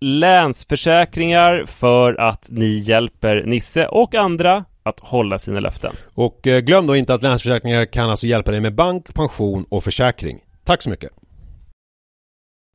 Länsförsäkringar 0.00 1.64
för 1.66 2.20
att 2.20 2.46
ni 2.48 2.78
hjälper 2.78 3.42
Nisse 3.46 3.86
och 3.86 4.14
andra 4.14 4.64
att 4.82 5.00
hålla 5.00 5.38
sina 5.38 5.60
löften. 5.60 5.92
Och 6.14 6.46
eh, 6.46 6.60
glöm 6.60 6.86
då 6.86 6.96
inte 6.96 7.14
att 7.14 7.22
Länsförsäkringar 7.22 7.84
kan 7.84 8.10
alltså 8.10 8.26
hjälpa 8.26 8.50
dig 8.50 8.60
med 8.60 8.74
bank, 8.74 9.14
pension 9.14 9.66
och 9.68 9.84
försäkring. 9.84 10.38
Tack 10.64 10.82
så 10.82 10.90
mycket! 10.90 11.10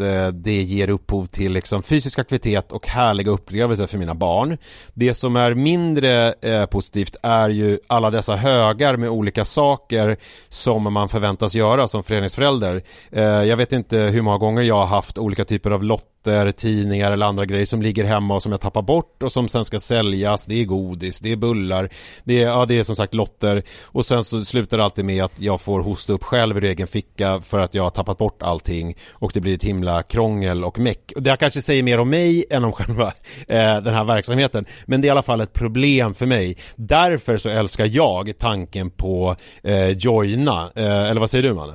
eh, 0.00 0.28
det 0.28 0.62
ger 0.62 0.90
upphov 0.90 1.26
till 1.26 1.52
liksom 1.52 1.82
fysisk 1.82 2.18
aktivitet 2.18 2.72
och 2.72 2.86
härliga 2.86 3.30
upplevelser 3.30 3.86
för 3.86 3.98
mina 3.98 4.14
barn. 4.14 4.58
Det 4.94 5.14
som 5.14 5.36
är 5.36 5.54
mindre 5.54 6.34
eh, 6.40 6.66
positivt 6.66 7.16
är 7.22 7.48
ju 7.48 7.78
alla 7.86 8.10
dessa 8.10 8.36
högar 8.36 8.96
med 8.96 9.08
olika 9.08 9.44
saker 9.44 10.16
som 10.48 10.92
man 10.92 11.08
förväntas 11.08 11.54
göra 11.54 11.88
som 11.88 12.02
föreningsförälder. 12.02 12.82
Eh, 13.10 13.22
jag 13.22 13.56
vet 13.56 13.72
inte 13.72 13.98
hur 13.98 14.22
många 14.22 14.38
gånger 14.38 14.62
jag 14.62 14.74
har 14.74 14.86
haft 14.86 15.18
olika 15.18 15.44
typer 15.44 15.70
av 15.70 15.84
lotter, 15.84 16.50
tidningar 16.50 17.12
eller 17.12 17.26
andra 17.26 17.44
grejer 17.46 17.66
som 17.66 17.82
ligger 17.82 18.04
hemma 18.04 18.34
och 18.34 18.42
som 18.42 18.52
jag 18.52 18.60
tappar 18.60 18.82
bort 18.82 19.22
och 19.22 19.32
som 19.32 19.48
sen 19.48 19.64
ska 19.64 19.80
säljas. 19.80 20.46
Det 20.46 20.60
är 20.60 20.64
godis, 20.64 21.20
det 21.20 21.32
är 21.32 21.36
bullar, 21.36 21.90
det 22.24 22.42
är, 22.42 22.48
ja, 22.48 22.64
det 22.64 22.78
är 22.78 22.82
som 22.82 22.96
sagt 22.96 23.14
lotter 23.14 23.62
och 23.84 24.06
sen 24.06 24.24
så 24.24 24.44
slutar 24.44 24.78
det 24.78 24.84
alltid 24.84 25.04
med 25.04 25.24
att 25.24 25.40
jag 25.40 25.60
får 25.60 25.80
hosta 25.80 26.12
upp 26.12 26.24
själv 26.24 26.56
ur 26.56 26.64
egen 26.64 26.86
ficka 26.86 27.40
för 27.40 27.58
att 27.58 27.74
jag 27.74 27.82
har 27.82 27.90
tappat 27.90 28.18
bort 28.18 28.42
allting 28.42 28.96
och 29.12 29.30
det 29.34 29.40
blir 29.40 29.54
ett 29.54 29.64
himla 29.64 29.87
krångel 30.08 30.64
och 30.64 30.78
meck. 30.78 31.12
Och 31.16 31.22
det 31.22 31.30
här 31.30 31.36
kanske 31.36 31.62
säger 31.62 31.82
mer 31.82 32.00
om 32.00 32.10
mig 32.10 32.44
än 32.50 32.64
om 32.64 32.72
själva 32.72 33.06
eh, 33.48 33.76
den 33.82 33.94
här 33.94 34.04
verksamheten. 34.04 34.66
Men 34.86 35.00
det 35.00 35.06
är 35.06 35.08
i 35.08 35.10
alla 35.10 35.22
fall 35.22 35.40
ett 35.40 35.52
problem 35.52 36.14
för 36.14 36.26
mig. 36.26 36.56
Därför 36.76 37.36
så 37.36 37.48
älskar 37.48 37.86
jag 37.86 38.32
tanken 38.38 38.90
på 38.90 39.36
eh, 39.62 39.88
joina. 39.88 40.70
Eh, 40.76 41.10
eller 41.10 41.20
vad 41.20 41.30
säger 41.30 41.42
du 41.42 41.54
Manne? 41.54 41.74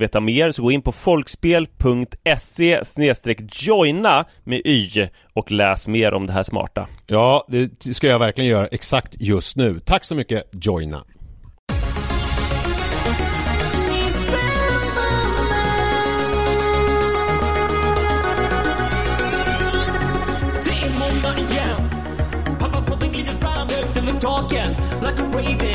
veta 0.00 0.20
mer 0.20 0.52
så 0.52 0.62
gå 0.62 0.70
in 0.70 0.82
på 0.82 0.92
folkspel.se 0.92 2.80
joina 3.52 4.24
med 4.44 4.60
y 4.64 5.08
och 5.34 5.50
läs 5.50 5.88
mer 5.88 6.14
om 6.14 6.26
det 6.26 6.32
här 6.32 6.42
smarta. 6.42 6.88
Ja, 7.06 7.46
det 7.48 7.94
ska 7.94 8.06
jag 8.06 8.18
verkligen 8.18 8.50
göra 8.50 8.66
exakt 8.66 9.14
just 9.18 9.56
nu. 9.56 9.80
Tack 9.80 10.04
så 10.04 10.14
mycket, 10.14 10.44
joina. 10.52 11.04
Like 25.02 25.18
a 25.18 25.30
raven 25.32 25.69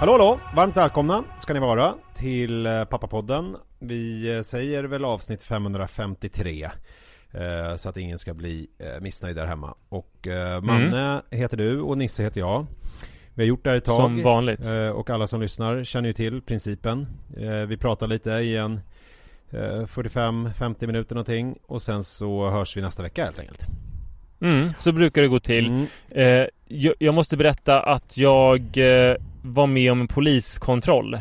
Hallå 0.00 0.12
hallå! 0.12 0.40
Varmt 0.54 0.76
välkomna 0.76 1.24
ska 1.38 1.54
ni 1.54 1.60
vara 1.60 1.94
till 2.14 2.66
eh, 2.66 2.84
Pappapodden 2.84 3.56
Vi 3.78 4.36
eh, 4.36 4.42
säger 4.42 4.84
väl 4.84 5.04
avsnitt 5.04 5.42
553 5.42 6.70
eh, 7.32 7.76
Så 7.76 7.88
att 7.88 7.96
ingen 7.96 8.18
ska 8.18 8.34
bli 8.34 8.66
missnöjd 9.00 9.36
där 9.36 9.46
hemma 9.46 9.74
Och 9.88 10.26
Manne 10.62 11.22
heter 11.30 11.56
du 11.56 11.80
och 11.80 11.98
Nisse 11.98 12.22
heter 12.22 12.40
jag 12.40 12.66
Vi 13.34 13.42
har 13.42 13.48
gjort 13.48 13.64
det 13.64 13.70
här 13.70 13.76
ett 13.76 13.84
tag 13.84 13.96
Som 13.96 14.22
vanligt. 14.22 14.66
Och 14.94 15.10
alla 15.10 15.26
som 15.26 15.40
lyssnar 15.40 15.84
känner 15.84 16.08
ju 16.08 16.12
till 16.12 16.42
principen 16.42 17.06
Vi 17.68 17.76
pratar 17.76 18.06
lite 18.06 18.30
i 18.30 18.56
en 18.56 18.80
eh, 19.50 19.58
45-50 19.58 20.86
minuter 20.86 21.14
någonting 21.14 21.58
Och 21.66 21.82
sen 21.82 22.04
så 22.04 22.50
hörs 22.50 22.76
vi 22.76 22.80
nästa 22.80 23.02
vecka 23.02 23.24
helt 23.24 23.40
enkelt 23.40 23.66
Mm, 24.42 24.72
så 24.78 24.92
brukar 24.92 25.22
det 25.22 25.28
gå 25.28 25.40
till. 25.40 25.66
Mm. 25.66 25.86
Eh, 26.10 26.46
jag, 26.68 26.94
jag 26.98 27.14
måste 27.14 27.36
berätta 27.36 27.80
att 27.80 28.16
jag 28.16 28.60
eh, 28.76 29.16
var 29.42 29.66
med 29.66 29.92
om 29.92 30.00
en 30.00 30.08
poliskontroll. 30.08 31.14
Fan 31.14 31.20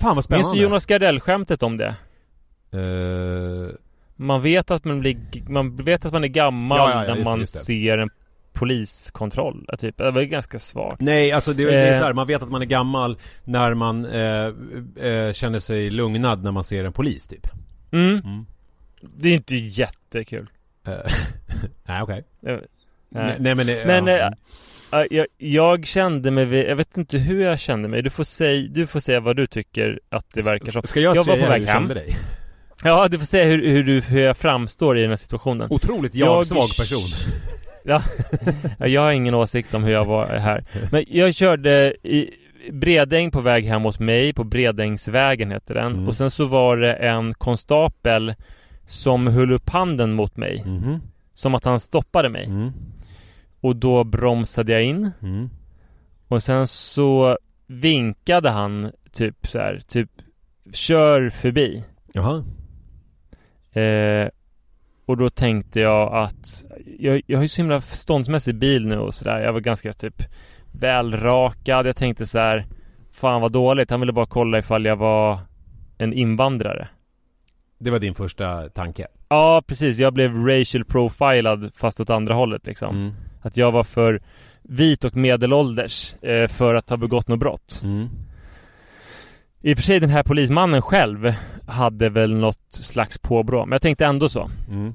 vad 0.00 0.14
Minns 0.16 0.24
spännande 0.24 0.56
du 0.58 0.62
Jonas 0.62 0.86
Gardell-skämtet 0.86 1.62
om 1.62 1.76
det? 1.76 1.94
Eh, 2.72 3.74
Man 4.16 4.42
vet 4.42 4.70
att 4.70 4.84
man 4.84 5.00
blir, 5.00 5.18
man 5.48 5.76
vet 5.76 6.04
att 6.04 6.12
man 6.12 6.24
är 6.24 6.28
gammal 6.28 6.78
Ja, 6.78 6.90
ja, 6.90 7.06
ja, 7.08 7.14
när 7.14 7.24
man 7.24 7.40
det. 7.40 7.46
ser 7.46 7.98
en 7.98 8.08
poliskontroll. 8.52 9.66
eh, 9.72 9.76
Typ. 9.76 9.96
Det 9.98 10.10
var 10.10 10.22
ganska 10.22 10.58
svagt. 10.58 11.00
Nej, 11.00 11.32
alltså 11.32 11.52
det, 11.52 11.64
det 11.64 11.74
är 11.74 11.92
Eh. 11.92 11.98
så 11.98 12.04
här, 12.04 12.12
man 12.12 12.26
vet 12.26 12.42
att 12.42 12.50
man 12.50 12.62
är 12.62 12.66
gammal 12.66 13.18
när 13.44 13.74
man 13.74 14.04
eh, 14.06 14.46
eh, 15.10 15.32
känner 15.32 15.58
sig 15.58 15.90
lugnad 15.90 16.42
när 16.44 16.52
man 16.52 16.64
ser 16.64 16.84
en 16.84 16.92
polis 16.92 17.28
typ. 17.28 17.46
Mm. 17.92 18.18
Mm. 18.24 18.46
Det 19.16 19.28
är 19.28 19.34
inte 19.34 19.56
jättekul. 19.56 20.46
Nej, 21.84 22.02
okej. 22.02 22.24
Eh, 22.46 22.52
Nej. 22.52 22.60
Nej. 23.10 23.36
nej, 23.40 23.54
men... 23.54 23.66
det- 23.66 23.86
Men, 23.86 24.06
ja. 24.06 24.32
Ja, 24.90 25.06
jag, 25.10 25.26
jag 25.38 25.86
kände 25.86 26.30
mig, 26.30 26.54
jag 26.54 26.76
vet 26.76 26.96
inte 26.96 27.18
hur 27.18 27.42
jag 27.44 27.58
kände 27.58 27.88
mig. 27.88 28.02
Du 28.02 28.10
får, 28.10 28.24
säga, 28.24 28.68
du 28.70 28.86
får 28.86 29.00
säga 29.00 29.20
vad 29.20 29.36
du 29.36 29.46
tycker 29.46 30.00
att 30.08 30.26
det 30.34 30.40
verkar 30.42 30.72
som. 30.72 30.82
Ska 30.82 31.00
jag, 31.00 31.16
jag 31.16 31.24
var 31.24 31.24
säga 31.24 31.36
på 31.36 31.42
hur 31.42 31.48
väg 31.50 31.62
du 31.62 31.66
hem. 31.66 31.80
kände 31.82 31.94
dig? 31.94 32.16
Ja, 32.84 33.08
du 33.08 33.18
får 33.18 33.26
säga 33.26 33.44
hur, 33.44 33.68
hur, 33.68 33.84
du, 33.84 34.00
hur 34.00 34.20
jag 34.20 34.36
framstår 34.36 34.98
i 34.98 35.00
den 35.00 35.10
här 35.10 35.16
situationen. 35.16 35.66
Otroligt 35.70 36.14
Jag- 36.14 36.28
jag-svag 36.28 36.68
person. 36.78 37.08
Ja, 37.88 38.02
Ja, 38.78 38.86
jag 38.86 39.00
har 39.00 39.12
ingen 39.12 39.34
åsikt 39.34 39.74
om 39.74 39.84
hur 39.84 39.92
jag 39.92 40.04
var 40.04 40.26
här. 40.26 40.64
Men 40.92 41.04
jag 41.08 41.34
körde 41.34 41.94
i 42.02 42.30
Bredäng 42.72 43.30
på 43.30 43.40
väg 43.40 43.64
hem 43.64 43.82
mot 43.82 43.98
mig, 43.98 44.32
på 44.32 44.44
Bredängsvägen 44.44 45.50
heter 45.50 45.74
den. 45.74 45.92
Mm. 45.92 46.08
Och 46.08 46.16
sen 46.16 46.30
så 46.30 46.44
var 46.44 46.76
det 46.76 46.92
en 46.92 47.34
konstapel 47.34 48.34
som 48.86 49.26
höll 49.26 49.52
upp 49.52 49.70
handen 49.70 50.12
mot 50.12 50.36
mig. 50.36 50.62
Mhm. 50.66 51.00
Som 51.34 51.54
att 51.54 51.64
han 51.64 51.80
stoppade 51.80 52.28
mig. 52.28 52.44
Mm. 52.46 52.72
Och 53.60 53.76
då 53.76 54.04
bromsade 54.04 54.72
jag 54.72 54.84
in. 54.84 55.10
Mm. 55.22 55.50
Och 56.28 56.42
sen 56.42 56.66
så 56.66 57.38
vinkade 57.66 58.50
han 58.50 58.92
typ 59.12 59.46
så 59.46 59.58
här, 59.58 59.80
typ 59.88 60.10
kör 60.72 61.30
förbi. 61.30 61.84
Jaha. 62.12 62.44
Eh, 63.80 64.28
och 65.06 65.16
då 65.16 65.30
tänkte 65.30 65.80
jag 65.80 66.14
att 66.14 66.64
jag, 66.98 67.22
jag 67.26 67.38
har 67.38 67.42
ju 67.42 67.48
så 67.48 67.62
himla 67.62 67.80
ståndsmässig 67.80 68.54
bil 68.54 68.86
nu 68.86 68.98
och 68.98 69.14
sådär. 69.14 69.40
Jag 69.40 69.52
var 69.52 69.60
ganska 69.60 69.92
typ 69.92 70.22
välrakad. 70.72 71.86
Jag 71.86 71.96
tänkte 71.96 72.26
så 72.26 72.38
här, 72.38 72.66
fan 73.12 73.40
vad 73.40 73.52
dåligt. 73.52 73.90
Han 73.90 74.00
ville 74.00 74.12
bara 74.12 74.26
kolla 74.26 74.58
ifall 74.58 74.84
jag 74.84 74.96
var 74.96 75.38
en 75.98 76.12
invandrare. 76.12 76.88
Det 77.78 77.90
var 77.90 77.98
din 77.98 78.14
första 78.14 78.68
tanke? 78.68 79.06
Ja, 79.28 79.62
precis. 79.66 79.98
Jag 79.98 80.12
blev 80.12 80.46
racial 80.46 80.84
profilad 80.84 81.70
fast 81.74 82.00
åt 82.00 82.10
andra 82.10 82.34
hållet 82.34 82.66
liksom. 82.66 82.96
Mm. 82.96 83.14
Att 83.46 83.56
jag 83.56 83.72
var 83.72 83.84
för 83.84 84.20
vit 84.62 85.04
och 85.04 85.16
medelålders 85.16 86.14
eh, 86.22 86.48
för 86.48 86.74
att 86.74 86.90
ha 86.90 86.96
begått 86.96 87.28
något 87.28 87.38
brott. 87.38 87.80
Mm. 87.84 88.08
I 89.60 89.72
och 89.74 89.76
för 89.78 89.82
sig 89.84 90.00
den 90.00 90.10
här 90.10 90.22
polismannen 90.22 90.82
själv 90.82 91.34
hade 91.66 92.08
väl 92.08 92.34
något 92.34 92.66
slags 92.70 93.18
påbrå. 93.18 93.66
Men 93.66 93.72
jag 93.72 93.82
tänkte 93.82 94.06
ändå 94.06 94.28
så. 94.28 94.50
Mm. 94.70 94.94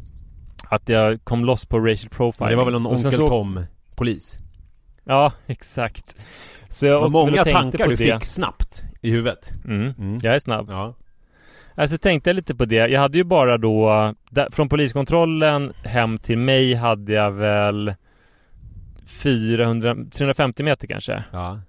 Att 0.69 0.89
jag 0.89 1.23
kom 1.23 1.45
loss 1.45 1.65
på 1.65 1.79
racial 1.79 2.09
profile. 2.09 2.49
Det 2.49 2.55
var 2.55 2.65
väl 2.65 2.75
en 2.75 2.85
Onkel 2.85 3.11
så- 3.11 3.27
Tom-polis? 3.27 4.37
Ja, 5.03 5.31
exakt. 5.45 6.15
Så 6.69 6.85
jag 6.85 6.99
åkte 7.01 7.11
många 7.11 7.41
och 7.41 7.47
tankar 7.47 7.83
på 7.83 7.89
du 7.89 7.95
det. 7.95 8.13
fick 8.13 8.25
snabbt 8.25 8.83
i 9.01 9.11
huvudet. 9.11 9.51
Mm. 9.65 9.93
Mm. 9.99 10.19
Jag 10.23 10.35
är 10.35 10.39
snabb. 10.39 10.69
Ja. 10.69 10.93
Alltså 11.75 11.97
tänkte 11.97 12.29
jag 12.29 12.35
lite 12.35 12.55
på 12.55 12.65
det. 12.65 12.75
Jag 12.87 12.99
hade 13.01 13.17
ju 13.17 13.23
bara 13.23 13.57
då, 13.57 14.13
där, 14.29 14.47
från 14.51 14.69
poliskontrollen 14.69 15.73
hem 15.83 16.17
till 16.17 16.37
mig 16.37 16.73
hade 16.73 17.13
jag 17.13 17.31
väl 17.31 17.93
400, 19.11 19.95
350 20.11 20.63
meter 20.63 20.87
kanske. 20.87 21.23
Ja. 21.31 21.61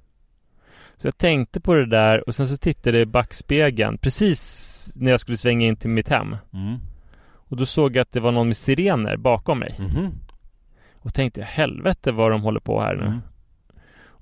Så 0.96 1.06
jag 1.06 1.18
tänkte 1.18 1.60
på 1.60 1.74
det 1.74 1.86
där 1.86 2.28
och 2.28 2.34
sen 2.34 2.48
så 2.48 2.56
tittade 2.56 2.98
jag 2.98 3.02
i 3.02 3.10
backspegeln 3.10 3.98
precis 3.98 4.92
när 4.96 5.10
jag 5.10 5.20
skulle 5.20 5.36
svänga 5.36 5.66
in 5.66 5.76
till 5.76 5.90
mitt 5.90 6.08
hem. 6.08 6.36
Mm. 6.52 6.78
Och 7.34 7.56
då 7.56 7.66
såg 7.66 7.96
jag 7.96 8.02
att 8.02 8.12
det 8.12 8.20
var 8.20 8.32
någon 8.32 8.46
med 8.46 8.56
sirener 8.56 9.16
bakom 9.16 9.58
mig. 9.58 9.76
Mhm. 9.78 10.12
Och 10.94 11.14
tänkte 11.14 11.42
helvete 11.42 12.12
vad 12.12 12.30
de 12.30 12.42
håller 12.42 12.60
på 12.60 12.80
här 12.80 12.94
nu. 12.94 13.06
Mm. 13.06 13.20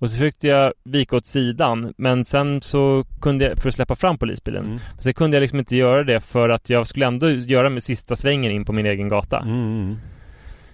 Och 0.00 0.10
så 0.10 0.16
försökte 0.16 0.48
jag 0.48 0.72
vika 0.84 1.16
åt 1.16 1.26
sidan 1.26 1.94
men 1.96 2.24
sen 2.24 2.62
så 2.62 3.04
kunde 3.20 3.44
jag, 3.44 3.58
för 3.58 3.68
att 3.68 3.74
släppa 3.74 3.96
fram 3.96 4.18
polisbilen. 4.18 4.64
Mm. 4.64 4.78
Men 4.94 5.02
sen 5.02 5.14
kunde 5.14 5.36
jag 5.36 5.42
liksom 5.42 5.58
inte 5.58 5.76
göra 5.76 6.04
det 6.04 6.20
för 6.20 6.48
att 6.48 6.70
jag 6.70 6.86
skulle 6.86 7.06
ändå 7.06 7.30
göra 7.30 7.70
min 7.70 7.80
sista 7.80 8.16
svängen 8.16 8.52
in 8.52 8.64
på 8.64 8.72
min 8.72 8.86
egen 8.86 9.08
gata. 9.08 9.38
Mm. 9.40 9.96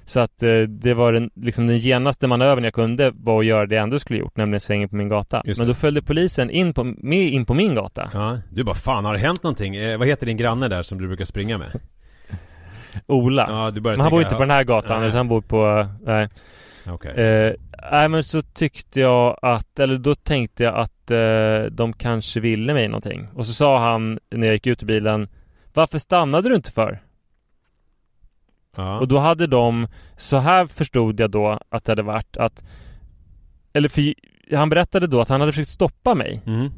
Så 0.07 0.21
att 0.21 0.43
eh, 0.43 0.61
det 0.61 0.95
var 0.95 1.13
den, 1.13 1.31
liksom 1.35 1.67
den 1.67 1.79
genaste 1.79 2.27
manövern 2.27 2.65
jag 2.65 2.75
kunde 2.75 3.13
var 3.15 3.41
att 3.41 3.47
göra 3.47 3.67
det 3.67 3.75
jag 3.75 3.83
ändå 3.83 3.99
skulle 3.99 4.19
gjort, 4.19 4.37
nämligen 4.37 4.61
svängen 4.61 4.89
på 4.89 4.97
min 4.97 5.09
gata. 5.09 5.43
Men 5.59 5.67
då 5.67 5.75
följde 5.75 6.03
polisen 6.03 6.51
in 6.51 6.75
på, 6.75 6.85
med 6.85 7.29
in 7.29 7.45
på 7.45 7.55
min 7.55 7.75
gata. 7.75 8.11
Ja. 8.13 8.39
Du 8.51 8.65
bara, 8.65 8.75
fan 8.75 9.05
har 9.05 9.13
det 9.13 9.19
hänt 9.19 9.43
någonting? 9.43 9.77
Eh, 9.77 9.99
vad 9.99 10.09
heter 10.09 10.27
din 10.27 10.37
granne 10.37 10.69
där 10.69 10.83
som 10.83 10.99
du 10.99 11.07
brukar 11.07 11.25
springa 11.25 11.59
med? 11.59 11.81
Ola. 13.07 13.47
Ja, 13.49 13.71
du 13.71 13.81
men 13.81 14.01
han 14.01 14.11
bor 14.11 14.23
inte 14.23 14.35
på 14.35 14.41
den 14.41 14.51
här 14.51 14.65
gatan, 14.65 15.03
utan 15.03 15.17
han 15.17 15.29
bor 15.29 15.41
på, 15.41 15.89
nej. 16.05 16.29
Okej. 16.87 17.25
Eh, 17.25 17.53
nej 17.93 18.09
men 18.09 18.25
så 18.25 18.43
tyckte 18.43 19.01
jag 19.01 19.39
att, 19.43 19.79
eller 19.79 19.99
då 19.99 20.15
tänkte 20.15 20.65
jag 20.65 20.75
att 20.75 21.11
eh, 21.11 21.71
de 21.71 21.93
kanske 21.93 22.41
ville 22.41 22.75
mig 22.75 22.89
någonting. 22.89 23.29
Och 23.35 23.47
så 23.47 23.53
sa 23.53 23.79
han 23.79 24.19
när 24.31 24.47
jag 24.47 24.55
gick 24.55 24.67
ut 24.67 24.83
ur 24.83 24.87
bilen 24.87 25.29
Varför 25.75 25.99
stannade 25.99 26.49
du 26.49 26.55
inte 26.55 26.73
för? 26.73 27.03
Ja. 28.77 28.99
Och 28.99 29.09
då 29.09 29.19
hade 29.19 29.47
de, 29.47 29.87
så 30.17 30.37
här 30.37 30.67
förstod 30.67 31.21
jag 31.21 31.31
då 31.31 31.61
att 31.69 31.85
det 31.85 31.93
hade 31.93 32.03
varit 32.03 32.37
att 32.37 32.65
Eller 33.73 33.89
för 33.89 34.15
han 34.57 34.69
berättade 34.69 35.07
då 35.07 35.21
att 35.21 35.29
han 35.29 35.41
hade 35.41 35.53
försökt 35.53 35.71
stoppa 35.71 36.15
mig 36.15 36.43
Mm. 36.47 36.71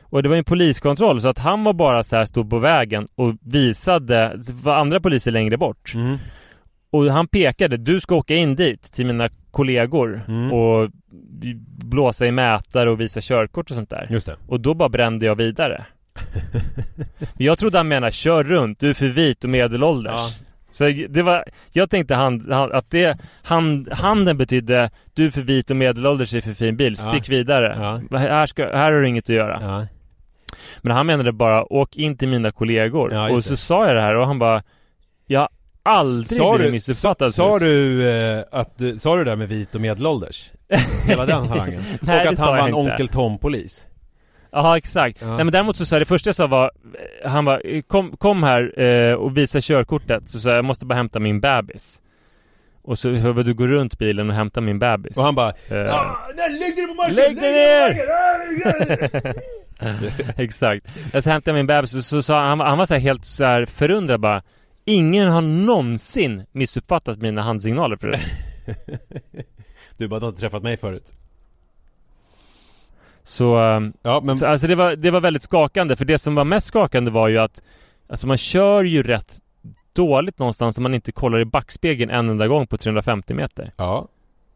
Och 0.00 0.22
det 0.22 0.28
var 0.28 0.36
en 0.36 0.44
poliskontroll 0.44 1.22
så 1.22 1.28
att 1.28 1.38
han 1.38 1.64
var 1.64 1.72
bara 1.72 2.04
så 2.04 2.16
här 2.16 2.24
stod 2.24 2.50
på 2.50 2.58
vägen 2.58 3.08
och 3.14 3.34
visade 3.40 4.40
för 4.62 4.70
andra 4.70 5.00
poliser 5.00 5.30
längre 5.30 5.56
bort 5.56 5.92
Mm. 5.94 6.18
Och 6.92 7.04
han 7.04 7.26
pekade, 7.28 7.76
du 7.76 8.00
ska 8.00 8.14
åka 8.14 8.34
in 8.34 8.56
dit 8.56 8.92
till 8.92 9.06
mina 9.06 9.28
kollegor 9.50 10.24
Mm. 10.28 10.52
och 10.52 10.90
blåsa 11.84 12.26
i 12.26 12.32
mätare 12.32 12.90
och 12.90 13.00
visa 13.00 13.20
körkort 13.22 13.70
och 13.70 13.76
sånt 13.76 13.90
där. 13.90 14.06
Just 14.10 14.26
det. 14.26 14.36
Och 14.48 14.60
då 14.60 14.74
bara 14.74 14.88
brände 14.88 15.26
jag 15.26 15.34
vidare. 15.36 15.84
Jag 17.38 17.58
trodde 17.58 17.78
han 17.78 17.88
menade 17.88 18.12
kör 18.12 18.44
runt, 18.44 18.78
du 18.78 18.90
är 18.90 18.94
för 18.94 19.08
vit 19.08 19.44
och 19.44 19.50
medelålders. 19.50 20.12
Ja. 20.14 20.30
Så 20.72 20.92
det 21.08 21.22
var, 21.22 21.44
jag 21.72 21.90
tänkte 21.90 22.14
han, 22.14 22.46
han, 22.52 22.72
att 22.72 22.90
det, 22.90 23.18
hand, 23.42 23.88
handen 23.92 24.38
betydde 24.38 24.90
du 25.14 25.26
är 25.26 25.30
för 25.30 25.40
vit 25.40 25.70
och 25.70 25.76
medelålders 25.76 26.34
i 26.34 26.40
för 26.40 26.52
fin 26.52 26.76
bil, 26.76 26.96
Ja. 26.98 27.10
stick 27.10 27.28
vidare. 27.28 28.00
Ja. 28.10 28.18
Här, 28.18 28.46
ska, 28.46 28.62
här 28.64 28.92
har 28.92 29.00
du 29.00 29.08
inget 29.08 29.24
att 29.24 29.36
göra. 29.36 29.58
Ja. 29.62 29.86
Men 30.82 30.96
han 30.96 31.06
menade 31.06 31.32
bara, 31.32 31.72
åk 31.72 31.96
in 31.96 32.16
till 32.16 32.28
mina 32.28 32.50
kollegor. 32.50 33.12
Ja, 33.12 33.30
och 33.30 33.44
så 33.44 33.50
det. 33.50 33.56
sa 33.56 33.86
jag 33.86 33.96
det 33.96 34.00
här 34.02 34.16
och 34.16 34.26
han 34.26 34.38
bara, 34.38 34.62
jag 35.26 35.40
har 35.40 35.48
aldrig 35.82 36.40
blivit 36.40 36.60
du, 36.60 36.70
missuppfattad 36.70 37.34
sa, 37.34 37.36
sa 37.36 37.58
förut." 37.58 37.62
du 37.62 38.10
eh, 38.10 38.44
att 38.52 38.80
sa 39.00 39.16
du 39.16 39.24
det 39.24 39.30
där 39.30 39.36
med 39.36 39.48
vit 39.48 39.74
och 39.74 39.80
medelålders? 39.80 40.50
Hela 41.06 41.26
den 41.26 41.48
harangen? 41.48 41.82
Nej, 42.00 42.26
och 42.26 42.32
att 42.32 42.38
han 42.38 42.56
var 42.56 42.68
en. 42.68 42.74
Onkel 42.74 43.08
Tom-polis? 43.08 43.86
Ja 44.52 44.76
exakt. 44.76 45.18
Ja. 45.22 45.26
Nej 45.36 45.44
men 45.44 45.52
däremot 45.52 45.76
så 45.76 45.84
sa 45.84 45.98
det 45.98 46.04
första 46.04 46.28
jag 46.28 46.34
sa 46.34 46.46
var 46.46 46.70
Han 47.24 47.44
var 47.44 47.80
kom, 47.82 48.16
kom 48.16 48.42
här 48.42 48.80
eh, 48.80 49.14
och 49.14 49.36
visa 49.36 49.60
körkortet. 49.60 50.28
Så 50.30 50.40
sa 50.40 50.48
jag, 50.48 50.58
jag 50.58 50.64
måste 50.64 50.86
bara 50.86 50.94
hämta 50.94 51.18
min 51.18 51.40
bebis. 51.40 52.00
Och 52.82 52.98
så 52.98 53.10
jag 53.10 53.34
bara, 53.34 53.42
du 53.42 53.54
går 53.54 53.68
runt 53.68 53.98
bilen 53.98 54.30
och 54.30 54.36
hämtar 54.36 54.60
min 54.60 54.78
bebis. 54.78 55.16
Och 55.18 55.24
han 55.24 55.34
bara 55.34 55.48
Eh, 55.50 55.54
Lägg 56.60 56.76
dig 56.76 56.86
på 56.86 56.94
marken! 56.94 57.14
Lägg 57.14 57.36
dig 57.40 57.52
ner! 57.52 59.34
Exakt. 60.36 60.86
Jag 61.12 61.22
så 61.22 61.30
hämtade 61.30 61.50
jag 61.50 61.58
min 61.60 61.66
bebis 61.66 61.94
och 61.94 62.04
så 62.04 62.22
sa 62.22 62.38
han, 62.38 62.48
han 62.48 62.58
var- 62.58 62.66
han 62.66 62.78
var 62.78 62.86
så 62.86 62.94
här 62.94 63.00
helt 63.00 63.24
så 63.24 63.44
här 63.44 63.66
förundrad 63.66 64.20
bara 64.20 64.42
Ingen 64.84 65.28
har 65.28 65.40
någonsin 65.40 66.46
missuppfattat 66.52 67.18
mina 67.18 67.42
handsignaler 67.42 67.96
förut. 67.96 68.20
Du 69.96 70.08
bara, 70.08 70.20
du 70.20 70.26
har 70.26 70.30
inte 70.30 70.40
träffat 70.40 70.62
mig 70.62 70.76
förut 70.76 71.12
Så, 73.30 73.56
ehm, 73.56 73.92
Ja 74.02 74.20
men 74.24 74.36
så 74.36 74.46
alltså 74.46 74.66
det 74.66 74.74
var, 74.74 74.96
det 74.96 75.10
var 75.10 75.20
väldigt 75.20 75.42
skakande. 75.42 75.96
För 75.96 76.04
det 76.04 76.18
som 76.18 76.34
var 76.34 76.44
mest 76.44 76.66
skakande 76.66 77.10
var 77.10 77.28
ju 77.28 77.38
att 77.38 77.62
Alltså 78.08 78.26
man 78.26 78.36
kör 78.36 78.84
ju 78.84 79.02
rätt 79.02 79.34
dåligt 79.92 80.38
någonstans 80.38 80.78
om 80.78 80.82
man 80.82 80.94
inte 80.94 81.12
kollar 81.12 81.40
i 81.40 81.44
backspegeln 81.44 82.10
en 82.10 82.28
enda 82.28 82.48
gång 82.48 82.66
på 82.66 82.76
350 82.78 83.34
meter. 83.34 83.72
Ja 83.76 84.08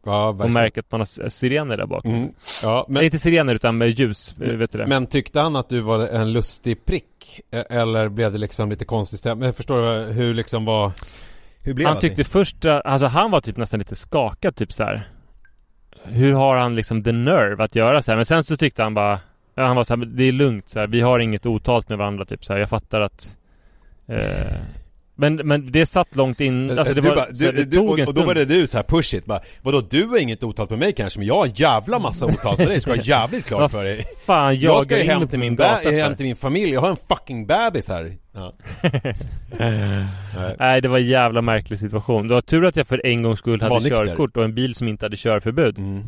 Ja, 0.07 0.28
och 0.28 0.35
verkligen. 0.35 0.52
märker 0.52 0.81
att 0.81 0.90
man 0.93 1.00
har 1.00 1.28
sirener 1.28 1.76
där 1.76 1.87
bak. 1.87 2.04
Mm. 2.04 2.28
Ja, 2.62 2.85
Nej, 2.88 2.95
men, 2.95 3.04
inte 3.04 3.19
sirener 3.19 3.54
utan 3.54 3.78
med 3.78 3.90
ljus, 3.90 4.35
eh, 4.40 4.57
vet 4.57 4.73
du 4.73 4.78
det? 4.78 4.87
men 4.87 5.07
tyckte 5.07 5.40
han 5.40 5.57
att 5.57 5.69
du 5.69 5.81
var 5.81 6.07
en 6.07 6.33
lustig 6.33 6.85
prick? 6.85 7.40
E- 7.50 7.64
Eller 7.71 8.09
blev 8.09 8.33
det 8.33 8.38
liksom 8.38 8.71
lite 8.71 8.85
konstigt 8.85 9.19
stämning? 9.21 9.52
Förstår 9.52 9.76
du 10.07 10.12
hur 10.12 10.35
liksom 10.35 10.64
var... 10.64 10.93
Hur 11.62 11.75
blev 11.75 11.88
han 11.88 11.95
det? 11.97 12.00
tyckte 12.00 12.25
först, 12.25 12.64
eh, 12.64 12.81
alltså 12.85 13.07
han 13.07 13.31
var 13.31 13.40
typ 13.40 13.57
nästan 13.57 13.78
lite 13.78 13.97
skakad 13.97 14.57
typ 14.57 14.73
så 14.73 14.85
här. 14.85 15.09
Hur 16.04 16.32
har 16.32 16.56
han 16.56 16.75
liksom 16.75 17.02
the 17.02 17.12
nerve 17.12 17.64
att 17.64 17.75
göra 17.75 18.02
så 18.02 18.11
här? 18.11 18.16
Men 18.16 18.25
sen 18.25 18.44
så 18.44 18.56
tyckte 18.56 18.82
han 18.82 18.94
bara 18.94 19.20
ja, 19.54 19.66
Han 19.66 19.76
var 19.76 19.84
så 19.84 19.96
här, 19.96 20.04
det 20.04 20.25
är 20.25 20.32
lugnt 20.32 20.68
så 20.68 20.80
här. 20.80 20.87
Vi 20.87 21.00
har 21.00 21.18
inget 21.18 21.46
otalt 21.46 21.88
med 21.88 21.99
varandra 21.99 22.25
typ 22.25 22.44
så 22.44 22.52
här. 22.52 22.61
Jag 22.61 22.68
fattar 22.68 23.00
att 23.00 23.37
eh, 24.06 24.56
men, 25.14 25.35
men 25.35 25.73
det 25.73 25.87
satt 25.87 26.16
långt 26.16 26.40
in, 26.40 26.78
alltså 26.78 26.94
det 26.94 27.00
du 27.00 27.09
var, 27.09 27.16
bara, 27.16 27.30
du, 27.30 27.52
det 27.52 27.64
du, 27.64 27.76
tog 27.76 27.88
och, 27.90 27.99
en 27.99 28.09
och 28.09 28.14
då 28.14 28.21
stund 28.21 28.26
var 28.26 28.35
det 28.35 28.44
du 28.44 28.66
så 28.66 28.76
här 28.78 28.85
push 28.85 29.14
it 29.14 29.25
bara, 29.26 29.40
Vadå 29.62 29.80
du 29.80 30.06
har 30.06 30.18
inget 30.18 30.42
otalt 30.42 30.71
med 30.71 30.78
mig 30.78 30.92
kanske 30.92 31.18
men 31.18 31.28
jag 31.28 31.35
har 31.35 31.47
en 31.47 31.52
jävla 31.54 31.99
massa 31.99 32.26
otalt 32.26 32.59
med 32.59 32.68
dig, 32.68 32.80
ska 32.80 32.90
ha 32.90 33.02
jävligt 33.02 33.44
klart 33.44 33.71
för 33.71 33.85
dig 33.85 34.04
Fan, 34.26 34.59
Jag 34.61 34.85
ska 34.85 34.94
jagar 34.94 35.04
ju 35.04 35.11
hem 35.11 35.21
på 35.21 35.26
till 35.26 35.38
min 35.38 35.56
ba- 35.56 35.90
hem 35.90 36.16
till 36.16 36.26
min 36.26 36.37
familj, 36.37 36.73
jag 36.73 36.80
har 36.80 36.88
en 36.90 36.97
fucking 37.09 37.47
bebis 37.47 37.88
här 37.88 38.16
ja. 38.33 38.54
Nej. 39.59 40.04
Nej 40.59 40.80
det 40.80 40.88
var 40.88 40.99
en 40.99 41.06
jävla 41.06 41.42
märklig 41.42 41.78
situation. 41.78 42.28
Det 42.28 42.35
var 42.35 42.40
tur 42.40 42.64
att 42.64 42.76
jag 42.76 42.87
för 42.87 43.06
en 43.06 43.23
gångs 43.23 43.38
skull 43.38 43.62
hade 43.62 43.88
körkort 43.88 44.37
och 44.37 44.44
en 44.44 44.54
bil 44.54 44.75
som 44.75 44.88
inte 44.88 45.04
hade 45.04 45.16
körförbud. 45.16 45.78
Mm. 45.78 46.02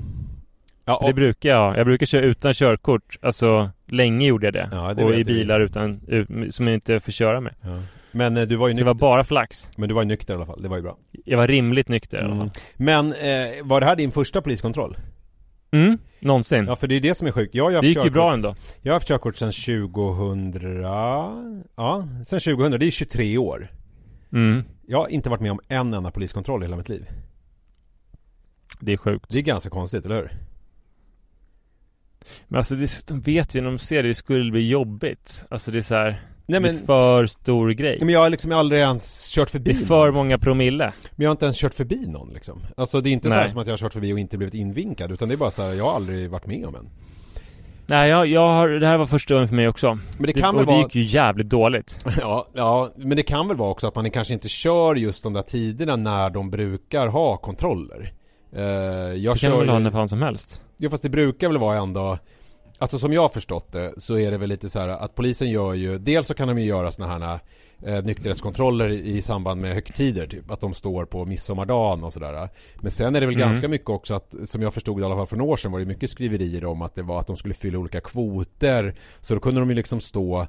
Ja, 0.84 0.98
För 1.00 1.06
det 1.06 1.14
brukar 1.14 1.50
jag. 1.50 1.78
Jag 1.78 1.86
brukar 1.86 2.06
köra 2.06 2.22
utan 2.22 2.54
körkort. 2.54 3.18
Alltså 3.22 3.70
länge 3.86 4.26
gjorde 4.26 4.46
jag 4.46 4.54
det. 4.54 4.68
Ja, 4.72 4.94
det 4.94 5.04
och 5.04 5.14
i 5.14 5.16
jag. 5.16 5.26
bilar 5.26 5.60
utan, 5.60 6.00
ut, 6.06 6.54
som 6.54 6.66
jag 6.66 6.74
inte 6.74 7.00
får 7.00 7.12
köra 7.12 7.40
med. 7.40 7.54
ja. 7.62 7.78
Men 8.16 8.36
eh, 8.36 8.46
du 8.46 8.56
var 8.56 8.68
ju 8.68 8.74
Så 8.74 8.78
det 8.78 8.84
nykter, 8.84 8.86
var 8.86 8.94
bara 8.94 9.24
flax. 9.24 9.70
men 9.76 9.88
du 9.88 9.94
var 9.94 10.02
ju 10.02 10.08
nykter 10.08 10.34
i 10.34 10.36
alla 10.36 10.46
fall, 10.46 10.62
det 10.62 10.68
var 10.68 10.76
ju 10.76 10.82
bra 10.82 10.96
Jag 11.24 11.38
var 11.38 11.48
rimligt 11.48 11.88
nykter 11.88 12.18
i 12.18 12.20
alla 12.20 12.34
mm. 12.34 12.38
fall. 12.38 12.60
Men 12.76 13.12
eh, 13.12 13.64
var 13.64 13.80
det 13.80 13.86
här 13.86 13.96
din 13.96 14.12
första 14.12 14.42
poliskontroll? 14.42 14.96
Mm, 15.70 15.98
någonsin. 16.20 16.66
Ja 16.66 16.76
för 16.76 16.86
det 16.86 16.94
är 16.94 17.00
det 17.00 17.14
som 17.14 17.26
är 17.26 17.32
sjukt, 17.32 17.54
jag 17.54 17.70
haft 17.70 17.80
det 17.80 17.88
gick 17.88 18.04
ju 18.04 18.10
bra 18.10 18.32
ändå. 18.32 18.54
Jag 18.82 18.92
har 18.92 18.96
haft 18.96 19.08
körkort 19.08 19.36
sedan 19.36 19.52
2000, 19.52 20.82
ja, 21.76 22.08
sedan 22.26 22.40
2000, 22.40 22.80
det 22.80 22.86
är 22.86 22.90
23 22.90 23.38
år 23.38 23.72
Mm, 24.32 24.64
Jag 24.86 24.98
har 24.98 25.08
inte 25.08 25.30
varit 25.30 25.40
med 25.40 25.52
om 25.52 25.60
en 25.68 25.94
enda 25.94 26.10
poliskontroll 26.10 26.62
i 26.62 26.66
hela 26.66 26.76
mitt 26.76 26.88
liv 26.88 27.06
det 28.80 28.92
är 28.92 28.96
sjukt. 28.96 29.26
Det 29.28 29.38
är 29.38 29.42
ganska 29.42 29.70
konstigt, 29.70 30.04
eller 30.04 30.16
hur? 30.16 30.32
Men 32.48 32.58
alltså 32.58 32.74
det, 32.74 33.06
de 33.08 33.20
vet 33.20 33.54
ju 33.54 33.60
när 33.60 33.70
de 33.70 33.78
ser 33.78 34.02
det, 34.02 34.08
det 34.08 34.14
skulle 34.14 34.50
bli 34.50 34.68
jobbigt. 34.68 35.44
Alltså 35.50 35.70
det 35.70 35.78
är 35.78 35.82
så 35.82 35.94
här. 35.94 36.22
Nej 36.48 36.60
Det 36.60 36.66
men, 36.66 36.76
är 36.82 36.86
för 36.86 37.26
stor 37.26 37.70
grej. 37.70 37.98
men 38.00 38.08
jag 38.08 38.20
har 38.20 38.30
liksom 38.30 38.52
aldrig 38.52 38.80
ens 38.80 39.30
kört 39.34 39.50
förbi 39.50 39.72
Det 39.72 39.80
är 39.82 39.84
för 39.86 40.04
någon. 40.06 40.14
många 40.14 40.38
promille. 40.38 40.92
Men 41.16 41.24
jag 41.24 41.28
har 41.28 41.32
inte 41.32 41.44
ens 41.44 41.56
kört 41.58 41.74
förbi 41.74 42.06
någon 42.06 42.30
liksom 42.34 42.60
Alltså 42.76 43.00
det 43.00 43.08
är 43.08 43.12
inte 43.12 43.28
så 43.28 43.34
Nej. 43.34 43.38
här 43.42 43.48
som 43.48 43.58
att 43.60 43.66
jag 43.66 43.72
har 43.72 43.78
kört 43.78 43.92
förbi 43.92 44.12
och 44.12 44.18
inte 44.18 44.36
blivit 44.38 44.54
invinkad 44.54 45.12
Utan 45.12 45.28
det 45.28 45.34
är 45.34 45.36
bara 45.36 45.50
så 45.50 45.62
här, 45.62 45.72
jag 45.74 45.84
har 45.84 45.94
aldrig 45.94 46.30
varit 46.30 46.46
med 46.46 46.66
om 46.66 46.74
en 46.74 46.88
Nej, 47.88 48.10
jag, 48.10 48.26
jag 48.26 48.48
har, 48.48 48.68
det 48.68 48.86
här 48.86 48.96
var 48.98 49.06
första 49.06 49.34
gången 49.34 49.48
för 49.48 49.54
mig 49.54 49.68
också. 49.68 49.98
Men 50.18 50.26
det 50.26 50.32
Det, 50.32 50.40
kan 50.40 50.54
och 50.54 50.60
väl 50.60 50.66
det 50.66 50.72
vara 50.72 50.82
gick 50.82 50.94
ju 50.94 51.02
jävligt 51.02 51.48
dåligt. 51.48 52.04
Ja, 52.20 52.48
ja, 52.52 52.90
men 52.96 53.16
det 53.16 53.22
kan 53.22 53.48
väl 53.48 53.56
vara 53.56 53.70
också 53.70 53.86
att 53.88 53.94
man 53.94 54.10
kanske 54.10 54.34
inte 54.34 54.48
kör 54.48 54.94
just 54.94 55.22
de 55.22 55.32
där 55.32 55.42
tiderna 55.42 55.96
när 55.96 56.30
de 56.30 56.50
brukar 56.50 57.06
ha 57.08 57.36
kontroller 57.36 58.12
Eh, 58.56 58.62
Jag 58.62 59.14
Det 59.14 59.26
kan 59.26 59.36
kör 59.52 59.58
väl 59.58 59.68
ha 59.68 59.78
när 59.78 59.90
fan 59.90 60.08
som 60.08 60.22
helst. 60.22 60.62
Ja 60.76 60.90
fast 60.90 61.02
det 61.02 61.08
brukar 61.08 61.48
väl 61.48 61.58
vara 61.58 61.76
ändå 61.78 62.18
Alltså 62.78 62.98
som 62.98 63.12
jag 63.12 63.20
har 63.22 63.28
förstått 63.28 63.72
det 63.72 63.92
så 63.96 64.18
är 64.18 64.30
det 64.30 64.38
väl 64.38 64.48
lite 64.48 64.68
så 64.68 64.78
här 64.80 64.88
att 64.88 65.14
polisen 65.14 65.50
gör 65.50 65.74
ju 65.74 65.98
Dels 65.98 66.26
så 66.26 66.34
kan 66.34 66.48
de 66.48 66.58
ju 66.58 66.64
göra 66.64 66.92
såna 66.92 67.06
här 67.18 67.38
eh, 67.86 68.04
nykterhetskontroller 68.04 68.88
i, 68.88 69.22
samband 69.22 69.60
med 69.60 69.74
högtider 69.74 70.26
typ 70.26 70.50
Att 70.50 70.60
de 70.60 70.74
står 70.74 71.04
på 71.04 71.24
midsommardagen 71.24 72.04
och 72.04 72.12
sådär 72.12 72.48
Men 72.80 72.90
sen 72.90 73.16
är 73.16 73.20
det 73.20 73.26
väl 73.26 73.36
Mm. 73.36 73.48
ganska 73.48 73.68
mycket 73.68 73.88
också 73.88 74.14
att 74.14 74.34
Som 74.44 74.62
jag 74.62 74.74
förstod 74.74 74.98
det 74.98 75.02
i 75.02 75.04
alla 75.04 75.14
fall 75.16 75.26
för 75.26 75.36
några 75.36 75.52
år 75.52 75.56
sedan 75.56 75.72
var 75.72 75.78
det 75.78 75.84
mycket 75.86 76.10
skriverier 76.10 76.64
om 76.64 76.82
att 76.82 76.94
det 76.94 77.02
var 77.02 77.20
att 77.20 77.26
de 77.26 77.36
skulle 77.36 77.54
fylla 77.54 77.78
olika 77.78 78.00
kvoter 78.00 78.94
Så 79.20 79.34
då 79.34 79.40
kunde 79.40 79.60
de 79.60 79.68
ju 79.70 79.76
liksom 79.76 80.00
stå 80.00 80.46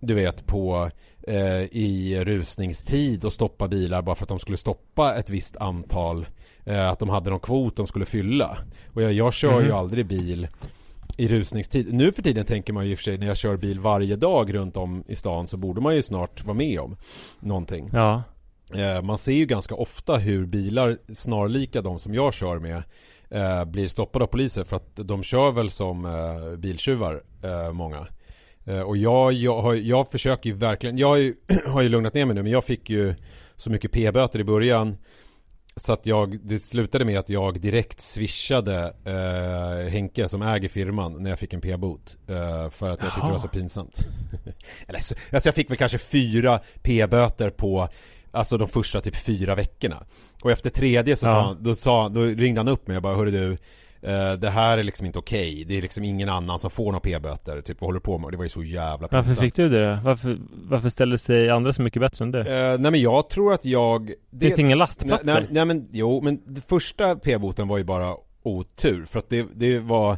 Du 0.00 0.14
vet 0.14 0.46
på 0.46 0.90
eh, 1.22 1.62
I 1.62 2.20
rusningstid 2.24 3.24
och 3.24 3.32
stoppa 3.32 3.68
bilar 3.68 4.02
bara 4.02 4.14
för 4.14 4.24
att 4.24 4.28
de 4.28 4.38
skulle 4.38 4.56
stoppa 4.56 5.14
ett 5.14 5.30
visst 5.30 5.56
antal 5.56 6.26
eh, 6.64 6.88
Att 6.90 6.98
de 6.98 7.08
hade 7.08 7.30
någon 7.30 7.40
kvot 7.40 7.76
de 7.76 7.86
skulle 7.86 8.06
fylla 8.06 8.58
Och 8.94 9.02
jag, 9.02 9.12
jag 9.12 9.34
kör 9.34 9.60
ju 9.60 9.66
Mhm. 9.66 9.76
aldrig 9.76 10.06
bil 10.06 10.48
i 11.20 11.28
rusningstid. 11.28 11.94
Nu 11.94 12.12
för 12.12 12.22
tiden 12.22 12.46
tänker 12.46 12.72
man 12.72 12.86
ju 12.86 12.90
i 12.90 12.94
och 12.94 12.98
för 12.98 13.04
sig 13.04 13.18
när 13.18 13.26
jag 13.26 13.36
kör 13.36 13.56
bil 13.56 13.80
varje 13.80 14.16
dag 14.16 14.54
runt 14.54 14.76
om 14.76 15.04
i 15.08 15.16
stan 15.16 15.48
så 15.48 15.56
borde 15.56 15.80
man 15.80 15.94
ju 15.94 16.02
snart 16.02 16.44
vara 16.44 16.54
med 16.54 16.80
om 16.80 16.96
någonting. 17.40 17.90
Ja. 17.92 18.22
Eh, 18.74 19.02
man 19.02 19.18
ser 19.18 19.32
ju 19.32 19.46
ganska 19.46 19.74
ofta 19.74 20.16
hur 20.16 20.46
bilar 20.46 20.98
snarlika 21.12 21.82
de 21.82 21.98
som 21.98 22.14
jag 22.14 22.34
kör 22.34 22.58
med 22.58 22.82
eh, 23.30 23.64
blir 23.64 23.88
stoppade 23.88 24.24
av 24.24 24.26
poliser 24.26 24.64
för 24.64 24.76
att 24.76 24.96
de 24.96 25.22
kör 25.22 25.50
väl 25.50 25.70
som 25.70 26.04
eh, 26.04 26.56
biltjuvar, 26.56 27.22
många. 27.72 28.06
Och 28.86 28.96
jag, 28.96 29.32
jag, 29.32 29.78
jag 29.78 30.10
försöker 30.10 30.50
ju 30.50 30.56
verkligen, 30.56 30.98
jag 30.98 31.08
har 31.08 31.16
ju, 31.16 31.34
har 31.66 31.82
ju 31.82 31.88
lugnat 31.88 32.14
ner 32.14 32.26
mig 32.26 32.34
nu 32.34 32.42
men 32.42 32.52
jag 32.52 32.64
fick 32.64 32.90
ju 32.90 33.14
så 33.56 33.70
mycket 33.70 33.92
p-böter 33.92 34.38
i 34.38 34.44
början 34.44 34.96
så 35.76 35.92
att 35.92 36.06
jag, 36.06 36.38
det 36.42 36.58
slutade 36.58 37.04
med 37.04 37.18
att 37.18 37.28
jag 37.28 37.60
direkt 37.60 38.00
swishade 38.00 38.94
eh, 39.04 39.90
Henke 39.92 40.28
som 40.28 40.42
äger 40.42 40.68
firman 40.68 41.22
när 41.22 41.30
jag 41.30 41.38
fick 41.38 41.52
en 41.52 41.60
p-bot. 41.60 42.16
Eh, 42.28 42.70
för 42.70 42.90
att 42.90 43.02
jag 43.02 43.14
tyckte 43.14 43.26
det 43.26 43.32
var 43.32 43.38
så 43.38 43.48
pinsamt. 43.48 44.00
Eller 44.88 44.98
så, 44.98 45.14
alltså 45.32 45.48
jag 45.48 45.54
fick 45.54 45.70
väl 45.70 45.76
kanske 45.76 45.98
fyra 45.98 46.60
p-böter 46.82 47.50
på 47.50 47.88
Alltså 48.32 48.58
de 48.58 48.68
första 48.68 49.00
typ 49.00 49.16
fyra 49.16 49.54
veckorna. 49.54 50.04
Och 50.42 50.50
efter 50.50 50.70
tredje 50.70 51.16
så 51.16 51.26
Ja. 51.26 51.32
sa 51.32 51.42
han, 51.46 51.62
då, 51.62 51.74
sa, 51.74 52.08
då 52.08 52.20
ringde 52.22 52.60
han 52.60 52.68
upp 52.68 52.86
mig 52.88 52.96
och 52.96 53.02
bara 53.02 53.16
Hörru 53.16 53.30
du 53.30 53.58
eh, 54.02 54.32
Det 54.32 54.50
här 54.50 54.78
är 54.78 54.82
liksom 54.82 55.06
inte 55.06 55.18
okej. 55.18 55.64
Det 55.64 55.78
är 55.78 55.82
liksom 55.82 56.04
ingen 56.04 56.28
annan 56.28 56.58
som 56.58 56.70
får 56.70 56.84
några 56.84 57.00
p-böter. 57.00 57.60
Typ 57.60 57.80
vad 57.80 57.88
håller 57.88 58.00
du 58.00 58.04
på 58.04 58.18
med? 58.18 58.30
Det 58.30 58.36
var 58.36 58.44
ju 58.44 58.48
så 58.48 58.62
jävla 58.62 59.08
pinsamt. 59.08 59.26
Varför 59.26 59.42
fick 59.42 59.54
du 59.54 59.68
det? 59.68 60.00
Varför, 60.04 60.38
varför 60.50 60.88
ställde 60.88 61.18
sig 61.18 61.50
andra 61.50 61.72
så 61.72 61.82
mycket 61.82 62.00
bättre 62.00 62.24
än 62.24 62.30
du? 62.30 62.38
Eh, 62.38 62.78
nej 62.78 62.90
men 62.90 63.00
jag 63.00 63.30
tror 63.30 63.54
att 63.54 63.64
jag 63.64 64.12
det, 64.30 64.40
Finns 64.40 64.54
det 64.54 64.60
inga 64.60 64.68
nej, 64.68 64.76
lastplatser? 64.76 65.34
nej, 65.34 65.46
nej 65.50 65.64
men 65.64 65.88
jo, 65.92 66.20
men 66.20 66.40
det 66.46 66.60
första 66.60 67.16
p-boten 67.16 67.68
var 67.68 67.78
ju 67.78 67.84
bara 67.84 68.14
otur 68.42 69.04
För 69.04 69.18
att 69.18 69.28
det, 69.28 69.46
det 69.54 69.78
var 69.78 70.16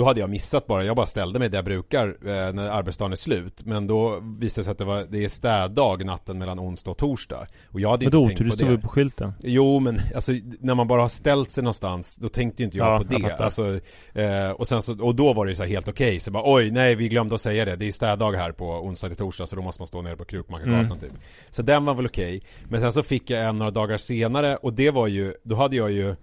Då 0.00 0.06
hade 0.06 0.20
jag 0.20 0.30
missat 0.30 0.66
bara, 0.66 0.84
jag 0.84 0.96
bara 0.96 1.06
ställde 1.06 1.38
mig 1.38 1.48
där 1.48 1.58
jag 1.58 1.64
brukar 1.64 2.06
eh, 2.08 2.52
när 2.52 2.70
arbetsdagen 2.70 3.12
är 3.12 3.16
slut. 3.16 3.62
Men 3.64 3.86
då 3.86 4.20
visade 4.38 4.60
det 4.60 4.64
sig 4.64 4.70
att 4.72 4.78
det 4.78 4.84
var, 4.84 5.06
det 5.10 5.24
är 5.24 5.28
städdag 5.28 6.04
natten 6.04 6.38
mellan 6.38 6.60
onsdag 6.60 6.90
och 6.90 6.96
torsdag. 6.98 7.46
Och 7.68 7.80
jag 7.80 7.90
hade 7.90 8.04
Vadå 8.04 8.22
inte 8.30 8.34
otur? 8.34 8.44
Det 8.44 8.50
tänkt 8.50 8.50
på 8.50 8.56
stod 8.56 8.66
det. 8.68 8.72
väl 8.72 8.80
på 8.82 8.88
skylten? 8.88 9.32
Jo 9.42 9.78
men 9.80 9.98
alltså 10.14 10.32
när 10.60 10.74
man 10.74 10.88
bara 10.88 11.00
har 11.00 11.08
ställt 11.08 11.52
sig 11.52 11.64
någonstans 11.64 12.16
Då 12.16 12.28
tänkte 12.28 12.62
ju 12.62 12.64
inte 12.64 12.78
jag 12.78 12.86
Ja, 12.86 12.98
på 12.98 13.04
jag 13.14 13.22
det. 13.22 13.28
fattar. 13.30 13.44
alltså, 13.44 13.80
eh, 14.14 14.50
och, 14.50 14.68
sen 14.68 14.82
så, 14.82 15.04
och 15.04 15.14
då 15.14 15.32
var 15.32 15.44
det 15.46 15.50
ju 15.50 15.54
så 15.56 15.62
här 15.62 15.70
helt 15.70 15.88
okej. 15.88 16.18
Så 16.20 16.30
bara 16.30 16.42
oj 16.54 16.70
nej 16.70 16.94
vi 16.94 17.08
glömde 17.08 17.34
att 17.34 17.40
säga 17.40 17.64
det. 17.64 17.76
Det 17.76 17.86
är 17.86 17.92
städdag 17.92 18.32
här 18.32 18.52
på 18.52 18.66
onsdag 18.70 19.08
till 19.08 19.16
torsdag 19.16 19.46
Så 19.46 19.56
då 19.56 19.62
måste 19.62 19.80
man 19.82 19.86
stå 19.86 20.02
nere 20.02 20.16
på 20.16 20.24
Krukmakargatan 20.24 20.84
Mm. 20.86 20.98
typ. 20.98 21.12
Så 21.50 21.62
den 21.62 21.84
var 21.84 21.94
väl 21.94 22.06
okej. 22.06 22.42
Men 22.68 22.80
sen 22.80 22.92
så 22.92 23.02
fick 23.02 23.30
jag 23.30 23.44
en 23.48 23.58
några 23.58 23.70
dagar 23.70 23.96
senare 23.96 24.56
Och 24.56 24.72
det 24.72 24.90
var 24.90 25.06
ju 25.06 25.34
Då 25.42 25.54
hade 25.56 25.76
jag 25.76 25.90
ju 25.92 26.14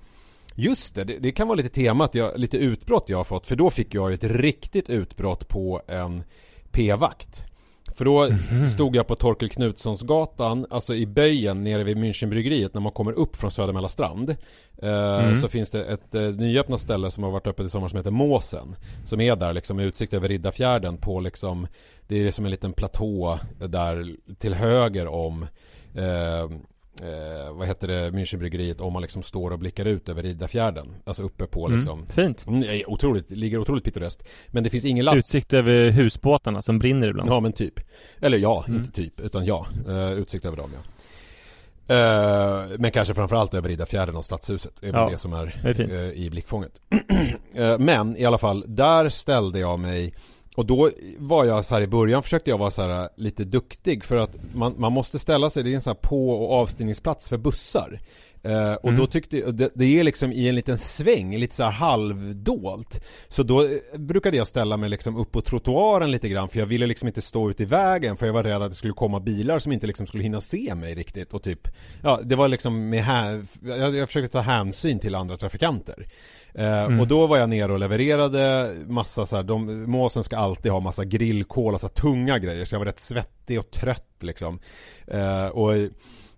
Just 0.60 0.96
det, 0.96 1.04
det, 1.04 1.18
det 1.20 1.32
kan 1.32 1.48
vara 1.48 1.56
lite 1.56 1.70
temat, 1.70 2.16
jag, 2.16 2.40
lite 2.40 2.58
utbrott 2.58 3.10
jag 3.10 3.18
har 3.18 3.24
fått 3.24 3.48
För 3.48 3.56
då 3.56 3.70
fick 3.70 3.94
jag 3.94 4.14
ett 4.14 4.24
riktigt 4.24 4.90
utbrott 4.90 5.48
på 5.48 5.82
en 5.88 6.24
p-vakt 6.72 7.46
För 7.96 8.06
då 8.06 8.30
Mhm. 8.52 8.66
stod 8.66 8.96
jag 8.96 9.08
på 9.08 9.16
Torkel 9.16 9.50
Knutssonsgatan, 9.50 10.66
alltså 10.70 10.96
i 10.96 11.06
böjen 11.06 11.64
nere 11.64 11.84
vid 11.84 11.98
Münchenbryggeriet 11.98 12.70
när 12.74 12.82
man 12.82 12.92
kommer 12.92 13.12
upp 13.12 13.36
från 13.36 13.52
Södermälla 13.52 13.88
strand. 13.90 14.30
Eh, 14.82 15.20
Mm. 15.20 15.42
Så 15.42 15.48
finns 15.48 15.72
det 15.72 15.84
ett 15.86 16.16
eh, 16.16 16.22
nyöppnat 16.22 16.82
ställe 16.82 17.12
som 17.12 17.24
har 17.24 17.32
varit 17.32 17.48
öppet 17.48 17.66
i 17.66 17.70
sommar 17.70 17.88
som 17.88 17.98
heter 17.98 18.12
Måsen. 18.12 18.76
Som 19.06 19.22
är 19.22 19.36
där 19.36 19.54
liksom 19.54 19.78
med 19.78 19.86
utsikt 19.86 20.14
över 20.14 20.28
Riddarfjärden 20.28 20.98
på 20.98 21.20
liksom, 21.20 21.68
det 22.08 22.16
är 22.28 22.32
som 22.32 22.46
en 22.46 22.52
liten 22.52 22.74
platå 22.74 23.40
där 23.68 24.16
till 24.40 24.54
höger 24.54 25.08
om 25.08 25.46
eh, 25.96 26.50
heter 27.78 27.88
det, 27.88 28.12
Münchenbryggeriet 28.12 28.82
om 28.82 28.94
man 28.94 29.02
liksom 29.02 29.24
står 29.24 29.52
och 29.52 29.60
blickar 29.60 29.86
ut 29.86 30.10
över 30.10 30.24
Riddarfjärden. 30.24 30.96
Alltså 31.06 31.24
uppe 31.24 31.48
på 31.48 31.68
liksom 31.68 31.94
Mm, 32.00 32.08
fint. 32.08 32.46
Mm, 32.48 32.82
otroligt, 32.88 33.32
ligger 33.32 33.58
otroligt 33.60 33.84
pittoreskt. 33.84 34.24
Men 34.48 34.64
det 34.64 34.70
finns 34.70 34.86
ingen 34.86 35.06
last 35.06 35.18
Utsikt 35.18 35.54
över 35.54 35.90
husbåtarna 35.90 36.62
som 36.62 36.80
brinner 36.80 37.08
ibland. 37.08 37.30
Ja 37.30 37.40
men 37.40 37.54
typ 37.54 37.80
Eller 38.22 38.38
ja, 38.38 38.64
Mm. 38.68 38.80
inte 38.80 38.92
typ, 38.92 39.20
utan 39.20 39.46
ja 39.46 39.68
uh, 39.88 40.12
Utsikt 40.12 40.46
över 40.46 40.58
dem 40.58 40.70
ja 40.74 40.80
Eh, 41.90 42.66
Men 42.80 42.92
kanske 42.92 43.14
framförallt 43.14 43.54
över 43.54 43.70
Riddarfjärden 43.70 44.16
och 44.16 44.26
Stadshuset 44.26 44.72
Det 44.82 44.88
är 44.88 44.94
Ja, 44.94 45.10
det 45.12 45.18
som 45.18 45.34
är, 45.34 45.60
det 45.64 45.80
är 45.80 46.04
eh, 46.06 46.12
i 46.12 46.30
blickfånget 46.30 46.82
Men 47.80 48.18
i 48.18 48.26
alla 48.26 48.38
fall, 48.38 48.66
där 48.68 49.10
ställde 49.10 49.60
jag 49.60 49.80
mig 49.80 50.14
Och 50.58 50.66
då 50.66 50.92
var 51.18 51.46
jag 51.46 51.66
så 51.66 51.76
här 51.76 51.82
i 51.82 51.88
början 51.88 52.24
försökte 52.24 52.50
jag 52.50 52.58
vara 52.58 52.72
så 52.72 52.82
här 52.82 53.10
lite 53.16 53.44
duktig 53.44 54.04
för 54.04 54.18
att 54.18 54.38
man, 54.54 54.76
man 54.78 54.92
måste 54.92 55.20
ställa 55.20 55.50
sig, 55.50 55.64
det 55.64 55.72
är 55.72 55.76
en 55.76 55.82
sån 55.82 55.92
här 55.92 56.10
på 56.10 56.30
och 56.30 56.54
avstigningsplats 56.54 57.30
för 57.30 57.38
bussar 57.38 58.00
Eh, 58.44 58.74
och 58.74 58.90
Mm. 58.90 59.00
då 59.00 59.08
tyckte 59.08 59.52
det, 59.52 59.72
det 59.76 60.00
är 60.00 60.04
liksom 60.04 60.32
i 60.32 60.50
en 60.50 60.56
liten 60.56 60.78
sväng, 60.78 61.38
lite 61.38 61.56
så 61.56 61.64
här 61.64 61.72
halvdolt. 61.72 63.04
Så 63.28 63.44
då 63.44 63.64
eh, 63.64 63.70
brukade 63.96 64.38
jag 64.38 64.48
ställa 64.48 64.78
mig 64.78 64.90
liksom 64.90 65.18
upp 65.18 65.32
på 65.32 65.42
trottoaren 65.42 66.12
lite 66.12 66.30
grann 66.30 66.50
för 66.50 66.60
jag 66.60 66.66
ville 66.66 66.88
liksom 66.88 67.08
inte 67.08 67.22
stå 67.22 67.50
ute 67.50 67.64
i 67.64 67.66
vägen 67.66 68.18
för 68.18 68.26
jag 68.26 68.34
var 68.34 68.44
rädd 68.44 68.62
att 68.62 68.72
det 68.72 68.76
skulle 68.76 68.94
komma 68.94 69.20
bilar 69.20 69.60
som 69.60 69.72
inte 69.72 69.88
liksom 69.88 70.08
skulle 70.08 70.24
hinna 70.24 70.42
se 70.42 70.76
mig 70.76 70.96
riktigt 70.96 71.34
och 71.34 71.44
typ 71.44 71.68
Ja, 72.04 72.20
det 72.24 72.36
var 72.36 72.48
liksom 72.48 72.90
med 72.90 73.04
här, 73.04 73.46
jag, 73.66 73.96
jag 73.96 74.10
försökte 74.10 74.32
ta 74.32 74.40
hänsyn 74.40 75.00
till 75.00 75.16
andra 75.16 75.38
trafikanter. 75.38 76.06
Eh, 76.58 76.84
Mm. 76.84 77.00
Och 77.00 77.08
då 77.08 77.28
var 77.28 77.38
jag 77.38 77.50
nere 77.50 77.74
och 77.74 77.80
levererade 77.80 78.74
massa 78.88 79.26
så 79.26 79.36
här, 79.36 79.44
de, 79.44 79.84
måsen 79.92 80.24
ska 80.24 80.38
alltid 80.38 80.72
ha 80.72 80.80
massa 80.80 81.06
grillkol, 81.06 81.74
alltså 81.74 81.88
tunga 81.90 82.40
grejer 82.40 82.66
så 82.66 82.76
jag 82.76 82.80
var 82.80 82.86
rätt 82.86 83.00
svettig 83.00 83.60
och 83.60 83.72
trött 83.72 84.16
liksom. 84.20 84.60
Eh, 85.08 85.48
och 85.48 85.74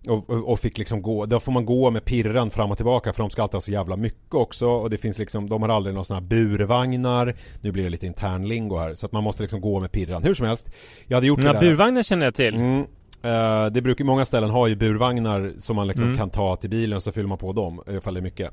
och, 0.08 0.30
och- 0.30 0.60
fick 0.60 0.78
liksom 0.78 1.02
gå, 1.02 1.26
då 1.26 1.40
får 1.40 1.52
man 1.52 1.64
gå 1.64 1.90
med 1.90 2.04
pirran 2.04 2.50
fram 2.50 2.70
och 2.70 2.76
tillbaka 2.76 3.12
för 3.12 3.22
de 3.22 3.30
ska 3.30 3.42
alltid 3.42 3.54
ha 3.54 3.60
så 3.60 3.70
jävla 3.70 3.96
mycket 3.96 4.34
också 4.34 4.66
och 4.68 4.90
det 4.90 4.98
finns 4.98 5.18
liksom, 5.18 5.48
de 5.48 5.62
har 5.62 5.68
aldrig 5.68 5.94
några 5.94 6.04
sådana 6.04 6.20
här 6.20 6.28
burvagnar 6.28 7.34
Nu 7.60 7.72
blir 7.72 7.84
det 7.84 7.90
lite 7.90 8.06
internlingo 8.06 8.76
här 8.78 8.94
så 8.94 9.06
att 9.06 9.12
man 9.12 9.24
måste 9.24 9.42
liksom 9.42 9.60
gå 9.60 9.80
med 9.80 9.92
pirran 9.92 10.22
Hur 10.22 10.34
som 10.34 10.46
helst 10.46 10.70
Jag 11.06 11.16
hade 11.16 11.26
gjort 11.26 11.40
Den 11.40 11.46
det 11.54 11.60
där 11.60 11.60
burvagnen 11.60 12.02
känner 12.02 12.24
jag 12.26 12.34
till. 12.34 12.54
Mm. 12.54 12.80
Eh, 13.22 13.66
det 13.72 13.82
brukar, 13.82 14.04
många 14.04 14.24
ställen 14.24 14.50
har 14.50 14.68
ju 14.68 14.76
burvagnar 14.76 15.52
som 15.58 15.76
man 15.76 15.86
liksom 15.86 16.06
Mm. 16.08 16.18
kan 16.18 16.30
ta 16.30 16.56
till 16.56 16.70
bilen 16.70 16.96
och 16.96 17.02
så 17.02 17.12
fyller 17.12 17.28
man 17.28 17.38
på 17.38 17.52
dem 17.52 17.82
ifall 17.90 18.14
det 18.14 18.20
är 18.20 18.22
mycket 18.22 18.50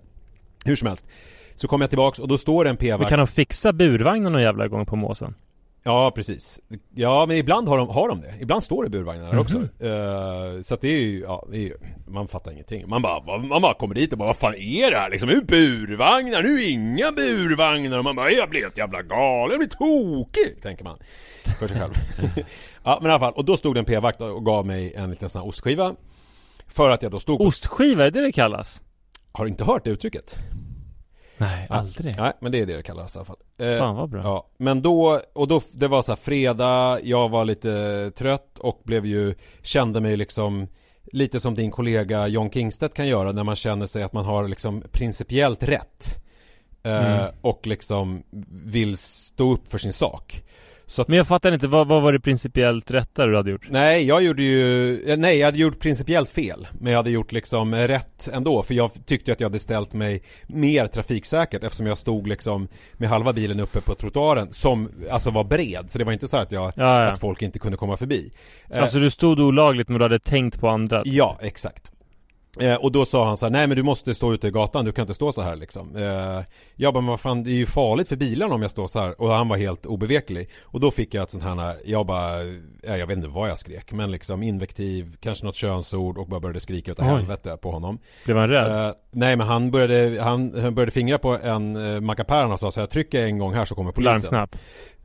Hur 0.65 0.75
som 0.75 0.88
helst 0.88 1.07
Så 1.57 1.67
kommer 1.67 1.83
jag 1.83 1.89
tillbaks 1.89 2.19
och 2.19 2.27
då 2.27 2.37
står 2.37 2.63
det 2.63 2.69
en 2.69 2.77
p-vakt. 2.77 3.09
Kan 3.09 3.19
de 3.19 3.27
fixa 3.27 3.73
burvagnen 3.73 4.31
någon 4.31 4.41
jävla 4.41 4.67
gång 4.67 4.85
på 4.85 4.95
måsen? 4.95 5.35
Ja 5.83 6.11
precis. 6.15 6.59
Ja 6.95 7.25
men 7.27 7.37
ibland 7.37 7.67
har 7.67 7.77
de, 7.77 7.89
har 7.89 8.09
de 8.09 8.21
det. 8.21 8.33
Ibland 8.41 8.63
står 8.63 8.83
det 8.83 8.89
burvagnar 8.89 9.25
där 9.25 9.31
Mhm. 9.33 9.39
också 9.41 9.57
Eh, 9.57 10.61
Så 10.63 10.73
att 10.73 10.81
det 10.81 10.87
är 10.87 11.01
ju, 11.01 11.19
ja 11.19 11.45
det 11.51 11.57
är 11.57 11.61
ju, 11.61 11.77
Man 12.07 12.27
fattar 12.27 12.51
ingenting. 12.51 12.89
Man 12.89 13.01
bara, 13.01 13.37
man 13.37 13.61
bara 13.61 13.73
kommer 13.73 13.95
dit 13.95 14.11
och 14.11 14.17
bara 14.17 14.25
Vad 14.27 14.37
fan 14.37 14.55
är 14.55 14.91
det 14.91 14.97
här 14.97 15.09
liksom? 15.09 15.29
Nu 15.29 15.41
burvagnar, 15.41 16.43
nu 16.43 16.61
är 16.63 16.69
inga 16.69 17.11
burvagnar. 17.11 17.97
Och 17.97 18.03
man 18.03 18.15
bara 18.15 18.31
Jag 18.31 18.49
blir 18.49 18.61
helt 18.61 18.77
jävla 18.77 19.01
galen, 19.01 19.49
jag 19.51 19.59
blir 19.59 19.69
tokig 19.69 20.61
Tänker 20.61 20.83
man 20.83 20.97
För 21.59 21.67
sig 21.67 21.79
själv. 21.79 21.93
Ja 22.83 22.97
men 23.01 23.09
i 23.09 23.13
alla 23.13 23.19
fall, 23.19 23.33
och 23.33 23.45
då 23.45 23.57
stod 23.57 23.75
det 23.75 23.79
en 23.79 23.85
p-vakt 23.85 24.21
och 24.21 24.45
gav 24.45 24.65
mig 24.65 24.93
en 24.93 25.09
liten 25.09 25.29
sån 25.29 25.41
här 25.41 25.47
ostskiva. 25.49 25.95
För 26.67 26.89
att 26.89 27.01
jag 27.03 27.11
då 27.11 27.19
stod 27.19 27.37
på, 27.37 27.43
Ostskiva, 27.45 28.05
är 28.05 28.11
det 28.11 28.21
det 28.21 28.31
kallas? 28.31 28.81
Har 29.31 29.45
du 29.45 29.49
inte 29.51 29.63
hört 29.63 29.83
det 29.83 29.89
uttrycket? 29.89 30.35
Nej, 31.38 31.67
aldrig. 31.70 32.15
Nej 32.17 32.34
men 32.39 32.51
det 32.51 32.62
är 32.62 32.65
det 32.65 32.75
det 32.75 32.84
kallas 32.84 33.15
i 33.15 33.20
alla 33.20 33.25
fall 33.25 33.38
Eh, 33.58 33.77
Fan 33.77 33.96
vad 33.96 34.10
bra. 34.10 34.22
Ja, 34.24 34.48
men 34.58 34.82
då, 34.82 35.22
och 35.34 35.48
då, 35.48 35.62
det 35.72 35.88
var 35.88 36.01
så 36.01 36.12
här 36.12 36.17
fredag, 36.17 37.00
jag 37.03 37.29
var 37.29 37.46
lite 37.46 38.12
trött 38.15 38.60
och 38.60 38.82
blev 38.84 39.06
ju, 39.06 39.36
kände 39.62 40.01
mig 40.01 40.17
liksom 40.17 40.67
Lite 41.12 41.39
som 41.39 41.56
din 41.56 41.72
kollega 41.72 42.27
John 42.27 42.51
Kingstedt 42.51 42.94
kan 42.94 43.08
göra 43.08 43.32
när 43.32 43.44
man 43.44 43.56
känner 43.56 43.86
sig 43.86 44.03
att 44.03 44.13
man 44.13 44.25
har 44.25 44.48
liksom 44.48 44.84
principiellt 44.91 45.63
rätt 45.63 46.15
eh, 46.84 47.17
Mm. 47.17 47.32
Och 47.41 47.67
liksom 47.67 48.24
vill 48.50 48.98
stå 48.98 49.53
upp 49.53 49.72
för 49.72 49.77
sin 49.77 49.94
sak 49.94 50.44
Så 50.89 51.01
att, 51.01 51.08
Men 51.08 51.17
jag 51.17 51.27
fattar 51.27 51.51
inte, 51.51 51.67
vad, 51.67 51.88
vad 51.88 52.01
var 52.01 52.13
det 52.13 52.20
principiellt 52.20 52.91
rätta 52.91 53.25
du 53.25 53.36
hade 53.36 53.51
gjort? 53.51 53.67
nej 53.70 54.03
jag 54.03 54.24
gjorde 54.24 54.44
ju, 54.44 55.15
nej 55.17 55.38
jag 55.38 55.48
hade 55.48 55.58
gjort 55.58 55.79
principiellt 55.79 56.29
fel 56.29 56.67
Men 56.79 56.91
jag 56.91 57.00
hade 57.00 57.10
gjort 57.12 57.32
liksom 57.32 57.75
rätt 57.75 58.29
ändå 58.34 58.63
För 58.63 58.74
jag 58.74 58.91
tyckte 59.06 59.32
att 59.32 59.39
jag 59.39 59.50
hade 59.50 59.60
ställt 59.60 59.94
mig 59.94 60.22
mer 60.48 60.88
trafiksäkert 60.88 61.63
Eftersom 61.63 61.88
jag 61.88 61.98
stod 61.98 62.27
liksom 62.27 62.67
med 62.94 63.10
halva 63.10 63.34
bilen 63.34 63.60
uppe 63.60 63.82
på 63.82 63.96
trottoaren 63.96 64.53
Som 64.53 64.89
alltså 65.12 65.32
var 65.32 65.44
bred 65.44 65.86
Så 65.88 65.98
det 65.98 66.03
var 66.03 66.13
inte 66.13 66.27
så 66.27 66.38
att 66.38 66.51
jag 66.51 66.63
Ja, 66.63 66.72
ja. 66.75 67.03
att 67.12 67.20
folk 67.20 67.41
inte 67.41 67.60
kunde 67.60 67.77
komma 67.77 67.98
förbi. 67.98 68.32
Eh, 68.70 68.82
Alltså 68.82 69.00
du 69.00 69.10
stod 69.10 69.39
olagligt 69.39 69.89
men 69.89 69.98
du 69.98 70.03
hade 70.06 70.20
tänkt 70.20 70.60
på 70.60 70.67
andra? 70.70 71.01
Ja, 71.06 71.38
exakt. 71.41 71.91
Eh, 72.61 72.75
och 72.75 72.91
då 72.91 73.05
sa 73.05 73.27
han 73.27 73.37
så 73.37 73.45
här, 73.45 73.51
nej 73.51 73.67
men 73.67 73.77
du 73.77 73.83
måste 73.83 74.15
stå 74.15 74.33
ute 74.33 74.47
i 74.47 74.51
gatan, 74.51 74.85
du 74.85 74.91
kan 74.91 75.03
inte 75.03 75.13
stå 75.13 75.31
så 75.31 75.41
här 75.41 75.55
liksom. 75.55 75.95
Eh, 75.95 76.43
jag 76.75 76.93
bara, 76.93 77.01
men 77.01 77.09
vad 77.09 77.19
fan, 77.19 77.43
det 77.43 77.49
är 77.49 77.53
ju 77.53 77.65
farligt 77.65 78.07
för 78.07 78.15
bilarna 78.15 78.55
om 78.55 78.61
jag 78.61 78.71
står 78.71 78.87
så 78.87 78.99
här. 78.99 79.21
Och 79.21 79.29
han 79.29 79.47
var 79.47 79.57
helt 79.57 79.85
obeveklig. 79.85 80.49
Och 80.63 80.79
då 80.79 80.91
fick 80.91 81.13
jag 81.13 81.23
ett 81.23 81.31
sånt 81.31 81.43
här, 81.43 81.75
jag 81.85 82.05
bara, 82.05 82.43
ja, 82.83 82.97
jag 82.97 83.07
vet 83.07 83.17
inte 83.17 83.29
vad 83.29 83.49
jag 83.49 83.57
skrek, 83.57 83.91
men 83.91 84.11
liksom 84.11 84.43
invektiv, 84.43 85.15
kanske 85.19 85.45
något 85.45 85.55
könsord 85.55 86.17
och 86.17 86.27
bara 86.27 86.39
började 86.39 86.59
skrika 86.59 86.93
Oj. 86.97 87.05
helvete 87.05 87.57
på 87.61 87.71
honom. 87.71 87.99
Blev 88.25 88.37
han 88.37 88.49
rädd? 88.49 88.87
Eh, 88.87 88.93
nej 89.11 89.35
men 89.35 89.47
han 89.47 89.71
började, 89.71 90.21
han, 90.21 90.61
han 90.61 90.75
började 90.75 90.91
fingra 90.91 91.17
på 91.17 91.37
en 91.37 91.75
uh, 91.75 91.99
mackapären 91.99 92.51
och 92.51 92.59
sa 92.59 92.71
så 92.71 92.79
här, 92.79 92.87
trycker 92.87 93.19
jag 93.19 93.29
en 93.29 93.37
gång 93.37 93.53
här 93.53 93.65
så 93.65 93.75
kommer 93.75 93.91
polisen. 93.91 94.29
Larmknapp? 94.31 94.55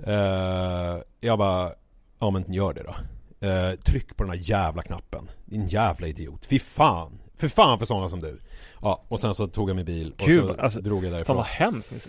Eh, 0.07 1.03
jag 1.21 1.39
bara, 1.39 1.71
ja 2.21 2.31
men 2.31 2.53
gör 2.53 2.73
det 2.73 2.83
då. 2.83 2.95
Eh, 3.49 3.75
tryck 3.75 4.17
på 4.17 4.23
den 4.23 4.33
här 4.33 4.41
jävla 4.43 4.83
knappen. 4.83 5.29
Din 5.45 5.67
jävla 5.67 6.07
idiot. 6.07 6.47
Fy 6.47 6.59
fan. 6.59 7.19
För 7.43 7.49
fan 7.49 7.79
för 7.79 7.87
sådana 7.87 8.09
som 8.09 8.21
du. 8.21 8.39
Ja, 8.83 9.05
och 9.09 9.21
sen 9.21 9.35
så 9.35 9.47
tog 9.47 9.71
jag 9.71 9.77
min 9.77 9.85
bil 9.85 10.13
och 10.21 10.27
Gud, 10.27 10.47
så 10.47 10.55
alltså, 10.61 10.81
drog 10.81 10.99
jag 10.99 11.11
Fan 11.11 11.13
därifrån. 11.13 11.37
vad 11.37 11.47
hemskt 11.47 11.91
Nisse. 11.91 12.09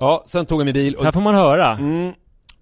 Ja, 0.00 0.24
sen 0.26 0.46
tog 0.46 0.60
jag 0.60 0.64
min 0.64 0.74
bil 0.74 0.94
och... 0.94 1.04
Här 1.04 1.12
får 1.12 1.20
man 1.20 1.34
höra. 1.34 1.72
Mm, 1.72 2.12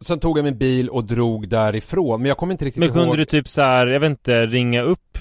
sen 0.00 0.18
tog 0.20 0.38
jag 0.38 0.44
min 0.44 0.58
bil 0.58 0.88
och 0.88 1.04
drog 1.04 1.48
därifrån. 1.48 2.20
Men 2.20 2.28
jag 2.28 2.36
kommer 2.38 2.52
inte 2.52 2.64
riktigt 2.64 2.80
Men 2.80 2.88
kunde 2.88 3.06
ihåg... 3.06 3.16
du 3.16 3.24
typ 3.24 3.48
så 3.48 3.62
här, 3.62 3.86
jag 3.86 4.00
vet 4.00 4.10
inte, 4.10 4.46
ringa 4.46 4.82
upp, 4.82 5.18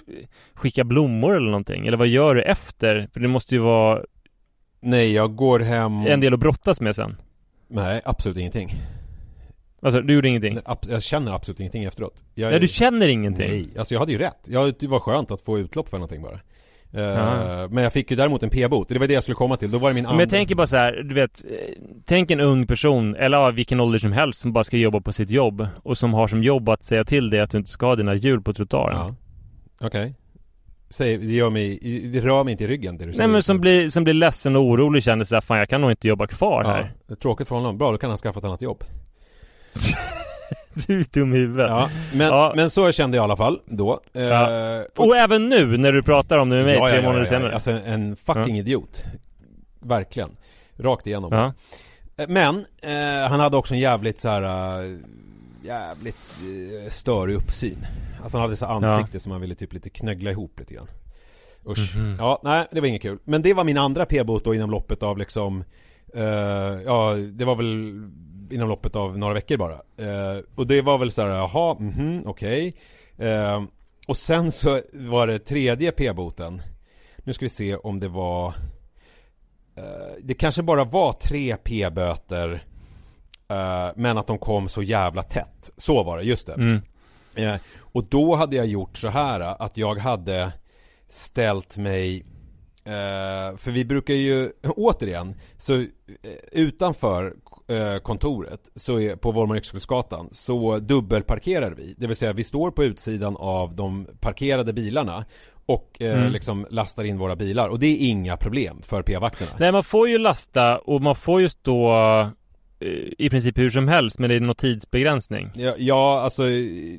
skicka 0.53 0.83
blommor 0.83 1.35
eller 1.35 1.45
någonting? 1.45 1.87
Eller 1.87 1.97
vad 1.97 2.07
gör 2.07 2.35
du 2.35 2.41
efter? 2.41 3.09
För 3.13 3.19
det 3.19 3.27
måste 3.27 3.55
ju 3.55 3.61
vara 3.61 4.01
Nej, 4.81 5.13
jag 5.13 5.35
går 5.35 5.59
hem... 5.59 6.07
en 6.07 6.19
del 6.19 6.33
att 6.33 6.39
brottas 6.39 6.81
med 6.81 6.95
sen. 6.95 7.15
Nej, 7.67 8.01
absolut 8.05 8.37
ingenting. 8.37 8.75
Alltså, 9.81 10.01
du 10.01 10.13
gjorde 10.13 10.29
ingenting? 10.29 10.53
Nej, 10.53 10.77
Jag 10.89 11.03
känner 11.03 11.31
absolut 11.33 11.59
ingenting 11.59 11.83
efteråt. 11.83 12.23
Jag, 12.33 12.49
Nej, 12.51 12.59
du 12.59 12.67
känner 12.67 13.07
ingenting? 13.07 13.49
Nej, 13.49 13.69
alltså 13.77 13.93
jag 13.95 13.99
hade 13.99 14.11
ju 14.11 14.17
rätt. 14.17 14.39
Jag, 14.45 14.73
det 14.79 14.87
var 14.87 14.99
skönt 14.99 15.31
att 15.31 15.41
få 15.41 15.59
utlopp 15.59 15.89
för 15.89 15.97
någonting 15.97 16.21
bara. 16.21 16.39
Eh, 16.93 17.01
Ja. 17.01 17.67
men 17.71 17.83
jag 17.83 17.93
fick 17.93 18.11
ju 18.11 18.17
däremot 18.17 18.43
en 18.43 18.49
p-bot, 18.49 18.89
det 18.89 18.99
var 18.99 19.07
det 19.07 19.13
jag 19.13 19.23
skulle 19.23 19.35
komma 19.35 19.57
till. 19.57 19.71
Då 19.71 19.77
var 19.77 19.89
det 19.89 19.95
min 19.95 20.03
Men 20.03 20.19
jag 20.19 20.29
tänker 20.29 20.55
bara 20.55 20.67
så 20.67 20.75
här, 20.77 20.91
du 21.03 21.15
vet, 21.15 21.43
eh, 21.45 21.57
tänk 22.05 22.31
en 22.31 22.39
ung 22.39 22.67
person, 22.67 23.15
eller 23.15 23.37
ja, 23.37 23.51
vilken 23.51 23.79
ålder 23.79 23.99
som 23.99 24.11
helst, 24.11 24.39
som 24.41 24.53
bara 24.53 24.63
ska 24.63 24.77
jobba 24.77 25.01
på 25.01 25.11
sitt 25.13 25.29
jobb 25.29 25.67
och 25.83 25.97
som 25.97 26.13
har 26.13 26.27
som 26.27 26.43
jobb 26.43 26.69
att 26.69 26.83
säga 26.83 27.03
till 27.05 27.29
dig 27.29 27.39
att 27.39 27.49
du 27.51 27.57
inte 27.57 27.69
ska 27.69 27.85
ha 27.85 27.95
dina 27.95 28.15
hjul 28.15 28.41
på 28.41 28.53
trottoaren. 28.53 28.97
Ja. 28.97 29.15
Okej. 29.87 30.15
Säg, 30.89 31.17
det 31.17 31.33
gör 31.33 31.49
mig, 31.49 31.79
det 32.13 32.19
rör 32.19 32.43
mig 32.43 32.51
inte 32.51 32.63
i 32.63 32.67
ryggen 32.67 32.97
det 32.97 33.05
du 33.05 33.13
säger. 33.13 33.27
Nej 33.27 33.33
men 33.33 33.43
som 33.43 33.61
blir, 33.61 33.89
som 33.89 34.03
blir 34.03 34.13
ledsen 34.13 34.55
och 34.55 34.61
orolig 34.63 35.03
känner 35.03 35.23
såhär, 35.25 35.41
fan 35.41 35.57
jag 35.57 35.69
kan 35.69 35.81
nog 35.81 35.91
inte 35.91 36.07
jobba 36.07 36.27
kvar 36.27 36.63
Ja, 36.63 36.69
här. 36.71 36.91
är 37.09 37.15
tråkigt 37.15 37.47
för 37.47 37.55
honom. 37.55 37.77
Bra, 37.77 37.91
då 37.91 37.97
kan 37.97 38.09
han 38.09 38.17
skaffa 38.17 38.39
ett 38.39 38.45
annat 38.45 38.61
jobb. 38.61 38.83
Du 40.87 40.99
är 40.99 41.05
dum 41.13 41.33
i 41.33 41.37
huvudet. 41.37 41.67
Ja, 41.69 41.89
men, 42.13 42.27
Ja. 42.27 42.53
men 42.55 42.69
så 42.69 42.91
kände 42.91 43.17
jag 43.17 43.23
i 43.23 43.25
alla 43.25 43.37
fall 43.37 43.59
då. 43.65 43.99
Eh, 44.13 44.23
Ja. 44.23 44.83
Och 44.97 45.15
även 45.17 45.49
nu 45.49 45.77
när 45.77 45.91
du 45.91 46.03
pratar 46.03 46.37
om 46.37 46.49
det 46.49 46.55
med 46.55 46.65
mig 46.65 46.75
ja, 46.75 46.87
tre 46.89 47.01
månader 47.01 47.19
ja, 47.21 47.25
senare. 47.25 47.53
Alltså 47.53 47.71
en 47.71 48.15
fucking 48.15 48.57
idiot. 48.59 49.03
Verkligen. 49.79 50.29
Rakt 50.77 51.07
igenom. 51.07 51.33
Eh, 51.33 51.51
Men, 52.27 52.65
eh, 52.81 53.29
han 53.29 53.39
hade 53.39 53.57
också 53.57 53.73
en 53.73 53.79
jävligt 53.79 54.19
så 54.19 54.29
här 54.29 54.81
eh, 54.83 54.97
Jävligt 55.63 56.17
eh, 56.85 56.89
störig 56.89 57.35
uppsyn 57.35 57.77
Alltså 58.23 58.37
han 58.37 58.41
hade 58.45 58.55
så 58.55 58.65
ansikte 58.65 59.19
som 59.19 59.31
man 59.31 59.41
ville 59.41 59.55
typ 59.55 59.73
lite 59.73 59.89
knöggla 59.89 60.31
ihop 60.31 60.59
lite 60.59 60.73
grann 60.73 60.87
Usch 61.67 61.95
Mhm. 61.97 62.15
Ja, 62.19 62.39
nej 62.43 62.67
det 62.71 62.79
var 62.79 62.87
inget 62.87 63.01
kul 63.01 63.17
Men 63.23 63.41
det 63.41 63.53
var 63.53 63.63
min 63.63 63.77
andra 63.77 64.05
p-bot 64.05 64.43
då 64.45 64.55
inom 64.55 64.71
loppet 64.71 65.03
av 65.03 65.17
liksom 65.17 65.63
eh, 66.15 66.23
Ja, 66.85 67.13
det 67.33 67.45
var 67.45 67.55
väl 67.55 67.93
inom 68.51 68.69
loppet 68.69 68.95
av 68.95 69.17
några 69.17 69.33
veckor 69.33 69.57
bara. 69.57 69.73
Eh, 69.97 70.39
Och 70.55 70.67
det 70.67 70.81
var 70.81 70.97
väl 70.97 71.11
så 71.11 71.21
här, 71.21 71.29
jaha, 71.29 71.75
mhm, 71.79 72.23
okej. 72.25 72.73
Eh, 73.17 73.63
Och 74.07 74.17
sen 74.17 74.51
så 74.51 74.81
var 74.93 75.27
det 75.27 75.39
tredje 75.39 75.91
p-boten. 75.91 76.61
Nu 77.17 77.33
ska 77.33 77.45
vi 77.45 77.49
se 77.49 77.75
om 77.75 77.99
det 77.99 78.07
var 78.07 78.47
eh, 79.75 80.13
Det 80.23 80.33
kanske 80.33 80.63
bara 80.63 80.83
var 80.83 81.13
tre 81.13 81.57
p-böter 81.63 82.63
eh, 83.47 83.89
Men 83.95 84.17
att 84.17 84.27
de 84.27 84.37
kom 84.37 84.69
så 84.69 84.83
jävla 84.83 85.23
tätt. 85.23 85.71
Så 85.77 86.03
var 86.03 86.17
det, 86.17 86.23
just 86.23 86.47
det. 86.47 86.53
Mm. 86.53 86.81
Eh, 87.35 87.55
och 87.79 88.03
då 88.03 88.35
hade 88.35 88.55
jag 88.55 88.65
gjort 88.65 88.97
så 88.97 89.07
här 89.07 89.39
att 89.39 89.77
jag 89.77 89.95
hade 89.97 90.51
ställt 91.09 91.77
mig 91.77 92.25
För 93.57 93.71
vi 93.71 93.85
brukar 93.85 94.13
ju, 94.13 94.51
återigen, 94.63 95.35
så 95.57 95.85
utanför 96.51 97.35
kontoret 98.03 98.59
så 98.75 98.99
är, 98.99 99.15
på 99.15 99.31
Volmar 99.31 99.57
Yxkullsgatan 99.57 100.27
så 100.31 100.77
dubbelparkerar 100.79 101.71
vi. 101.71 101.95
Det 101.97 102.07
vill 102.07 102.15
säga 102.15 102.33
vi 102.33 102.43
står 102.43 102.71
på 102.71 102.83
utsidan 102.83 103.37
av 103.39 103.75
de 103.75 104.07
parkerade 104.19 104.73
bilarna 104.73 105.25
och 105.65 105.97
eh, 105.99 106.17
Mm. 106.19 106.31
liksom 106.31 106.67
lastar 106.69 107.03
in 107.03 107.17
våra 107.17 107.35
bilar 107.35 107.69
och 107.69 107.79
det 107.79 107.87
är 107.87 108.07
inga 108.09 108.37
problem 108.37 108.81
för 108.81 109.01
p-vakterna. 109.01 109.51
Nej 109.59 109.71
man 109.71 109.83
får 109.83 110.09
ju 110.09 110.17
lasta 110.17 110.77
och 110.77 111.01
man 111.01 111.15
får 111.15 111.41
ju 111.41 111.49
stå 111.49 111.91
eh, 112.79 112.87
i 113.17 113.29
princip 113.29 113.57
hur 113.57 113.69
som 113.69 113.87
helst 113.87 114.19
men 114.19 114.29
det 114.29 114.35
är 114.35 114.39
någon 114.39 114.55
tidsbegränsning. 114.55 115.49
Ja, 115.55 115.73
ja, 115.77 116.21
alltså 116.21 116.43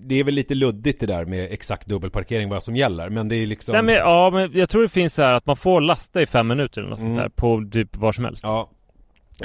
det 0.00 0.14
är 0.20 0.24
väl 0.24 0.34
lite 0.34 0.54
luddigt 0.54 1.00
det 1.00 1.06
där 1.06 1.24
med 1.24 1.52
exakt 1.52 1.86
dubbelparkering 1.86 2.48
vad 2.48 2.62
som 2.62 2.76
gäller 2.76 3.08
men 3.08 3.28
det 3.28 3.36
är 3.36 3.46
liksom 3.46 3.72
Nej 3.72 3.82
men 3.82 3.94
ja, 3.94 4.30
men 4.30 4.50
jag 4.54 4.68
tror 4.68 4.82
det 4.82 4.88
finns 4.88 5.14
så 5.14 5.22
här 5.22 5.32
att 5.32 5.46
man 5.46 5.56
får 5.56 5.80
lasta 5.80 6.22
i 6.22 6.26
fem 6.26 6.48
minuter 6.48 6.80
eller 6.80 6.90
något 6.90 6.98
Mm. 7.00 7.14
sånt 7.16 7.22
där 7.22 7.28
på 7.28 7.68
typ 7.72 7.96
var 7.96 8.12
som 8.12 8.24
helst. 8.24 8.42
Ja 8.46 8.70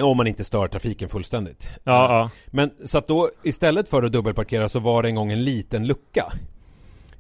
Om 0.02 0.18
man 0.18 0.28
inte 0.28 0.44
stör 0.44 0.68
trafiken 0.68 1.10
fullständigt 1.10 1.70
Ja, 1.84 2.14
ja. 2.14 2.30
Men 2.48 2.72
så 2.86 2.98
att 2.98 3.08
då 3.08 3.30
istället 3.44 3.90
för 3.90 4.04
att 4.04 4.12
dubbelparkera 4.12 4.70
så 4.70 4.80
var 4.80 5.04
det 5.04 5.10
en 5.10 5.16
gång 5.16 5.32
en 5.32 5.44
liten 5.44 5.88
lucka 5.88 6.34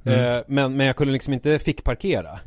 Mm. 0.06 0.36
eh, 0.38 0.44
men, 0.48 0.78
men 0.78 0.88
jag 0.88 0.96
kunde 0.96 1.14
liksom 1.14 1.34
inte 1.34 1.60
fick 1.60 1.84
parkera 1.84 2.40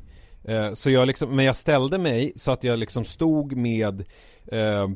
Eh, 0.45 0.75
så 0.75 0.91
jag 0.91 1.07
liksom, 1.07 1.37
men 1.37 1.45
jag 1.45 1.57
ställde 1.57 1.99
mig 1.99 2.33
så 2.37 2.53
att 2.53 2.65
jag 2.65 2.79
liksom 2.79 3.05
stod 3.05 3.57
med 3.57 4.05
eh, 4.53 4.89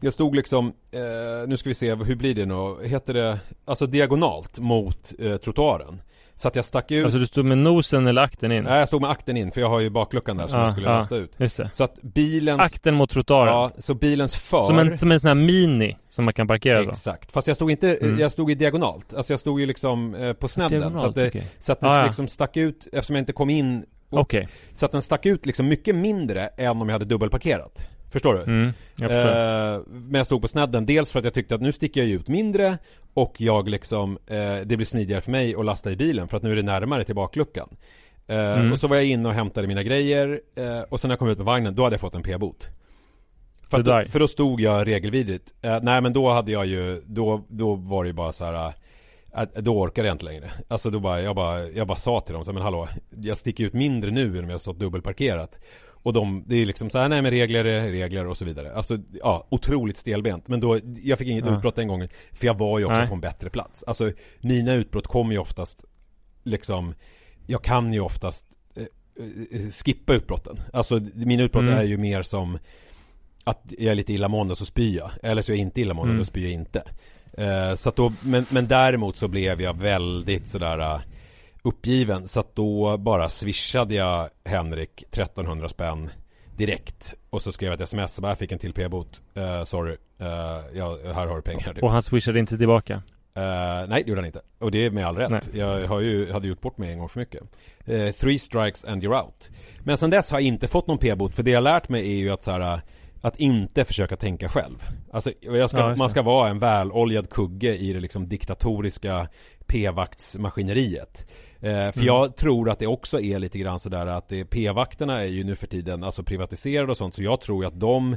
jag 0.00 0.12
stod 0.12 0.36
liksom, 0.36 0.72
eh, 0.90 1.48
nu 1.48 1.56
ska 1.56 1.68
vi 1.68 1.74
se, 1.74 1.94
hur 1.94 2.16
blir 2.16 2.34
det 2.34 2.46
nu? 2.46 2.88
Heter 2.88 3.14
det, 3.14 3.38
alltså 3.64 3.86
diagonalt 3.86 4.58
mot 4.58 5.12
eh, 5.18 5.36
trottoaren. 5.36 6.02
Så 6.42 6.48
att 6.48 6.56
jag 6.56 6.64
stack 6.64 6.90
ut 6.90 7.04
Alltså 7.04 7.18
du 7.18 7.26
stod 7.26 7.44
med 7.44 7.58
nosen 7.58 8.06
eller 8.06 8.22
akten 8.22 8.52
in? 8.52 8.64
Nej 8.64 8.78
jag 8.78 8.88
stod 8.88 9.00
med 9.00 9.10
akten 9.10 9.36
in 9.36 9.50
för 9.52 9.60
jag 9.60 9.68
har 9.68 9.80
ju 9.80 9.90
bakluckan 9.90 10.36
där 10.36 10.48
som 10.48 10.58
Ja, 10.58 10.64
jag 10.66 10.72
skulle 10.72 10.86
ja. 10.88 10.92
lasta 10.96 11.16
ut 11.16 11.32
Just 11.36 11.56
det. 11.56 11.70
Så 11.72 11.84
att 11.84 12.02
bilens 12.02 12.60
Akten 12.60 12.94
mot 12.94 13.10
trottoaren? 13.10 13.48
Ja, 13.54 13.70
så 13.78 13.94
bilens 13.94 14.34
för 14.34 14.62
Som 14.62 14.78
en, 14.78 14.98
som 14.98 15.12
en 15.12 15.20
sån 15.20 15.28
här 15.28 15.34
mini 15.34 15.96
som 16.08 16.24
man 16.24 16.34
kan 16.34 16.48
parkera 16.48 16.84
så? 16.84 16.90
Exakt, 16.90 17.32
fast 17.32 17.46
jag 17.48 17.56
stod 17.56 17.70
inte, 17.70 17.98
Mm. 18.02 18.18
jag 18.18 18.32
stod 18.32 18.50
i 18.50 18.54
diagonalt 18.54 19.14
Alltså 19.14 19.32
jag 19.32 19.40
stod 19.40 19.60
ju 19.60 19.66
liksom 19.66 20.14
eh, 20.14 20.32
på 20.32 20.48
snedden 20.48 20.80
Diagonalt, 20.80 21.00
så 21.02 21.08
att 21.08 21.14
det, 21.14 21.28
okej. 21.28 21.46
så 21.58 21.72
att 21.72 21.80
det 21.80 21.86
Ah, 21.86 22.04
liksom 22.04 22.28
stack 22.28 22.56
ut 22.56 22.88
eftersom 22.92 23.16
jag 23.16 23.22
inte 23.22 23.32
kom 23.32 23.50
in 23.50 23.84
Okej. 24.10 24.48
Så 24.74 24.86
att 24.86 24.92
den 24.92 25.02
stack 25.02 25.26
ut 25.26 25.46
liksom 25.46 25.68
mycket 25.68 25.94
mindre 25.94 26.46
än 26.46 26.82
om 26.82 26.88
jag 26.88 26.94
hade 26.94 27.04
dubbelparkerat 27.04 27.88
Förstår 28.12 28.34
du? 28.34 28.40
Mm, 28.42 28.72
jag 28.96 29.10
förstår. 29.10 29.30
Eh, 29.30 29.80
men 29.86 30.14
jag 30.18 30.26
stod 30.26 30.42
på 30.42 30.48
snedden, 30.48 30.86
dels 30.86 31.10
för 31.10 31.18
att 31.18 31.24
jag 31.24 31.34
tyckte 31.34 31.54
att 31.54 31.60
nu 31.60 31.72
sticker 31.72 32.00
jag 32.00 32.10
ut 32.10 32.28
mindre 32.28 32.78
Och 33.14 33.40
jag 33.40 33.68
liksom, 33.68 34.18
eh, 34.26 34.56
det 34.64 34.76
blir 34.76 34.84
smidigare 34.84 35.20
för 35.20 35.30
mig 35.30 35.54
att 35.54 35.64
lasta 35.64 35.90
i 35.92 35.96
bilen 35.96 36.28
för 36.28 36.36
att 36.36 36.42
nu 36.42 36.52
är 36.52 36.56
det 36.56 36.62
närmare 36.62 37.04
till 37.04 37.14
bakluckan 37.14 37.68
eh, 38.26 38.36
Mm. 38.36 38.72
Och 38.72 38.78
så 38.78 38.88
var 38.88 38.96
jag 38.96 39.04
inne 39.04 39.28
och 39.28 39.34
hämtade 39.34 39.66
mina 39.66 39.82
grejer 39.82 40.40
eh, 40.56 40.80
Och 40.80 41.00
sen 41.00 41.08
när 41.08 41.12
jag 41.12 41.18
kom 41.18 41.28
ut 41.28 41.38
med 41.38 41.46
vagnen, 41.46 41.74
då 41.74 41.82
hade 41.84 41.94
jag 41.94 42.00
fått 42.00 42.14
en 42.14 42.22
p-bot 42.22 42.68
för, 43.70 43.78
att 43.78 43.84
då, 43.84 44.04
för 44.08 44.18
då 44.18 44.28
stod 44.28 44.60
jag 44.60 44.86
regelvidrigt 44.86 45.54
eh, 45.62 45.78
Nej 45.82 46.00
men 46.00 46.12
då 46.12 46.30
hade 46.30 46.52
jag 46.52 46.66
ju, 46.66 47.02
då, 47.06 47.44
då 47.48 47.74
var 47.74 48.04
det 48.04 48.08
ju 48.08 48.12
bara 48.14 48.32
så 48.32 48.44
här. 48.44 48.72
eh, 49.36 49.46
då 49.62 49.80
orkade 49.80 50.08
jag 50.08 50.14
inte 50.14 50.24
längre 50.24 50.50
Alltså 50.68 50.90
då 50.90 51.00
bara, 51.00 51.22
jag 51.22 51.36
bara, 51.36 51.68
jag 51.68 51.86
bara 51.86 51.98
sa 51.98 52.20
till 52.20 52.34
dem 52.34 52.44
så 52.44 52.52
men 52.52 52.62
hallå 52.62 52.88
Jag 53.22 53.38
sticker 53.38 53.64
ut 53.64 53.72
mindre 53.72 54.10
nu 54.10 54.38
än 54.38 54.44
om 54.44 54.50
jag 54.50 54.60
stått 54.60 54.78
dubbelparkerat 54.78 55.60
Och 56.02 56.12
de, 56.12 56.44
det 56.46 56.56
är 56.56 56.66
liksom 56.66 56.90
så 56.90 56.98
här, 56.98 57.08
nej 57.08 57.22
men 57.22 57.30
regler 57.30 57.64
är 57.64 57.88
regler 57.90 58.26
och 58.26 58.36
så 58.36 58.44
vidare 58.44 58.74
Alltså, 58.74 58.98
ja, 59.22 59.46
otroligt 59.50 59.96
stelbent 59.96 60.48
Men 60.48 60.60
då, 60.60 60.78
jag 61.02 61.18
fick 61.18 61.28
inget 61.28 61.44
Ja. 61.46 61.56
utbrott 61.56 61.76
den 61.76 61.88
gången 61.88 62.08
För 62.32 62.46
jag 62.46 62.58
var 62.58 62.78
ju 62.78 62.84
också 62.84 62.98
Nej. 63.00 63.08
på 63.08 63.14
en 63.14 63.20
bättre 63.20 63.50
plats 63.50 63.84
Alltså, 63.86 64.12
mina 64.40 64.74
utbrott 64.74 65.06
kommer 65.06 65.32
ju 65.32 65.38
oftast 65.38 65.82
Liksom, 66.42 66.94
jag 67.46 67.64
kan 67.64 67.92
ju 67.92 68.00
oftast 68.00 68.46
eh, 68.76 68.82
eh, 69.52 69.70
Skippa 69.70 70.14
utbrotten 70.14 70.60
Alltså, 70.72 71.00
mina 71.14 71.42
utbrott 71.42 71.62
Mm. 71.64 71.78
är 71.78 71.82
ju 71.84 71.96
mer 71.96 72.22
som 72.22 72.58
Att 73.44 73.62
jag 73.78 73.90
är 73.90 73.94
lite 73.94 74.12
illamående 74.12 74.56
så 74.56 74.66
spyr 74.66 74.96
jag 74.96 75.10
Eller 75.22 75.42
så 75.42 75.52
är 75.52 75.56
jag 75.56 75.60
inte 75.62 75.80
illamående, 75.80 76.10
Mm. 76.10 76.18
då 76.18 76.24
spyr 76.24 76.42
jag 76.42 76.52
inte 76.52 76.82
Eh, 77.38 77.74
så 77.74 77.88
att 77.88 77.96
då, 77.96 78.12
men, 78.24 78.44
men 78.50 78.66
däremot 78.68 79.16
så 79.16 79.28
blev 79.28 79.60
jag 79.62 79.76
väldigt 79.80 80.48
sådär 80.48 80.78
eh, 80.78 81.00
uppgiven 81.62 82.28
så 82.28 82.40
att 82.40 82.56
då 82.56 82.96
bara 82.96 83.28
swishade 83.28 83.94
jag 83.94 84.28
Henrik 84.44 85.02
1300 85.02 85.68
spänn 85.68 86.10
direkt. 86.56 87.14
Och 87.30 87.42
så 87.42 87.52
skrev 87.52 87.66
jag 87.70 87.74
ett 87.74 87.80
sms 87.80 88.18
och 88.18 88.22
bara, 88.22 88.28
jag 88.28 88.38
fick 88.38 88.52
en 88.52 88.58
till 88.58 88.72
p-bot. 88.72 89.22
Eh, 89.34 89.64
sorry. 89.64 89.96
Eh, 90.18 90.26
ja, 90.74 90.98
här 91.14 91.26
har 91.26 91.36
du 91.36 91.42
pengar 91.42 91.74
typ. 91.74 91.82
Och 91.82 91.90
han 91.90 92.02
swishade 92.02 92.38
inte 92.38 92.58
tillbaka? 92.58 93.02
Eh, 93.34 93.88
nej 93.88 94.02
det 94.04 94.08
gjorde 94.08 94.20
han 94.20 94.26
inte. 94.26 94.40
Och 94.58 94.70
det 94.70 94.86
är 94.86 94.90
med 94.90 95.06
all 95.06 95.16
rätt. 95.16 95.30
Nej. 95.30 95.40
Jag 95.52 95.88
har 95.88 96.00
ju, 96.00 96.32
hade 96.32 96.48
gjort 96.48 96.60
bort 96.60 96.78
mig 96.78 96.92
en 96.92 96.98
gång 96.98 97.08
för 97.08 97.20
mycket. 97.20 97.42
Eh, 97.84 98.12
Three 98.12 98.38
strikes 98.38 98.84
and 98.84 99.04
you're 99.04 99.22
out. 99.24 99.50
Men 99.80 99.96
sen 99.96 100.10
dess 100.10 100.30
har 100.30 100.38
jag 100.38 100.46
inte 100.46 100.68
fått 100.68 100.86
någon 100.86 100.98
p-bot 100.98 101.34
för 101.34 101.42
det 101.42 101.50
jag 101.50 101.62
lärt 101.62 101.88
mig 101.88 102.12
är 102.12 102.16
ju 102.16 102.30
att 102.30 102.44
så 102.44 102.50
här, 102.50 102.80
att 103.20 103.36
inte 103.40 103.84
försöka 103.84 104.16
tänka 104.16 104.48
själv. 104.48 104.78
Alltså 105.12 105.30
ska, 105.68 105.78
Ja, 105.78 105.96
man 105.96 106.10
ska 106.10 106.22
vara 106.22 106.48
en 106.48 106.58
väloljad 106.58 107.30
kugge 107.30 107.76
i 107.76 107.92
det 107.92 108.00
liksom 108.00 108.28
diktatoriska 108.28 109.28
p-vaktsmaskineriet 109.66 111.26
För 111.62 111.68
Mm. 111.68 112.06
jag 112.06 112.36
tror 112.36 112.70
att 112.70 112.78
det 112.78 112.86
också 112.86 113.20
är 113.20 113.38
lite 113.38 113.58
grann 113.58 113.78
sådär 113.80 114.06
att 114.06 114.28
det, 114.28 114.44
p-vakterna 114.44 115.20
är 115.20 115.26
ju 115.26 115.44
nu 115.44 115.54
för 115.54 115.66
tiden 115.66 116.04
alltså 116.04 116.22
privatiserade 116.22 116.90
och 116.90 116.96
sånt 116.96 117.14
så 117.14 117.22
jag 117.22 117.40
tror 117.40 117.64
att 117.64 117.80
de 117.80 118.16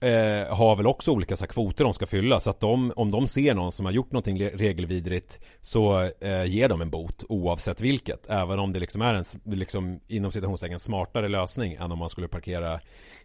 eh, 0.00 0.56
har 0.56 0.76
väl 0.76 0.86
också 0.86 1.10
olika 1.12 1.36
så 1.36 1.44
här, 1.44 1.48
kvoter 1.52 1.84
de 1.84 1.94
ska 1.94 2.06
fylla 2.06 2.40
så 2.40 2.50
att 2.50 2.60
de, 2.60 2.92
om 2.96 3.10
de 3.10 3.26
ser 3.26 3.54
någon 3.54 3.72
som 3.72 3.86
har 3.86 3.92
gjort 3.92 4.12
någonting 4.12 4.48
regelvidrigt 4.50 5.40
så 5.60 6.10
eh, 6.20 6.44
ger 6.44 6.68
de 6.68 6.80
en 6.80 6.90
bot 6.90 7.24
oavsett 7.28 7.80
vilket 7.80 8.30
även 8.30 8.58
om 8.58 8.72
det 8.72 8.80
liksom 8.80 9.02
är 9.02 9.14
en 9.14 9.24
liksom, 9.44 10.00
inom 10.08 10.30
citationstecken 10.30 10.80
smartare 10.80 11.28
lösning 11.28 11.74
än 11.74 11.92
om 11.92 11.98
man 11.98 12.10
skulle 12.10 12.28
parkera 12.28 12.74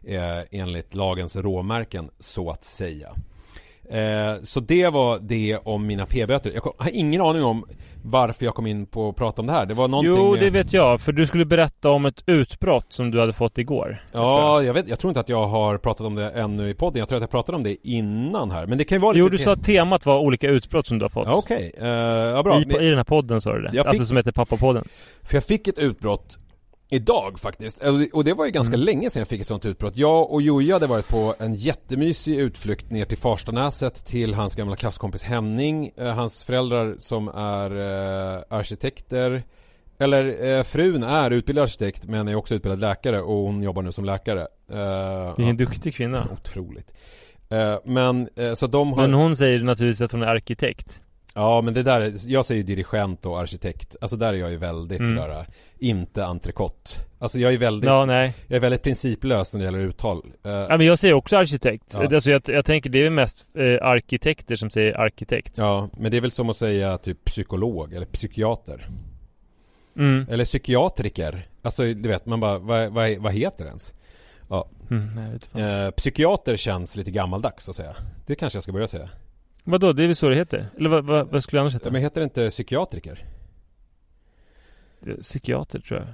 eh, 0.04 0.40
enligt 0.52 0.96
lagens 0.96 1.36
råmärken 1.36 2.10
så 2.20 2.50
att 2.50 2.66
säga. 2.66 3.16
Eh, 3.92 4.42
så 4.44 4.60
det 4.60 4.88
var 4.88 5.20
det 5.22 5.58
om 5.64 5.88
mina 5.88 6.06
p-böter. 6.06 6.52
Jag 6.56 6.74
har 6.78 6.92
ingen 6.94 7.22
aning 7.22 7.44
om 7.44 7.66
varför 8.04 8.46
jag 8.46 8.56
kom 8.56 8.68
in 8.68 8.86
på 8.86 9.10
att 9.10 9.16
prata 9.16 9.42
om 9.42 9.46
det 9.46 9.54
här. 9.54 9.66
Det 9.66 9.74
var 9.74 9.88
någonting 9.88 10.14
Jo, 10.16 10.36
det 10.36 10.50
vet 10.50 10.74
jag. 10.74 11.02
För 11.02 11.12
du 11.12 11.26
skulle 11.28 11.46
berätta 11.46 11.90
om 11.90 12.06
ett 12.06 12.24
utbrott 12.26 12.86
som 12.90 13.12
du 13.12 13.20
hade 13.20 13.34
fått 13.34 13.58
igår. 13.58 14.02
Ja, 14.12 14.62
jag, 14.64 14.74
vet, 14.74 14.90
jag 14.90 15.00
tror 15.00 15.10
inte 15.12 15.20
att 15.20 15.30
jag 15.30 15.48
har 15.48 15.78
pratat 15.78 16.08
om 16.08 16.16
det 16.16 16.30
ännu 16.30 16.70
i 16.70 16.74
podden. 16.74 17.00
Jag 17.00 17.10
tror 17.10 17.18
att 17.18 17.22
jag 17.22 17.30
pratade 17.32 17.56
om 17.56 17.64
det 17.64 17.88
innan 17.88 18.52
här. 18.52 18.66
Men 18.66 18.78
det 18.78 18.84
kan 18.84 18.96
ju 18.96 19.00
vara 19.02 19.12
lite... 19.12 19.20
Jo, 19.20 19.30
du 19.30 19.38
sa 19.38 19.52
att 19.54 19.64
temat 19.64 20.06
var 20.06 20.20
olika 20.20 20.50
utbrott 20.50 20.88
som 20.88 21.00
du 21.00 21.06
har 21.06 21.10
fått. 21.10 21.28
Ja, 21.28 21.34
okej. 21.36 21.72
Eh, 21.82 21.88
ja, 21.88 22.44
bra. 22.44 22.60
I, 22.60 22.62
I 22.62 22.88
den 22.90 22.98
här 22.98 23.04
podden 23.04 23.42
sa 23.42 23.54
du 23.54 23.62
det. 23.62 23.70
Jag 23.74 23.86
fick- 23.86 23.90
Alltså 23.90 24.06
som 24.06 24.18
heter 24.18 24.32
Pappapodden. 24.32 24.88
För 25.24 25.36
jag 25.36 25.44
fick 25.44 25.68
ett 25.68 25.78
utbrott 25.80 26.38
Idag 26.92 27.40
faktiskt, 27.40 27.84
och 28.14 28.24
det 28.24 28.34
var 28.34 28.46
ju 28.46 28.52
ganska 28.52 28.74
Mm. 28.76 28.86
länge 28.86 29.10
sedan 29.10 29.20
jag 29.20 29.28
fick 29.28 29.42
ett 29.42 29.48
sånt 29.48 29.66
utbrott 29.66 29.98
Jag 29.98 30.32
och 30.32 30.42
Joja 30.42 30.76
hade 30.76 30.88
varit 30.88 31.10
på 31.10 31.36
en 31.40 31.54
jättemysig 31.54 32.36
utflykt 32.40 32.92
ner 32.92 33.06
till 33.06 33.18
Farstanäset 33.18 34.06
till 34.06 34.34
hans 34.34 34.56
gamla 34.56 34.76
klasskompis 34.76 35.24
Henning 35.24 35.92
eh, 35.98 36.08
Hans 36.14 36.44
föräldrar 36.44 36.96
som 37.00 37.28
är 37.28 37.72
eh, 38.38 38.44
arkitekter 38.50 39.44
Eller 39.98 40.58
eh, 40.58 40.64
frun 40.64 41.04
är 41.04 41.32
utbildad 41.32 41.64
arkitekt 41.64 42.06
men 42.06 42.28
är 42.28 42.36
också 42.36 42.56
utbildad 42.56 42.80
läkare 42.80 43.22
och 43.22 43.36
hon 43.44 43.64
jobbar 43.64 43.82
nu 43.82 43.92
som 43.92 44.06
läkare 44.06 44.48
eh, 44.72 45.38
Vilken 45.38 45.58
duktig 45.58 45.96
kvinna. 45.96 46.28
Otroligt 46.34 46.92
Men 47.84 48.30
så 48.56 48.68
de 48.68 48.94
har 48.94 49.02
Men 49.02 49.14
hon 49.14 49.36
säger 49.36 49.64
naturligtvis 49.64 50.02
att 50.02 50.12
hon 50.12 50.22
är 50.22 50.28
arkitekt. 50.28 51.02
Ja 51.36 51.62
men 51.62 51.74
det 51.74 51.84
där, 51.84 52.02
är- 52.02 52.14
jag 52.32 52.46
säger 52.46 52.64
dirigent 52.64 53.26
och 53.26 53.40
arkitekt 53.40 53.96
Alltså 54.02 54.18
där 54.18 54.34
är 54.34 54.38
jag 54.38 54.52
ju 54.52 54.58
väldigt 54.58 55.00
Mm. 55.00 55.18
sådär 55.18 55.46
Inte 55.80 56.26
entrecote 56.26 56.92
Alltså 57.20 57.40
jag 57.40 57.54
är 57.54 57.58
väldigt 57.58 57.88
Ja, 57.88 58.06
nej. 58.06 58.34
Jag 58.48 58.56
är 58.56 58.60
väldigt 58.62 58.84
principlös 58.84 59.54
när 59.54 59.60
det 59.60 59.66
gäller 59.66 59.80
uttal 59.80 60.18
Eh, 60.46 60.52
Ja, 60.52 60.78
men 60.78 60.82
jag 60.86 61.00
säger 61.00 61.14
också 61.14 61.38
arkitekt. 61.38 61.94
Ja. 61.94 62.16
Alltså 62.16 62.32
jag, 62.32 62.42
jag 62.46 62.66
tänker 62.66 62.90
det 62.90 63.06
är 63.06 63.10
mest 63.10 63.46
eh, 63.58 63.64
arkitekter 63.88 64.56
som 64.56 64.70
säger 64.70 64.94
arkitekt. 65.00 65.58
Ja, 65.58 65.90
men 65.98 66.12
det 66.12 66.18
är 66.18 66.22
väl 66.22 66.32
som 66.32 66.50
att 66.50 66.58
säga 66.58 66.98
typ 66.98 67.26
psykolog 67.26 67.94
eller 67.94 68.06
psykiater 68.06 68.88
Mm. 69.98 70.26
Eller 70.30 70.46
psykiatriker 70.46 71.48
Alltså 71.62 71.84
du 71.84 72.10
vet, 72.10 72.26
man 72.26 72.40
bara, 72.40 72.58
vad, 72.60 72.90
vad, 72.92 73.18
vad 73.18 73.34
heter 73.34 73.64
det 73.64 73.68
ens? 73.68 73.94
Ja, 74.50 74.70
Mm, 74.92 75.10
nej, 75.54 75.64
eh, 75.66 75.92
psykiater 75.92 76.56
känns 76.58 76.96
lite 76.96 77.12
gammaldags 77.12 77.70
att 77.70 77.76
säga 77.76 77.96
Det 78.26 78.36
kanske 78.36 78.58
jag 78.58 78.64
ska 78.64 78.72
börja 78.72 78.88
säga 78.88 79.10
Vadå, 79.70 79.94
det 79.94 80.04
är 80.04 80.08
väl 80.08 80.16
så 80.16 80.30
det 80.30 80.36
heter? 80.36 80.70
Eller 80.78 80.90
vad, 80.90 81.06
vad, 81.06 81.28
vad 81.28 81.44
skulle 81.44 81.58
det 81.58 81.62
annars 81.62 81.74
heta? 81.74 81.92
Men 81.92 82.02
heter 82.02 82.22
det 82.22 82.24
inte 82.24 82.50
psykiatriker? 82.50 83.26
Psykiater 85.22 85.80
tror 85.80 86.00
jag. 86.00 86.08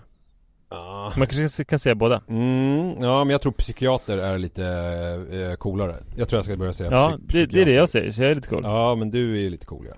Ja, 0.69 1.13
Man 1.17 1.27
kanske 1.27 1.63
kan 1.63 1.79
säga 1.79 1.95
båda. 1.95 2.21
mm, 2.29 2.95
ja 3.03 3.23
men 3.23 3.29
jag 3.31 3.41
tror 3.41 3.51
psykiater 3.51 4.17
är 4.17 4.37
lite 4.37 4.65
eh, 5.31 5.55
coolare 5.55 5.95
Jag 6.17 6.29
tror 6.29 6.37
jag 6.37 6.45
ska 6.45 6.55
börja 6.57 6.73
säga 6.73 6.91
Ja, 6.91 7.17
det, 7.21 7.45
det 7.45 7.61
är 7.61 7.65
det 7.65 7.73
jag 7.73 7.89
säger, 7.89 8.11
så 8.11 8.21
jag 8.21 8.31
är 8.31 8.35
lite 8.35 8.47
cool. 8.47 8.61
Ja, 8.63 8.95
men 8.95 9.11
du 9.11 9.35
är 9.37 9.39
ju 9.41 9.49
lite 9.49 9.65
cool 9.65 9.85
ja. 9.89 9.95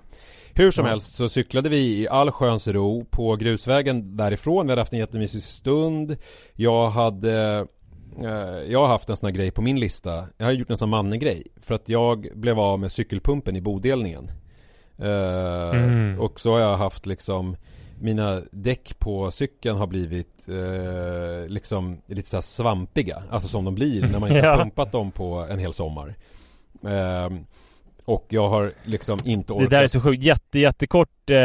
Hur 0.54 0.70
som 0.70 0.84
Ja. 0.84 0.90
helst 0.90 1.14
så 1.16 1.28
cyklade 1.28 1.68
vi 1.68 2.00
i 2.02 2.08
all 2.08 2.30
sköns 2.30 2.68
ro 2.68 3.04
på 3.10 3.36
grusvägen 3.36 4.16
därifrån. 4.16 4.66
Vi 4.66 4.70
hade 4.72 4.80
haft 4.80 4.92
en 4.92 4.98
jättemysig 4.98 5.42
stund. 5.42 6.16
Jag 6.54 6.90
hade 6.90 7.66
jag 8.68 8.80
har 8.80 8.86
haft 8.86 9.08
en 9.10 9.16
sån 9.16 9.26
här 9.26 9.34
grej 9.34 9.50
på 9.50 9.62
min 9.62 9.80
lista. 9.80 10.26
Jag 10.36 10.46
har 10.46 10.52
gjort 10.52 10.70
en 10.70 10.76
sån 10.76 10.88
mannen-grej. 10.90 11.46
För 11.60 11.74
att 11.74 11.88
jag 11.88 12.28
blev 12.34 12.60
av 12.60 12.80
med 12.80 12.92
cykelpumpen 12.92 13.56
i 13.56 13.60
bodelningen. 13.60 14.30
Eh, 14.98 15.70
Mm. 15.70 16.20
Och 16.20 16.40
så 16.40 16.52
har 16.52 16.60
jag 16.60 16.76
haft 16.76 17.06
liksom 17.06 17.56
mina 18.00 18.42
däck 18.50 18.98
på 18.98 19.30
cykeln 19.30 19.76
har 19.76 19.86
blivit 19.86 20.48
eh, 20.48 21.48
liksom 21.48 21.98
lite 22.06 22.30
så 22.30 22.42
svampiga. 22.42 23.22
Alltså 23.30 23.48
som 23.48 23.64
de 23.64 23.74
blir 23.74 24.02
när 24.02 24.18
man 24.18 24.32
inte 24.36 24.48
har 24.48 24.58
pumpat 24.58 24.92
dem 24.92 25.10
på 25.10 25.46
en 25.50 25.58
hel 25.58 25.72
sommar. 25.72 26.14
Ehm, 26.86 27.44
och 28.08 28.26
jag 28.28 28.48
har 28.48 28.72
liksom 28.84 29.18
inte 29.24 29.52
Det 29.52 29.56
orkat. 29.56 29.70
där 29.70 29.82
är 29.82 29.86
så 29.86 30.00
sjukt, 30.00 30.22
jätte, 30.22 30.58
jättekort 30.58 31.30
eh, 31.30 31.38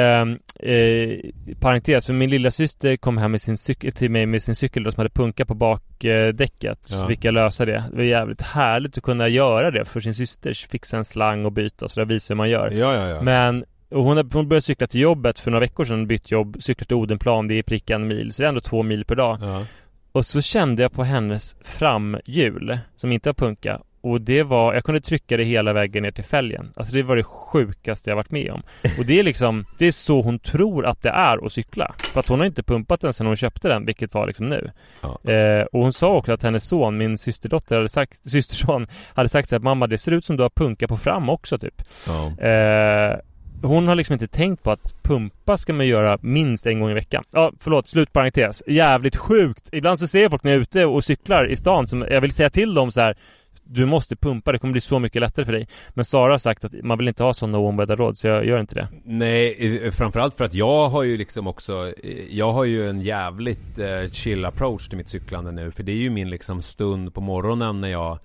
eh, 0.71 1.19
parentes. 1.59 2.05
För 2.05 2.13
min 2.13 2.29
lilla 2.29 2.51
syster 2.51 2.97
kom 2.97 3.17
hem 3.17 3.31
med 3.31 3.41
sin 3.41 3.57
cykel 3.57 3.91
till 3.91 4.11
mig 4.11 4.25
med 4.25 4.43
sin 4.43 4.55
cykel 4.55 4.83
då, 4.83 4.91
som 4.91 4.99
hade 5.01 5.09
punka 5.09 5.45
på 5.45 5.53
bakdäcket. 5.53 6.79
Så 6.85 6.95
Ja. 6.97 7.07
fick 7.07 7.25
jag 7.25 7.33
lösa 7.33 7.65
det. 7.65 7.83
Det 7.91 7.95
var 7.97 8.03
jävligt 8.03 8.41
härligt 8.41 8.97
att 8.97 9.03
kunna 9.03 9.27
göra 9.27 9.71
det 9.71 9.85
för 9.85 9.99
sin 9.99 10.13
syster. 10.13 10.53
Fixa 10.69 10.97
en 10.97 11.05
slang 11.05 11.45
och 11.45 11.51
byta 11.51 11.85
och 11.85 11.91
sådär, 11.91 12.05
visa 12.05 12.33
hur 12.33 12.37
man 12.37 12.49
gör. 12.49 12.71
Ja, 12.71 12.93
ja, 12.95 13.07
ja. 13.07 13.21
Men 13.21 13.65
och 13.89 14.03
hon, 14.03 14.17
hon 14.17 14.47
började 14.47 14.61
cykla 14.61 14.87
till 14.87 15.01
jobbet 15.01 15.39
för 15.39 15.51
några 15.51 15.59
veckor 15.59 15.85
sedan, 15.85 16.07
bytt 16.07 16.31
jobb, 16.31 16.57
cyklat 16.59 16.87
till 16.87 16.97
Odenplan, 16.97 17.47
det 17.47 17.55
är 17.55 17.63
prick 17.63 17.89
en 17.89 18.07
mil, 18.07 18.33
så 18.33 18.41
det 18.41 18.45
är 18.45 18.49
ändå 18.49 18.61
två 18.61 18.83
mil 18.83 19.05
per 19.05 19.15
dag. 19.15 19.37
ja. 19.41 19.65
Och 20.11 20.25
så 20.25 20.41
kände 20.41 20.81
jag 20.81 20.91
på 20.91 21.03
hennes 21.03 21.55
framhjul, 21.63 22.77
som 22.95 23.11
inte 23.11 23.29
har 23.29 23.33
punka, 23.33 23.81
och 24.03 24.21
det 24.21 24.43
var, 24.43 24.73
jag 24.73 24.83
kunde 24.83 25.01
trycka 25.01 25.37
det 25.37 25.43
hela 25.43 25.73
vägen 25.73 26.03
ner 26.03 26.11
till 26.11 26.23
fälgen. 26.23 26.71
Alltså 26.75 26.93
det 26.93 27.03
var 27.03 27.15
det 27.15 27.23
sjukaste 27.23 28.09
jag 28.09 28.15
varit 28.15 28.31
med 28.31 28.51
om. 28.51 28.63
Och 28.97 29.05
det 29.05 29.19
är 29.19 29.23
liksom, 29.23 29.65
det 29.77 29.85
är 29.85 29.91
så 29.91 30.21
hon 30.21 30.39
tror 30.39 30.85
att 30.85 31.01
det 31.01 31.09
är 31.09 31.45
att 31.45 31.53
cykla. 31.53 31.95
För 31.97 32.19
att 32.19 32.27
hon 32.27 32.39
har 32.39 32.45
inte 32.45 32.63
pumpat 32.63 33.01
den 33.01 33.13
sedan 33.13 33.27
hon 33.27 33.35
köpte 33.35 33.67
den, 33.67 33.85
vilket 33.85 34.13
var 34.13 34.27
liksom 34.27 34.49
nu. 34.49 34.71
Ja. 35.01 35.31
Eh, 35.31 35.65
och 35.65 35.79
hon 35.79 35.93
sa 35.93 36.13
också 36.15 36.31
att 36.31 36.43
hennes 36.43 36.67
son, 36.67 36.97
min 36.97 37.17
systerdotter, 37.17 37.75
hade 37.75 37.89
sagt, 37.89 38.19
systerson, 38.29 38.87
hade 39.13 39.29
sagt 39.29 39.49
så 39.49 39.55
här, 39.55 39.61
mamma 39.61 39.87
det 39.87 39.97
ser 39.97 40.11
ut 40.11 40.25
som 40.25 40.37
du 40.37 40.43
har 40.43 40.49
punka 40.49 40.87
på 40.87 40.97
fram 40.97 41.29
också 41.29 41.57
typ. 41.57 41.83
Ja. 42.07 42.47
Eh, 42.47 43.17
hon 43.61 43.87
har 43.87 43.95
liksom 43.95 44.13
inte 44.13 44.27
tänkt 44.27 44.63
på 44.63 44.71
att 44.71 45.03
pumpa 45.03 45.57
ska 45.57 45.73
man 45.73 45.87
göra 45.87 46.17
minst 46.21 46.65
en 46.65 46.79
gång 46.79 46.91
i 46.91 46.93
veckan. 46.93 47.23
Ja, 47.31 47.51
förlåt, 47.59 47.87
slutparentes. 47.87 48.63
Jävligt 48.67 49.15
sjukt. 49.15 49.69
Ibland 49.71 49.99
så 49.99 50.07
ser 50.07 50.21
jag 50.21 50.31
folk 50.31 50.43
när 50.43 50.51
jag 50.51 50.57
är 50.57 50.61
ute 50.61 50.85
och 50.85 51.03
cyklar 51.03 51.45
i 51.51 51.55
stan 51.55 51.87
som 51.87 52.05
jag 52.09 52.21
vill 52.21 52.31
säga 52.31 52.49
till 52.49 52.73
dem 52.73 52.91
så 52.91 53.01
här. 53.01 53.17
Du 53.63 53.85
måste 53.85 54.15
pumpa, 54.15 54.51
det 54.51 54.59
kommer 54.59 54.71
bli 54.71 54.81
så 54.81 54.99
mycket 54.99 55.21
lättare 55.21 55.45
för 55.45 55.51
dig. 55.51 55.67
Men 55.89 56.05
Sara 56.05 56.33
har 56.33 56.37
sagt 56.37 56.65
att 56.65 56.73
man 56.83 56.97
vill 56.97 57.07
inte 57.07 57.23
ha 57.23 57.33
sådana 57.33 57.57
oombedda 57.57 57.95
råd, 57.95 58.17
så 58.17 58.27
jag 58.27 58.45
gör 58.45 58.59
inte 58.59 58.75
det. 58.75 58.87
Nej, 59.03 59.91
framförallt 59.91 60.35
för 60.35 60.45
att 60.45 60.53
jag 60.53 60.89
har 60.89 61.03
ju 61.03 61.17
liksom 61.17 61.47
också 61.47 61.93
Jag 62.29 62.53
har 62.53 62.63
ju 62.63 62.89
en 62.89 63.01
jävligt 63.01 63.79
eh, 63.79 64.09
chill 64.11 64.45
approach 64.45 64.87
till 64.87 64.97
mitt 64.97 65.09
cyklande 65.09 65.51
nu 65.51 65.71
För 65.71 65.83
det 65.83 65.91
är 65.91 65.95
ju 65.97 66.09
min 66.09 66.29
liksom 66.29 66.61
stund 66.61 67.13
på 67.13 67.21
morgonen 67.21 67.81
när 67.81 67.87
jag 67.87 68.19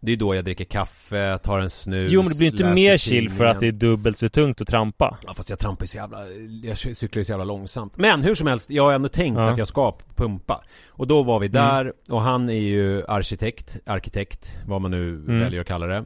det 0.00 0.12
är 0.12 0.16
då 0.16 0.34
jag 0.34 0.44
dricker 0.44 0.64
kaffe, 0.64 1.38
tar 1.38 1.58
en 1.58 1.70
snus 1.70 2.08
Jo 2.10 2.22
men 2.22 2.32
det 2.32 2.38
blir 2.38 2.46
inte 2.48 2.74
mer 2.74 2.96
chill 2.96 3.30
för 3.30 3.44
att 3.44 3.60
det 3.60 3.66
är 3.68 3.72
dubbelt 3.72 4.18
så 4.18 4.28
tungt 4.28 4.60
att 4.60 4.68
trampa. 4.68 5.18
Ja 5.26 5.34
fast 5.34 5.50
jag 5.50 5.58
trampar 5.58 5.84
ju 5.84 5.88
så 5.88 5.96
jävla 5.96 6.18
Jag 6.64 6.78
cyklar 6.78 7.20
ju 7.20 7.24
så 7.24 7.32
jävla 7.32 7.44
långsamt 7.44 7.96
Men 7.96 8.22
hur 8.22 8.34
som 8.34 8.46
helst, 8.46 8.70
jag 8.70 8.82
har 8.82 8.92
ändå 8.92 9.08
tänkt 9.08 9.36
Ja. 9.36 9.40
Mm. 9.42 9.52
att 9.52 9.58
jag 9.58 9.68
ska 9.68 9.96
pumpa 10.16 10.64
Och 10.88 11.06
då 11.06 11.22
var 11.22 11.40
vi 11.40 11.48
där 11.48 11.92
och 12.08 12.22
han 12.22 12.48
är 12.50 12.54
ju 12.54 13.04
arkitekt 13.08 13.76
Arkitekt, 13.86 14.58
vad 14.66 14.80
man 14.80 14.90
nu 14.90 15.08
Mm. 15.14 15.40
väljer 15.40 15.60
att 15.60 15.66
kalla 15.66 15.86
det 15.86 16.04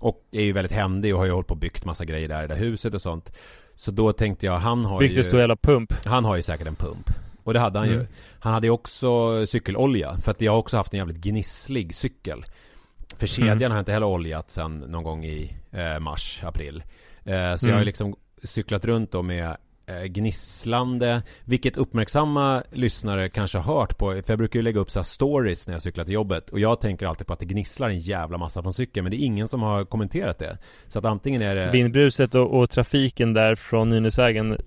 Och 0.00 0.20
är 0.32 0.42
ju 0.42 0.52
väldigt 0.52 0.72
händig 0.72 1.12
och 1.14 1.18
har 1.18 1.26
ju 1.26 1.32
hållit 1.32 1.46
på 1.48 1.54
och 1.54 1.60
byggt 1.60 1.84
massa 1.84 2.04
grejer 2.04 2.28
där 2.28 2.44
i 2.44 2.46
det 2.46 2.54
där 2.54 2.60
huset 2.60 2.94
och 2.94 3.02
sånt 3.02 3.32
Så 3.74 3.90
då 3.90 4.12
tänkte 4.12 4.46
jag, 4.46 4.58
han 4.58 4.84
har 4.84 4.98
Byggt 4.98 5.16
ju 5.16 5.18
en 5.18 5.24
stor 5.28 5.40
jävla 5.40 5.56
pump. 5.56 5.92
Han 6.04 6.24
har 6.24 6.36
ju 6.36 6.42
säkert 6.42 6.66
en 6.66 6.76
pump 6.76 7.10
Och 7.44 7.52
det 7.52 7.58
hade 7.60 7.78
han 7.78 7.88
ju 7.88 7.94
Mm. 7.94 8.06
Han 8.40 8.54
hade 8.54 8.66
ju 8.66 8.70
också 8.70 9.46
cykelolja 9.46 10.16
För 10.20 10.30
att 10.30 10.40
jag 10.40 10.52
har 10.52 10.58
också 10.58 10.76
haft 10.76 10.92
en 10.94 10.98
jävligt 10.98 11.16
gnisslig 11.16 11.94
cykel 11.94 12.44
För 13.18 13.26
kedjan 13.26 13.56
Mm. 13.58 13.70
har 13.70 13.76
jag 13.76 13.82
inte 13.82 13.92
heller 13.92 14.06
oljat 14.06 14.50
sen 14.50 14.78
någon 14.78 15.02
gång 15.04 15.24
i 15.24 15.56
eh, 15.70 15.98
mars, 16.00 16.40
april 16.44 16.82
eh, 17.24 17.32
Så 17.32 17.32
Mm. 17.34 17.56
jag 17.62 17.72
har 17.72 17.78
ju 17.78 17.84
liksom 17.84 18.16
cyklat 18.44 18.84
runt 18.84 19.12
då 19.12 19.22
med 19.22 19.56
eh, 19.86 20.02
gnisslande 20.04 21.22
Vilket 21.44 21.76
uppmärksamma 21.76 22.62
lyssnare 22.72 23.28
kanske 23.28 23.58
har 23.58 23.74
hört 23.74 23.98
på 23.98 24.06
För 24.10 24.24
jag 24.32 24.38
brukar 24.38 24.58
ju 24.58 24.62
lägga 24.62 24.80
upp 24.80 24.90
så 24.90 24.98
här 24.98 25.04
stories 25.04 25.66
när 25.66 25.74
jag 25.74 25.82
cyklar 25.82 26.04
till 26.04 26.14
jobbet 26.14 26.50
Och 26.50 26.60
jag 26.60 26.80
tänker 26.80 27.06
alltid 27.06 27.26
på 27.26 27.32
att 27.32 27.38
det 27.38 27.44
gnisslar 27.46 27.88
en 27.88 27.98
jävla 27.98 28.38
massa 28.38 28.62
från 28.62 28.72
cykeln 28.72 29.04
Men 29.04 29.10
det 29.10 29.16
är 29.22 29.24
ingen 29.26 29.48
som 29.48 29.62
har 29.62 29.84
kommenterat 29.84 30.38
det 30.38 30.58
Så 30.88 30.98
att 30.98 31.04
antingen 31.04 31.42
är 31.42 31.54
det 31.54 31.70
Vindbruset 31.70 32.34
och, 32.34 32.58
och 32.60 32.70
trafiken 32.70 33.32
där 33.34 33.54
från 33.54 33.88
Nynäsvägen 33.88 34.58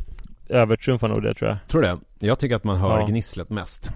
övertrumfar 0.50 1.08
nog 1.08 1.24
det 1.24 1.34
tror 1.34 1.50
jag. 1.50 1.58
Tror 1.68 1.82
det? 1.82 1.98
Jag 2.20 2.40
tycker 2.40 2.56
att 2.56 2.64
man 2.64 2.78
hör 2.78 3.00
Ja. 3.00 3.06
gnisslet 3.08 3.50
mest 3.50 3.92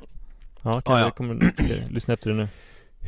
Ja, 0.61 0.71
kanske 0.71 0.91
Ja, 0.91 0.99
ja. 0.99 1.05
jag 1.05 1.15
kommer 1.15 1.53
lyssna 1.89 2.13
efter 2.13 2.29
det 2.29 2.35
nu. 2.35 2.47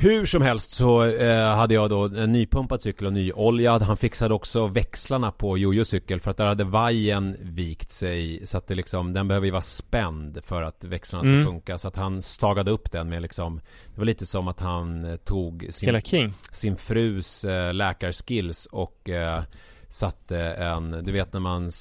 Hur 0.02 0.26
som 0.26 0.42
helst 0.42 0.72
så 0.72 1.04
eh, 1.06 1.56
hade 1.56 1.74
jag 1.74 1.90
då 1.90 2.06
en 2.06 2.32
nypumpad 2.32 2.82
cykel 2.82 3.06
och 3.08 3.14
nyoljad. 3.14 3.82
Han 3.82 3.98
fixade 3.98 4.34
också 4.34 4.68
växlarna 4.68 5.32
på 5.32 5.58
Jojo 5.58 5.86
cykel 5.86 6.20
för 6.20 6.32
att 6.32 6.38
där 6.38 6.46
hade 6.46 6.64
vajen 6.64 7.38
vikt 7.42 7.92
sig. 7.92 8.48
Så 8.48 8.58
att 8.58 8.68
det 8.68 8.76
liksom, 8.76 9.14
den 9.14 9.28
behöver 9.28 9.46
ju 9.46 9.52
vara 9.52 9.62
spänd 9.62 10.40
för 10.44 10.62
att 10.62 10.84
växlarna 10.84 11.24
ska 11.24 11.34
Mm. 11.34 11.46
funka. 11.46 11.78
Så 11.78 11.88
att 11.88 11.96
han 11.96 12.22
stagade 12.22 12.72
upp 12.72 12.92
den 12.92 13.10
med 13.10 13.22
liksom 13.22 13.58
Det 13.94 13.98
var 14.00 14.06
lite 14.06 14.26
som 14.26 14.48
att 14.48 14.60
han 14.60 15.06
eh, 15.06 15.16
tog 15.16 15.68
sin, 15.70 15.86
sin 16.52 16.76
frus 16.78 17.46
eh, 17.46 17.74
läkarskills 17.74 18.66
och 18.66 19.10
eh, 19.10 19.42
satte 19.90 20.38
en, 20.40 20.92
du 20.92 21.12
vet 21.12 21.34
när 21.34 21.40
man 21.40 21.72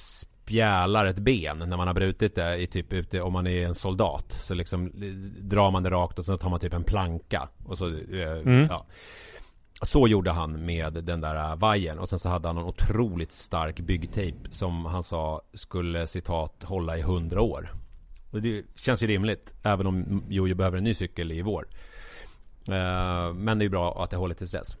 spjälar 0.51 1.05
ett 1.05 1.19
ben 1.19 1.57
när 1.59 1.77
man 1.77 1.87
har 1.87 1.93
brutit 1.93 2.35
det 2.35 2.57
i 2.57 2.67
typ 2.67 2.93
ute, 2.93 3.21
om 3.21 3.33
man 3.33 3.47
är 3.47 3.65
en 3.65 3.75
soldat 3.75 4.31
så 4.31 4.53
liksom 4.53 4.85
eh, 4.87 5.41
drar 5.43 5.71
man 5.71 5.83
det 5.83 5.89
rakt 5.89 6.19
och 6.19 6.25
sen 6.25 6.37
tar 6.37 6.49
man 6.49 6.59
typ 6.59 6.73
en 6.73 6.83
planka 6.83 7.49
och 7.65 7.77
så, 7.77 7.87
eh, 7.87 8.31
Mm. 8.45 8.67
ja. 8.69 8.85
Så 9.83 10.07
gjorde 10.07 10.31
han 10.31 10.65
med 10.65 10.93
den 10.93 11.21
där 11.21 11.35
äh, 11.51 11.55
vajern 11.55 11.99
och 11.99 12.09
sen 12.09 12.19
så 12.19 12.29
hade 12.29 12.47
han 12.47 12.57
en 12.57 12.63
otroligt 12.63 13.31
stark 13.31 13.79
byggtejp 13.79 14.37
som 14.51 14.85
han 14.85 15.03
sa 15.03 15.41
skulle 15.53 16.07
citat 16.07 16.63
hålla 16.63 16.97
i 16.97 17.01
hundra 17.01 17.41
år. 17.41 17.73
Och 18.31 18.41
det 18.41 18.63
känns 18.75 19.03
ju 19.03 19.07
rimligt 19.07 19.53
även 19.63 19.87
om 19.87 20.23
Jojo 20.29 20.55
behöver 20.55 20.77
en 20.77 20.83
ny 20.83 20.93
cykel 20.93 21.31
i 21.31 21.41
vår. 21.41 21.67
Eh, 22.67 23.33
Men 23.33 23.57
det 23.59 23.61
är 23.63 23.65
ju 23.65 23.69
bra 23.69 24.03
att 24.03 24.09
det 24.09 24.17
håller 24.17 24.35
tills 24.35 24.51
dess. 24.51 24.77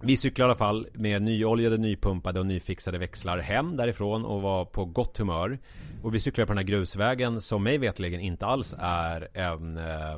Vi 0.00 0.16
cyklade 0.16 0.46
i 0.46 0.50
alla 0.50 0.56
fall 0.56 0.88
med 0.92 1.22
nyoljade, 1.22 1.78
nypumpade 1.78 2.40
och 2.40 2.46
nyfixade 2.46 2.98
växlar 2.98 3.38
hem 3.38 3.76
därifrån 3.76 4.24
och 4.24 4.42
var 4.42 4.64
på 4.64 4.84
gott 4.84 5.18
humör. 5.18 5.58
Och 6.02 6.14
vi 6.14 6.20
cyklade 6.20 6.46
på 6.46 6.52
den 6.52 6.58
här 6.58 6.64
grusvägen 6.64 7.40
som 7.40 7.62
mig 7.62 7.78
vetligen 7.78 8.20
inte 8.20 8.46
alls 8.46 8.74
är 8.78 9.28
en 9.34 9.78
eh, 9.78 10.14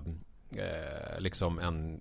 eh, 0.56 1.20
liksom 1.20 1.58
en 1.58 2.00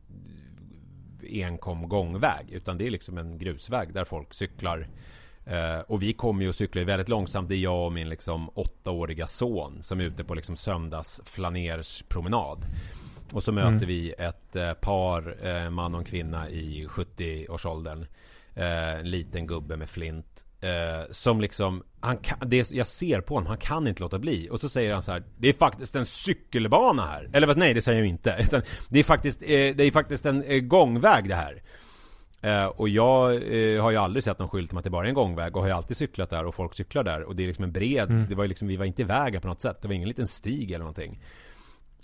enkom 1.31 1.89
gångväg 1.89 2.49
utan 2.51 2.77
det 2.77 2.87
är 2.87 2.91
liksom 2.91 3.17
en 3.17 3.37
grusväg 3.37 3.93
där 3.93 4.05
folk 4.05 4.33
cyklar 4.33 4.87
eh, 5.45 5.79
och 5.79 6.01
vi 6.01 6.13
kommer 6.13 6.43
ju 6.43 6.49
att 6.49 6.55
cykla 6.55 6.83
väldigt 6.83 7.09
långsamt 7.09 7.49
Det 7.49 7.55
är 7.55 7.59
jag 7.59 7.85
och 7.85 7.93
min 7.93 8.09
liksom 8.09 8.49
åttaåriga 8.53 9.27
son 9.27 9.83
Som 9.83 9.99
är 9.99 10.03
ute 10.03 10.23
på 10.23 10.33
liksom 10.35 10.55
söndags 10.55 11.21
flanerspromenad 11.25 12.65
och 13.33 13.43
så 13.43 13.51
möter 13.51 13.67
Mm. 13.69 13.87
vi 13.87 14.13
ett 14.17 14.55
eh, 14.55 14.73
par 14.73 15.47
eh, 15.47 15.69
Man 15.69 15.95
och 15.95 16.07
kvinna 16.07 16.49
i 16.49 16.87
70-årsåldern 16.89 18.05
eh, 18.55 18.93
En 18.99 19.09
liten 19.09 19.47
gubbe 19.47 19.77
med 19.77 19.89
flint 19.89 20.45
Som 21.11 21.41
liksom 21.41 21.83
han 21.99 22.17
kan, 22.17 22.49
det, 22.49 22.71
Jag 22.71 22.87
ser 22.87 23.21
på 23.21 23.33
honom, 23.33 23.47
han 23.47 23.57
kan 23.57 23.87
inte 23.87 24.01
låta 24.01 24.19
bli 24.19 24.49
Och 24.51 24.59
så 24.59 24.69
säger 24.69 24.93
han 24.93 25.01
så 25.01 25.11
här 25.11 25.23
Det 25.37 25.49
är 25.49 25.53
faktiskt 25.53 25.95
en 25.95 26.05
cykelbana 26.05 27.05
här 27.05 27.29
Eller 27.33 27.55
nej 27.55 27.73
det 27.73 27.81
säger 27.81 27.99
jag 27.99 28.07
inte 28.07 28.37
Utan 28.43 28.61
det 28.89 28.99
är 28.99 29.03
faktiskt, 29.03 29.39
det 29.39 29.81
är 29.81 29.91
faktiskt 29.91 30.25
en 30.25 30.67
gångväg 30.67 31.29
det 31.29 31.35
här 31.35 31.61
och 32.75 32.89
jag 32.89 33.27
har 33.81 33.91
ju 33.91 33.97
aldrig 33.97 34.23
sett 34.23 34.39
någon 34.39 34.49
skylt 34.49 34.71
om 34.71 34.77
att 34.77 34.83
det 34.83 34.89
bara 34.89 35.05
är 35.05 35.09
en 35.09 35.13
gångväg 35.15 35.55
och 35.55 35.61
har 35.61 35.69
ju 35.69 35.75
alltid 35.75 35.97
cyklat 35.97 36.29
där 36.29 36.45
och 36.45 36.55
folk 36.55 36.75
cyklar 36.75 37.03
där 37.03 37.23
och 37.23 37.35
det 37.35 37.43
är 37.43 37.47
liksom 37.47 37.63
en 37.63 37.71
bred, 37.71 38.09
Mm. 38.09 38.25
det 38.29 38.35
var 38.35 38.43
ju 38.43 38.47
liksom, 38.47 38.67
vi 38.67 38.75
var 38.77 38.85
inte 38.85 39.01
i 39.01 39.05
vägen 39.05 39.41
på 39.41 39.47
något 39.47 39.61
sätt. 39.61 39.77
Det 39.81 39.87
var 39.87 39.95
ingen 39.95 40.07
liten 40.07 40.27
stig 40.27 40.71
eller 40.71 40.79
någonting. 40.79 41.21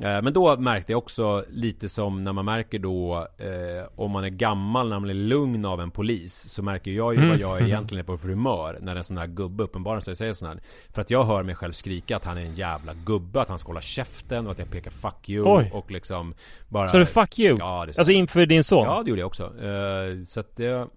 Eh, 0.01 0.21
men 0.21 0.33
då 0.33 0.57
märkte 0.57 0.91
jag 0.91 0.97
också 0.97 1.45
lite 1.49 1.89
som 1.89 2.23
när 2.23 2.33
man 2.33 2.45
märker 2.45 2.79
då 2.79 3.27
eh, 3.37 3.87
om 3.95 4.11
man 4.11 4.23
är 4.23 4.29
gammal 4.29 4.89
när 4.89 4.99
man 4.99 5.09
är 5.09 5.13
lugn 5.13 5.65
av 5.65 5.81
en 5.81 5.91
polis 5.91 6.35
så 6.49 6.63
märker 6.63 6.91
jag 6.91 7.13
ju 7.13 7.17
Mm. 7.17 7.29
vad 7.29 7.39
jag 7.39 7.61
egentligen 7.67 7.99
är 8.03 8.05
på 8.07 8.17
för 8.17 8.27
humör 8.29 8.77
när 8.81 8.95
en 8.95 9.03
sån 9.03 9.17
här 9.17 9.27
gubbe 9.27 9.63
uppenbarar 9.63 9.99
sig 9.99 10.11
och 10.11 10.17
säger 10.17 10.33
sån 10.33 10.47
här. 10.47 10.59
För 10.93 11.01
att 11.01 11.09
jag 11.09 11.23
hör 11.23 11.43
mig 11.43 11.55
själv 11.55 11.71
skrika 11.73 12.15
att 12.15 12.23
han 12.25 12.37
är 12.37 12.41
en 12.41 12.55
jävla 12.55 12.93
gubbe, 12.93 13.41
att 13.41 13.49
han 13.49 13.59
ska 13.59 13.67
hålla 13.69 13.81
käften 13.81 14.45
och 14.45 14.51
att 14.51 14.59
jag 14.59 14.71
pekar 14.71 14.91
'fuck 14.91 15.29
you' 15.29 15.57
Oj. 15.57 15.69
och 15.73 15.91
liksom 15.91 16.33
bara 16.69 16.87
Så 16.87 16.97
du 16.97 17.05
'fuck 17.05 17.39
you'? 17.39 17.55
Ja, 17.59 17.85
det 17.85 17.97
Alltså 17.97 18.11
inför 18.11 18.45
din 18.45 18.63
son? 18.63 18.83
Ja, 18.85 19.01
det 19.03 19.09
gjorde 19.09 19.21
jag 19.21 19.27
också. 19.27 19.43
Eh, 19.43 20.23
så 20.25 20.39
att 20.39 20.55
det... 20.55 20.87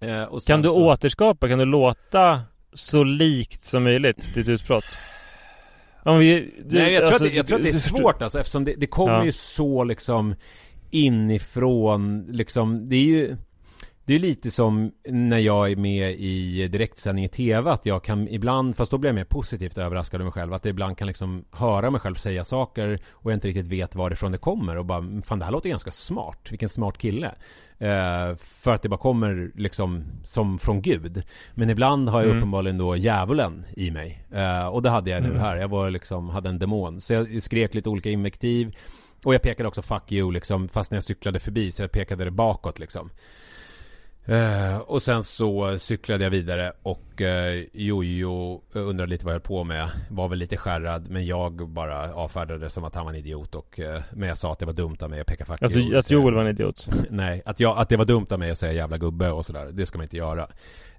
eh, 0.00 0.38
Kan 0.46 0.62
du 0.62 0.68
så, 0.68 0.86
återskapa, 0.86 1.48
kan 1.48 1.58
du 1.58 1.64
låta 1.64 2.40
så 2.72 3.04
likt 3.04 3.64
som 3.64 3.84
möjligt 3.84 4.34
ditt 4.34 4.48
utbrott? 4.48 4.84
Om 6.08 6.18
vi, 6.18 6.50
du, 6.64 6.78
Nej, 6.78 6.92
jag 6.92 7.00
tror, 7.00 7.08
alltså, 7.08 7.24
att 7.24 7.30
det, 7.30 7.36
jag 7.36 7.46
tror 7.46 7.58
att 7.58 7.64
det 7.64 7.70
är 7.70 7.72
svårt 7.72 8.22
alltså 8.22 8.40
eftersom 8.40 8.64
det, 8.64 8.74
det 8.74 8.86
kommer 8.86 9.14
Ja. 9.18 9.24
ju 9.24 9.32
så 9.32 9.84
liksom 9.84 10.34
inifrån 10.90 12.26
liksom, 12.30 12.88
det 12.88 12.96
är 12.96 13.02
ju 13.04 13.36
det 14.08 14.14
är 14.14 14.18
lite 14.18 14.50
som 14.50 14.92
när 15.08 15.38
jag 15.38 15.70
är 15.70 15.76
med 15.76 16.10
i 16.20 16.68
direktsändning 16.68 17.24
i 17.24 17.28
TV 17.28 17.70
att 17.70 17.86
jag 17.86 18.04
kan 18.04 18.28
ibland, 18.28 18.76
fast 18.76 18.90
då 18.90 18.98
blir 18.98 19.08
jag 19.08 19.14
mer 19.14 19.24
positivt 19.24 19.78
överraskad 19.78 20.20
av 20.20 20.24
mig 20.24 20.32
själv 20.32 20.52
Att 20.52 20.64
jag 20.64 20.70
ibland 20.70 20.98
kan 20.98 21.06
liksom 21.06 21.44
höra 21.52 21.90
mig 21.90 22.00
själv 22.00 22.14
säga 22.14 22.44
saker 22.44 22.98
och 23.10 23.30
jag 23.30 23.36
inte 23.36 23.48
riktigt 23.48 23.66
vet 23.66 23.94
varifrån 23.94 24.32
det 24.32 24.38
kommer 24.38 24.76
och 24.76 24.84
bara 24.84 25.22
Fan 25.24 25.38
det 25.38 25.44
här 25.44 25.52
låter 25.52 25.68
ganska 25.68 25.90
smart, 25.90 26.46
vilken 26.50 26.68
smart 26.68 26.98
kille. 26.98 27.34
Eh, 27.78 28.36
För 28.36 28.70
att 28.74 28.82
det 28.82 28.88
bara 28.88 29.00
kommer 29.00 29.50
liksom 29.54 30.04
som 30.24 30.58
från 30.58 30.82
Gud. 30.82 31.22
Men 31.54 31.70
ibland 31.70 32.08
har 32.08 32.18
jag 32.20 32.26
Mm. 32.26 32.38
uppenbarligen 32.38 32.78
då 32.78 32.96
djävulen 32.96 33.64
i 33.76 33.90
mig. 33.90 34.24
Eh, 34.32 34.66
Och 34.66 34.82
det 34.82 34.90
hade 34.90 35.10
jag 35.10 35.22
nu 35.22 35.28
Mm. 35.28 35.40
här, 35.40 35.56
jag 35.56 35.68
var 35.68 35.90
liksom, 35.90 36.28
hade 36.28 36.48
en 36.48 36.58
demon. 36.58 37.00
Så 37.00 37.12
jag 37.12 37.42
skrek 37.42 37.74
lite 37.74 37.88
olika 37.88 38.10
invektiv. 38.10 38.76
Och 39.24 39.34
jag 39.34 39.42
pekade 39.42 39.68
också 39.68 39.80
'fuck 39.82 40.10
you' 40.12 40.32
liksom 40.32 40.68
Fast 40.68 40.90
när 40.90 40.96
jag 40.96 41.04
cyklade 41.04 41.38
förbi 41.38 41.72
så 41.72 41.82
jag 41.82 41.92
pekade 41.92 42.24
det 42.24 42.30
bakåt 42.30 42.78
liksom 42.78 43.10
Eh, 44.28 44.78
och 44.78 45.02
sen 45.02 45.24
så 45.24 45.78
cyklade 45.78 46.24
jag 46.24 46.30
vidare 46.30 46.72
och 46.82 47.20
uh, 47.20 47.64
Jojo 47.72 48.62
undrade 48.72 49.10
lite 49.10 49.24
vad 49.24 49.34
jag 49.34 49.38
höll 49.38 49.46
på 49.46 49.64
med. 49.64 49.90
Var 50.10 50.28
väl 50.28 50.38
lite 50.38 50.56
skärrad 50.56 51.10
men 51.10 51.26
jag 51.26 51.68
bara 51.68 52.14
avfärdade 52.14 52.58
det 52.58 52.70
som 52.70 52.84
att 52.84 52.94
han 52.94 53.04
var 53.04 53.12
en 53.12 53.18
idiot 53.18 53.54
och 53.54 53.80
eh, 53.80 54.02
Men 54.12 54.28
jag 54.28 54.38
sa 54.38 54.52
att 54.52 54.58
det 54.58 54.66
var 54.66 54.72
dumt 54.72 54.96
av 55.00 55.10
mig 55.10 55.20
att 55.20 55.26
peka 55.26 55.44
fuck 55.44 55.62
Alltså 55.62 55.78
att 55.96 56.10
Joel 56.10 56.34
var 56.34 56.42
en 56.42 56.48
idiot? 56.48 56.88
Nej, 57.10 57.42
att, 57.44 57.60
jag, 57.60 57.78
att 57.78 57.88
det 57.88 57.96
var 57.96 58.04
dumt 58.04 58.26
av 58.30 58.38
mig 58.38 58.50
att 58.50 58.58
säga 58.58 58.72
jävla 58.72 58.98
gubbe 58.98 59.30
och 59.30 59.46
sådär. 59.46 59.68
Det 59.72 59.86
ska 59.86 59.98
man 59.98 60.04
inte 60.04 60.16
göra. 60.16 60.48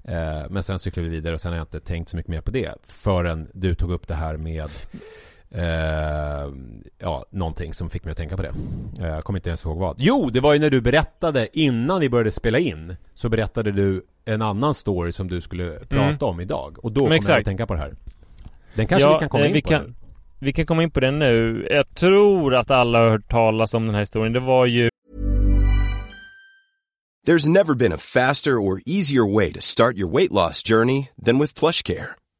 Eh, 0.03 0.49
men 0.49 0.63
sen 0.63 0.79
cyklade 0.79 1.09
vi 1.09 1.15
vidare 1.15 1.33
och 1.33 1.41
sen 1.41 1.51
har 1.51 1.57
jag 1.57 1.63
inte 1.63 1.79
tänkt 1.79 2.09
så 2.09 2.17
mycket 2.17 2.29
mer 2.29 2.41
på 2.41 2.51
det. 2.51 2.73
Förrän 2.87 3.47
du 3.53 3.75
tog 3.75 3.91
upp 3.91 4.07
det 4.07 4.15
här 4.15 4.37
med 4.37 4.69
eh, 5.55 6.53
ja, 6.99 7.25
någonting 7.31 7.73
som 7.73 7.89
fick 7.89 8.03
mig 8.03 8.12
att 8.12 8.17
tänka 8.17 8.38
på 8.38 8.41
det. 8.43 8.53
Eh, 8.99 9.07
Jag 9.07 9.23
kommer 9.23 9.39
inte 9.39 9.49
ens 9.49 9.65
ihåg 9.65 9.77
vad. 9.77 9.95
Jo, 9.99 10.29
det 10.29 10.39
var 10.39 10.53
ju 10.53 10.59
när 10.59 10.69
du 10.69 10.81
berättade 10.81 11.47
innan 11.59 11.99
vi 11.99 12.09
började 12.09 12.31
spela 12.31 12.59
in. 12.59 12.95
Så 13.13 13.29
berättade 13.29 13.71
du 13.71 14.05
en 14.25 14.41
annan 14.41 14.73
story 14.73 15.12
som 15.12 15.27
du 15.27 15.41
skulle 15.41 15.79
prata 15.79 16.25
om 16.25 16.39
idag. 16.39 16.77
Och 16.85 16.91
då 16.91 16.99
kom 16.99 17.19
jag 17.27 17.39
att 17.39 17.45
tänka 17.45 17.67
på 17.67 17.73
det 17.73 17.79
här. 17.79 17.95
Den 18.73 18.88
kanske 18.88 19.07
Ja, 19.09 19.13
vi 19.13 19.19
kan 19.19 19.29
komma 19.29 19.43
eh, 19.43 19.47
in 19.47 19.53
vi 19.53 19.62
på 19.62 19.69
kan- 19.69 19.83
nu. 19.83 19.93
Vi 20.41 20.53
kan 20.53 20.65
komma 20.65 20.83
in 20.83 20.91
på 20.91 20.99
det 20.99 21.12
nu. 21.12 21.67
Jag 21.71 21.95
tror 21.95 22.55
att 22.55 22.71
alla 22.71 22.99
har 22.99 23.09
hört 23.09 23.29
talas 23.31 23.73
om 23.73 23.85
den 23.85 23.93
här 23.95 24.01
historien. 24.01 24.33
Det 24.33 24.39
var 24.39 24.65
ju 24.65 24.89
There's 27.27 27.49
never 27.49 27.73
been 27.75 27.93
a 27.93 27.97
faster 27.97 28.51
or 28.51 28.79
easier 28.85 29.35
way 29.35 29.51
to 29.53 29.62
start 29.62 29.95
your 29.97 30.09
weight 30.17 30.31
loss 30.31 30.63
journey 30.69 31.09
than 31.25 31.39
with 31.39 31.59
PlushCare. 31.59 32.07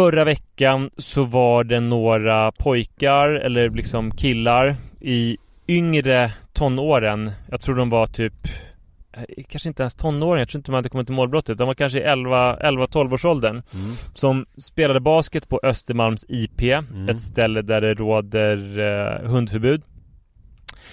Förra 0.00 0.24
veckan 0.24 0.90
så 0.96 1.24
var 1.24 1.64
det 1.64 1.80
några 1.80 2.52
pojkar 2.52 3.28
eller 3.28 3.70
liksom 3.70 4.10
killar 4.10 4.76
i 5.00 5.36
yngre 5.68 6.32
tonåren. 6.52 7.30
Jag 7.50 7.60
tror 7.60 7.76
de 7.76 7.90
var 7.90 8.06
typ 8.06 8.34
eh, 9.12 9.44
Kanske 9.48 9.68
inte 9.68 9.82
ens 9.82 9.94
tonåringar, 9.94 10.38
jag 10.38 10.48
tror 10.48 10.58
inte 10.58 10.70
de 10.70 10.74
hade 10.74 10.88
kommit 10.88 11.06
till 11.06 11.14
målbrottet. 11.14 11.58
De 11.58 11.66
var 11.66 11.74
kanske 11.74 11.98
i 11.98 12.04
11-12 12.04 13.14
års 13.14 13.24
åldern. 13.24 13.62
Som 14.14 14.46
spelade 14.58 15.00
basket 15.00 15.48
på 15.48 15.60
Östermalms 15.62 16.24
IP. 16.28 16.62
Ett 17.10 17.22
ställe 17.22 17.62
där 17.62 17.80
det 17.80 17.94
råder 17.94 18.78
eh, 18.78 19.30
hundförbud. 19.30 19.82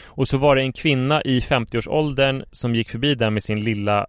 Och 0.06 0.28
så 0.28 0.38
var 0.38 0.56
det 0.56 0.62
en 0.62 0.74
kvinna 0.74 1.22
i 1.22 1.40
50-årsåldern 1.40 2.44
som 2.52 2.76
gick 2.76 2.90
förbi 2.90 3.16
där 3.16 3.30
med 3.30 3.44
sin 3.44 3.64
lilla 3.64 4.08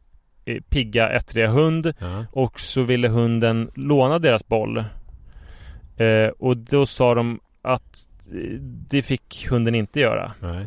pigga 0.68 1.08
ettriga 1.08 1.48
hund. 1.48 1.92
Ja. 1.98 2.24
Och 2.32 2.61
så 2.61 2.82
ville 2.82 3.08
hunden 3.08 3.70
låna 3.74 4.18
deras 4.18 4.48
boll. 4.48 4.84
Eh, 5.96 6.28
och 6.38 6.56
då 6.56 6.87
sa 6.87 7.14
de 7.14 7.40
att 7.62 8.06
eh, 8.32 8.61
det 8.61 9.02
fick 9.02 9.46
hunden 9.50 9.74
inte 9.74 10.00
göra. 10.00 10.32
Nej. 10.40 10.66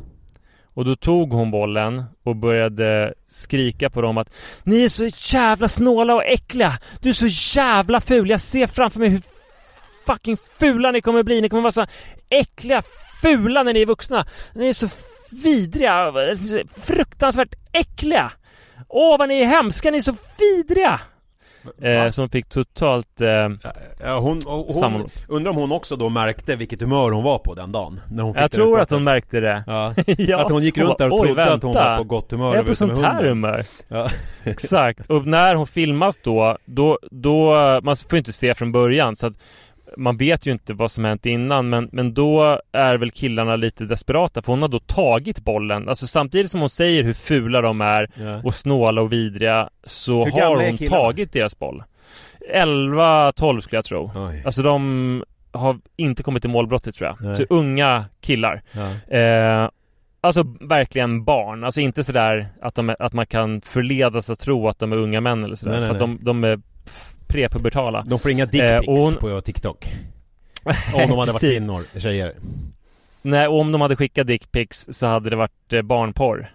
Och 0.74 0.86
då 0.86 0.96
tog 0.96 1.34
hon 1.34 1.52
bollen 1.52 2.04
och 2.24 2.36
började 2.36 3.14
skrika 3.30 3.90
på 3.90 4.02
dem 4.02 4.18
att 4.18 4.34
Ni 4.64 4.84
är 4.84 4.90
så 4.90 5.36
jävla 5.38 5.68
snåla 5.68 6.16
och 6.16 6.26
äckliga! 6.26 6.80
Du 7.02 7.10
är 7.10 7.14
så 7.14 7.60
jävla 7.60 8.02
ful! 8.02 8.30
Jag 8.30 8.40
ser 8.40 8.68
framför 8.68 9.00
mig 9.00 9.10
hur 9.10 9.22
fucking 10.06 10.38
fula 10.60 10.92
ni 10.92 11.02
kommer 11.02 11.24
bli! 11.24 11.42
Ni 11.42 11.50
kommer 11.50 11.62
vara 11.62 11.72
så 11.72 11.86
äckliga, 12.30 12.84
fula 13.22 13.64
när 13.64 13.74
ni 13.74 13.82
är 13.82 13.86
vuxna! 13.86 14.26
Ni 14.56 14.70
är 14.70 14.74
så 14.74 14.90
vidriga! 15.32 16.14
Fruktansvärt 16.76 17.56
äckliga! 17.72 18.32
Åh 18.88 19.18
vad 19.20 19.30
ni 19.30 19.42
är 19.42 19.48
hemska! 19.48 19.92
Ni 19.92 19.98
är 19.98 20.02
så 20.02 20.16
vidriga! 20.40 21.00
Eh, 21.82 22.14
hon 22.18 22.30
fick 22.30 22.50
totalt... 22.50 23.22
Eh, 23.22 23.50
Ja, 24.04 24.20
hon, 24.20 24.40
hon, 24.46 25.10
undrar 25.28 25.52
om 25.52 25.58
hon 25.58 25.72
också 25.72 25.96
då 25.96 26.10
märkte 26.10 26.56
vilket 26.56 26.82
humör 26.82 27.12
hon 27.12 27.24
var 27.24 27.38
på 27.40 27.54
den 27.54 27.72
dagen? 27.72 28.00
När 28.12 28.24
hon 28.24 28.34
fick 28.34 28.44
jag 28.44 28.52
tror 28.52 28.80
att 28.80 28.90
hon 28.90 29.04
märkte 29.04 29.40
det. 29.40 29.64
Ja. 29.68 29.94
ja. 30.18 30.42
Att 30.46 30.52
hon 30.52 30.64
gick 30.64 30.78
runt 30.78 30.98
där 30.98 31.06
och 31.06 31.10
bara, 31.10 31.22
"Oj, 31.22 31.28
trodde 31.28 31.44
att 31.54 31.64
hon 31.64 31.74
vänta. 31.74 31.90
var 31.90 31.98
på 31.98 32.04
gott 32.04 32.32
humör 32.32 32.56
Jag 32.56 32.64
är 32.64 32.68
på 32.68 32.76
som 32.76 32.90
sånt 32.96 33.06
här 33.06 33.14
hunden." 33.14 33.30
humör. 33.30 33.64
Ja. 33.88 34.10
Exakt. 34.44 35.10
Och 35.10 35.28
när 35.28 35.56
hon 35.56 35.68
filmas 35.68 36.18
då, 36.24 36.58
då, 36.66 37.00
då, 37.12 37.54
man 37.84 37.96
får 37.96 38.14
ju 38.14 38.18
inte 38.18 38.34
se 38.34 38.56
från 38.56 38.72
början 38.72 39.16
så 39.16 39.28
att 39.28 39.34
man 39.98 40.18
vet 40.18 40.46
ju 40.46 40.52
inte 40.52 40.74
vad 40.74 40.92
som 40.92 41.06
hänt 41.06 41.26
innan 41.26 41.70
men, 41.70 41.90
men 41.92 42.14
då 42.14 42.60
är 42.72 42.98
väl 42.98 43.12
killarna 43.12 43.56
lite 43.56 43.86
desperata 43.86 44.42
för 44.42 44.52
hon 44.54 44.62
har 44.62 44.70
då 44.70 44.80
tagit 44.80 45.44
bollen. 45.44 45.90
Alltså 45.90 46.08
samtidigt 46.08 46.52
som 46.52 46.60
hon 46.60 46.70
säger 46.70 47.04
hur 47.04 47.14
fula 47.14 47.62
de 47.62 47.82
är 47.82 48.10
Ja. 48.16 48.42
och 48.44 48.56
snåla 48.56 49.02
och 49.02 49.12
vidriga 49.14 49.70
så 49.84 50.26
Hur 50.26 50.32
har 50.32 50.70
hon 50.70 50.78
tagit 50.78 51.34
deras 51.34 51.60
boll. 51.60 51.84
11-12 52.54 53.60
skulle 53.62 53.78
jag 53.78 53.86
tro. 53.86 54.12
Oj. 54.16 54.42
Alltså 54.46 54.62
de 54.62 55.24
har 55.52 55.78
inte 55.98 56.24
kommit 56.24 56.44
till 56.44 56.50
målbrottet 56.50 56.96
tror 56.96 57.08
jag. 57.08 57.22
Nej. 57.22 57.36
Så 57.36 57.44
unga 57.50 58.06
killar. 58.22 58.62
Ja. 58.72 59.18
Eh, 59.18 59.70
alltså 60.22 60.44
verkligen 60.62 61.24
barn. 61.24 61.64
Alltså 61.64 61.82
inte 61.82 62.04
sådär 62.04 62.48
att, 62.62 62.76
de, 62.76 62.96
att 63.00 63.14
man 63.14 63.26
kan 63.26 63.62
förledas 63.62 64.30
att 64.30 64.40
tro 64.40 64.68
att 64.68 64.80
de 64.80 64.92
är 64.92 64.98
unga 64.98 65.22
män 65.22 65.44
eller 65.44 65.56
sådär. 65.56 65.72
Nej, 65.72 65.80
nej, 65.82 65.88
för 65.88 65.96
att 65.96 66.00
de, 66.00 66.20
de 66.22 66.44
är 66.44 66.60
prepubertala. 67.32 68.04
De 68.08 68.20
får 68.20 68.32
inga 68.32 68.46
dickpics 68.46 68.88
Eh, 68.88 68.94
hon- 68.94 69.16
på 69.16 69.42
TikTok. 69.42 69.94
Om 70.94 71.10
de 71.10 71.18
hade 71.20 71.32
varit 71.32 71.40
kvinnor, 71.40 71.84
tjejer. 72.00 72.34
Nej, 73.22 73.48
och 73.48 73.60
om 73.60 73.72
de 73.72 73.82
hade 73.82 73.96
skickat 73.96 74.28
dickpics 74.28 74.88
så 74.92 75.08
hade 75.08 75.30
det 75.30 75.36
varit 75.36 75.74
eh, 75.74 75.82
barnporr. 75.82 76.52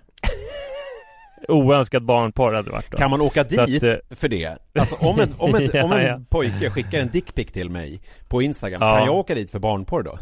Oönskad 1.49 2.03
barnporr 2.05 2.53
hade 2.53 2.69
det 2.69 2.73
varit 2.73 2.91
då. 2.91 2.97
Kan 2.97 3.11
man 3.11 3.21
åka 3.21 3.45
Så 3.49 3.61
att, 3.61 3.67
dit 3.67 3.83
eh, 3.83 3.95
för 4.11 4.29
det? 4.29 4.59
Alltså 4.79 4.95
om 4.97 5.21
en, 5.21 5.35
om 5.39 5.55
en, 5.55 5.71
om 5.85 5.93
en 5.93 6.03
Ja, 6.03 6.03
ja. 6.03 6.21
pojke 6.29 6.71
skickar 6.71 6.99
en 7.01 7.09
dickpic 7.11 7.53
till 7.53 7.71
mig 7.71 8.01
på 8.29 8.43
Instagram, 8.43 8.83
Ja. 8.83 8.97
kan 8.97 9.07
jag 9.07 9.15
åka 9.15 9.35
dit 9.35 9.51
för 9.51 9.59
barnporr 9.59 10.03
då? 10.03 10.19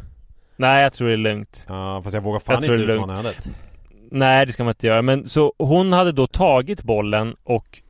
Nej, 0.56 0.82
jag 0.82 0.92
tror 0.92 1.08
det 1.08 1.14
är 1.14 1.16
lugnt. 1.16 1.64
Ja, 1.68 2.00
fast 2.04 2.14
jag 2.14 2.22
vågar 2.22 2.38
fan 2.40 2.54
Jag 2.54 2.64
tror 2.64 2.80
inte 2.80 2.92
utmana 2.92 3.18
ödet. 3.18 3.50
Nej, 4.10 4.46
det 4.46 4.52
ska 4.52 4.64
man 4.64 4.70
inte 4.70 4.86
göra. 4.86 5.02
Men 5.02 5.26
så 5.28 5.52
hon 5.58 5.92
hade 5.92 6.12
då 6.12 6.26
tagit 6.26 6.82
bollen 6.82 7.36
och 7.44 7.80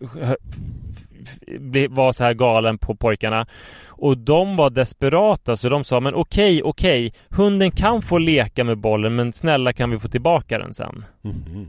var 1.91 2.13
så 2.13 2.25
här 2.25 2.35
galen 2.35 2.79
på 2.79 2.95
pojkarna. 2.95 3.47
Och 3.87 4.19
de 4.19 4.57
var 4.57 4.71
desperata 4.71 5.57
så 5.57 5.69
de 5.69 5.85
sa 5.85 6.01
men 6.01 6.15
okej, 6.15 6.63
okej, 6.63 7.13
hunden 7.29 7.71
kan 7.71 8.03
få 8.03 8.19
leka 8.19 8.65
med 8.65 8.79
bollen 8.79 9.15
men 9.15 9.33
snälla 9.33 9.73
kan 9.73 9.91
vi 9.91 9.99
få 9.99 10.09
tillbaka 10.09 10.59
den 10.59 10.75
sen? 10.75 11.05
Mhm. 11.23 11.67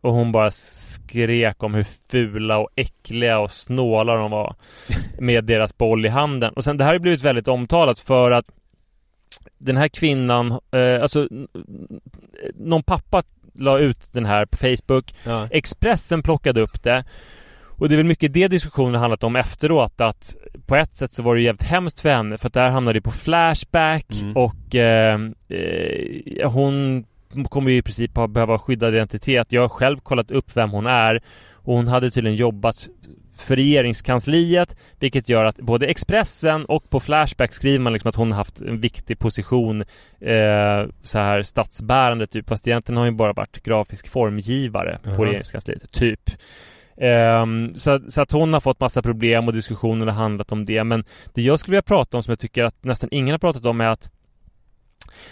Och 0.00 0.12
hon 0.12 0.32
bara 0.32 0.50
skrek 0.50 1.62
om 1.62 1.74
hur 1.74 1.86
fula 2.10 2.58
och 2.58 2.68
äckliga 2.76 3.38
och 3.38 3.50
snåla 3.50 4.14
de 4.14 4.30
var 4.30 4.54
med 5.18 5.44
deras 5.44 5.78
boll 5.78 6.06
i 6.06 6.08
handen. 6.08 6.52
Och 6.52 6.64
sen 6.64 6.76
det 6.76 6.84
här 6.84 6.92
har 6.92 6.98
blivit 6.98 7.22
väldigt 7.22 7.48
omtalat 7.48 7.98
för 7.98 8.30
att 8.30 8.46
den 9.58 9.76
här 9.76 9.88
kvinnan, 9.88 10.50
eh, 10.50 11.02
alltså 11.02 11.28
någon 12.54 12.82
pappa 12.82 13.22
la 13.54 13.78
ut 13.78 14.12
den 14.12 14.26
här 14.26 14.46
på 14.46 14.56
Facebook. 14.56 15.14
Ja. 15.24 15.48
Expressen 15.50 16.22
plockade 16.22 16.60
upp 16.60 16.82
det. 16.82 17.04
Och 17.82 17.88
det 17.88 17.94
är 17.94 17.96
väl 17.96 18.06
mycket 18.06 18.32
det 18.32 18.48
diskussionen 18.48 19.00
handlat 19.00 19.24
om 19.24 19.36
efteråt 19.36 20.00
att 20.00 20.36
på 20.66 20.76
ett 20.76 20.96
sätt 20.96 21.12
så 21.12 21.22
var 21.22 21.34
det 21.34 21.40
jävligt 21.42 21.62
hemskt 21.62 22.00
för 22.00 22.08
henne 22.08 22.38
för 22.38 22.46
att 22.46 22.52
där 22.52 22.70
hamnade 22.70 22.98
det 22.98 23.02
på 23.02 23.10
Flashback 23.10 24.06
Mm. 24.22 24.36
och 24.36 24.74
eh, 24.74 25.20
eh, 25.48 26.50
hon 26.52 27.04
kommer 27.48 27.70
ju 27.70 27.76
i 27.76 27.82
princip 27.82 28.16
ha 28.16 28.26
behöva 28.26 28.58
skyddad 28.58 28.94
identitet. 28.94 29.52
Jag 29.52 29.60
har 29.60 29.68
själv 29.68 29.98
kollat 30.00 30.30
upp 30.30 30.56
vem 30.56 30.70
hon 30.70 30.86
är 30.86 31.22
och 31.52 31.74
hon 31.74 31.88
hade 31.88 32.10
tydligen 32.10 32.36
jobbat 32.36 32.88
för 33.36 33.56
regeringskansliet 33.56 34.76
vilket 34.98 35.28
gör 35.28 35.44
att 35.44 35.56
både 35.56 35.86
Expressen 35.86 36.64
och 36.64 36.90
på 36.90 37.00
Flashback 37.00 37.54
skriver 37.54 37.78
man 37.78 37.92
liksom 37.92 38.08
att 38.08 38.16
hon 38.16 38.32
har 38.32 38.38
haft 38.38 38.60
en 38.60 38.80
viktig 38.80 39.18
position 39.18 39.80
eh, 40.20 40.88
så 41.02 41.18
här 41.18 41.42
statsbärande 41.42 42.26
typ 42.26 42.48
fast 42.48 42.68
egentligen 42.68 42.96
har 42.96 43.04
hon 43.04 43.12
ju 43.12 43.16
bara 43.16 43.32
varit 43.32 43.62
grafisk 43.62 44.08
formgivare 44.08 44.98
Jaha. 45.02 45.16
på 45.16 45.24
regeringskansliet 45.24 45.92
typ. 45.92 46.30
Ehm, 47.02 47.74
så, 47.74 47.90
att- 47.90 48.12
så 48.12 48.22
att 48.22 48.32
hon 48.32 48.52
har 48.52 48.60
fått 48.60 48.80
massa 48.80 49.02
problem 49.02 49.46
och 49.48 49.52
diskussioner 49.54 50.06
har 50.06 50.12
handlat 50.12 50.52
om 50.52 50.64
det 50.64 50.84
men 50.84 51.04
det 51.34 51.42
jag 51.42 51.60
skulle 51.60 51.72
vilja 51.72 51.82
prata 51.82 52.16
om 52.16 52.22
som 52.22 52.30
jag 52.32 52.38
tycker 52.38 52.64
att 52.64 52.84
nästan 52.84 53.08
ingen 53.12 53.32
har 53.32 53.38
pratat 53.38 53.66
om 53.66 53.80
är 53.80 53.86
att 53.86 54.10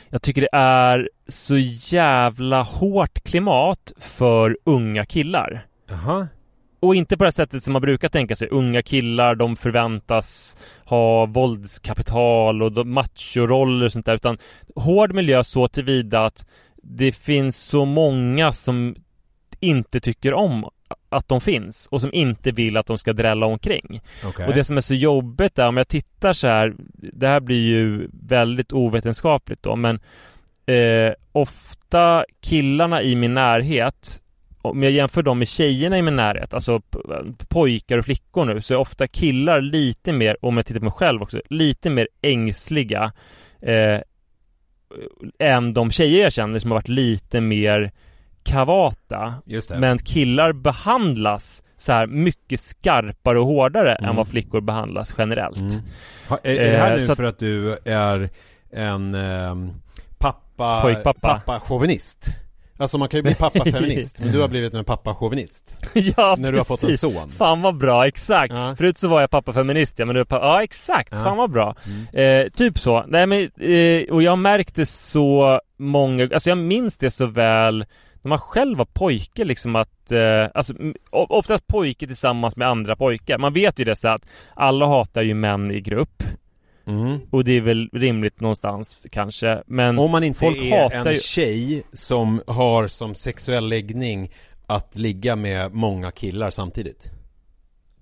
jag 0.08 0.22
tycker 0.22 0.40
det 0.40 0.48
är 0.56 1.10
så 1.28 1.56
jävla 1.96 2.62
hårt 2.62 3.20
klimat 3.24 3.92
för 3.98 4.58
unga 4.64 5.06
killar. 5.06 5.66
Jaha. 5.88 6.28
och 6.80 6.94
inte 6.94 7.16
på 7.16 7.24
det 7.24 7.32
sättet 7.32 7.64
som 7.64 7.72
man 7.72 7.82
brukar 7.82 8.08
tänka 8.08 8.36
sig. 8.36 8.48
Unga 8.50 8.82
killar, 8.82 9.34
de 9.34 9.56
förväntas 9.56 10.56
ha 10.84 11.26
våldskapital 11.26 12.62
och 12.62 12.86
machoroller 12.86 13.86
och 13.86 13.92
sånt 13.92 14.06
där. 14.06 14.14
Utan 14.14 14.38
hård 14.76 15.14
miljö 15.14 15.44
så 15.44 15.68
tillvida 15.68 16.24
att 16.24 16.46
det 16.82 17.12
finns 17.12 17.62
så 17.66 17.84
många 17.84 18.52
som 18.52 18.94
inte 19.60 20.00
tycker 20.00 20.34
om 20.34 20.64
att 21.08 21.28
de 21.28 21.40
finns 21.40 21.86
och 21.86 22.00
som 22.00 22.14
inte 22.14 22.50
vill 22.50 22.76
att 22.76 22.86
de 22.86 22.98
ska 22.98 23.12
drälla 23.12 23.46
omkring. 23.46 24.00
Okej. 24.24 24.46
Och 24.46 24.54
det 24.54 24.64
som 24.64 24.76
är 24.76 24.80
så 24.80 24.94
jobbigt 24.94 25.58
är 25.58 25.68
om 25.68 25.76
jag 25.76 25.88
tittar 25.88 26.32
så 26.32 26.46
här, 26.46 26.74
det 26.92 27.28
här 27.28 27.40
blir 27.40 27.66
ju 27.66 28.08
väldigt 28.12 28.72
ovetenskapligt 28.72 29.62
då, 29.62 29.76
men 29.76 30.00
eh, 30.66 31.12
ofta 31.32 32.24
killarna 32.40 33.02
i 33.02 33.16
min 33.16 33.34
närhet, 33.34 34.22
om 34.62 34.82
jag 34.82 34.92
jämför 34.92 35.22
dem 35.22 35.38
med 35.38 35.48
tjejerna 35.48 35.98
i 35.98 36.02
min 36.02 36.16
närhet, 36.16 36.54
alltså 36.54 36.80
pojkar 37.48 37.98
och 37.98 38.04
flickor 38.04 38.44
nu, 38.44 38.62
så 38.62 38.74
är 38.74 38.78
ofta 38.78 39.06
killar 39.06 39.60
lite 39.60 40.12
mer, 40.12 40.36
om 40.40 40.56
jag 40.56 40.66
tittar 40.66 40.80
på 40.80 40.84
mig 40.84 40.92
själv 40.92 41.22
också, 41.22 41.42
lite 41.48 41.90
mer 41.90 42.08
ängsliga 42.22 43.12
eh, 43.62 44.00
än 45.38 45.72
de 45.72 45.90
tjejer 45.90 46.22
jag 46.22 46.32
känner 46.32 46.58
som 46.58 46.70
har 46.70 46.78
varit 46.78 46.88
lite 46.88 47.40
mer 47.40 47.92
det. 48.44 49.78
Men 49.78 49.98
killar 49.98 50.52
behandlas 50.52 51.62
så 51.76 51.92
här 51.92 52.06
mycket 52.06 52.60
skarpare 52.60 53.38
och 53.38 53.46
hårdare 53.46 53.94
Mm. 53.94 54.10
än 54.10 54.16
vad 54.16 54.28
flickor 54.28 54.60
behandlas 54.60 55.14
generellt. 55.18 55.58
Mm. 55.60 55.72
Ha, 56.28 56.38
är, 56.42 56.54
är 56.56 56.72
det 56.72 56.78
här 56.78 56.90
Eh, 56.90 56.96
nu 57.06 57.10
att- 57.12 57.16
för 57.16 57.24
att 57.24 57.38
du 57.38 57.78
är 57.84 58.30
en 58.72 59.14
ehm, 59.14 59.70
pappa... 60.18 60.80
Pojkpappa. 60.82 61.42
Pappa-chauvinist? 61.46 62.24
Alltså 62.78 62.98
man 62.98 63.08
kan 63.08 63.18
ju 63.18 63.22
bli 63.22 63.34
pappa-feminist, 63.38 64.20
men 64.20 64.32
du 64.32 64.40
har 64.40 64.48
blivit 64.48 64.74
en 64.74 64.84
pappa-chauvinist. 64.84 65.76
ja, 66.16 66.36
När 66.38 66.52
du 66.52 66.58
har 66.58 66.64
fått 66.64 66.82
en 66.82 66.88
precis. 66.88 67.00
son. 67.00 67.30
Fan 67.30 67.62
vad 67.62 67.76
bra, 67.78 68.06
exakt. 68.06 68.54
Ja. 68.54 68.74
Förut 68.78 68.98
så 68.98 69.08
var 69.08 69.20
jag 69.20 69.30
pappa 69.30 69.52
feminist 69.52 69.98
ja, 69.98 70.06
men 70.06 70.14
nu 70.14 70.20
är 70.20 70.26
ja 70.30 70.62
exakt, 70.62 71.08
Ja. 71.12 71.16
fan 71.24 71.36
vad 71.36 71.50
bra. 71.50 71.74
Mm. 72.12 72.44
Eh, 72.46 72.50
typ 72.50 72.78
så. 72.78 73.04
Nej 73.08 73.26
men, 73.26 73.40
eh, 73.60 74.14
och 74.14 74.22
jag 74.22 74.38
märkte 74.38 74.86
så 74.86 75.60
många, 75.78 76.28
alltså 76.32 76.48
jag 76.50 76.58
minns 76.58 76.98
det 76.98 77.10
så 77.10 77.26
väl 77.26 77.84
när 78.22 78.28
man 78.28 78.38
själv 78.38 78.78
var 78.78 78.84
pojke 78.84 79.44
liksom 79.44 79.76
att, 79.76 80.12
eh, 80.12 80.48
alltså 80.54 80.74
oftast 81.10 81.66
pojke 81.66 82.06
tillsammans 82.06 82.56
med 82.56 82.68
andra 82.68 82.96
pojkar. 82.96 83.38
Man 83.38 83.52
vet 83.52 83.78
ju 83.78 83.84
det 83.84 83.96
så 83.96 84.08
att 84.08 84.26
alla 84.54 84.86
hatar 84.86 85.22
ju 85.22 85.34
män 85.34 85.70
i 85.70 85.80
grupp. 85.80 86.22
Mm. 86.86 87.20
Och 87.30 87.44
det 87.44 87.52
är 87.52 87.60
väl 87.60 87.88
rimligt 87.92 88.40
någonstans 88.40 88.98
kanske. 89.10 89.62
Men 89.66 89.98
Om 89.98 90.10
man 90.10 90.24
inte 90.24 90.40
folk 90.40 90.56
är 90.62 90.82
hatar 90.82 91.06
en 91.06 91.12
ju... 91.14 91.20
tjej 91.20 91.82
som 91.92 92.42
har 92.46 92.86
som 92.86 93.14
sexuell 93.14 93.68
läggning 93.68 94.30
att 94.66 94.96
ligga 94.96 95.36
med 95.36 95.74
många 95.74 96.10
killar 96.10 96.50
samtidigt. 96.50 97.10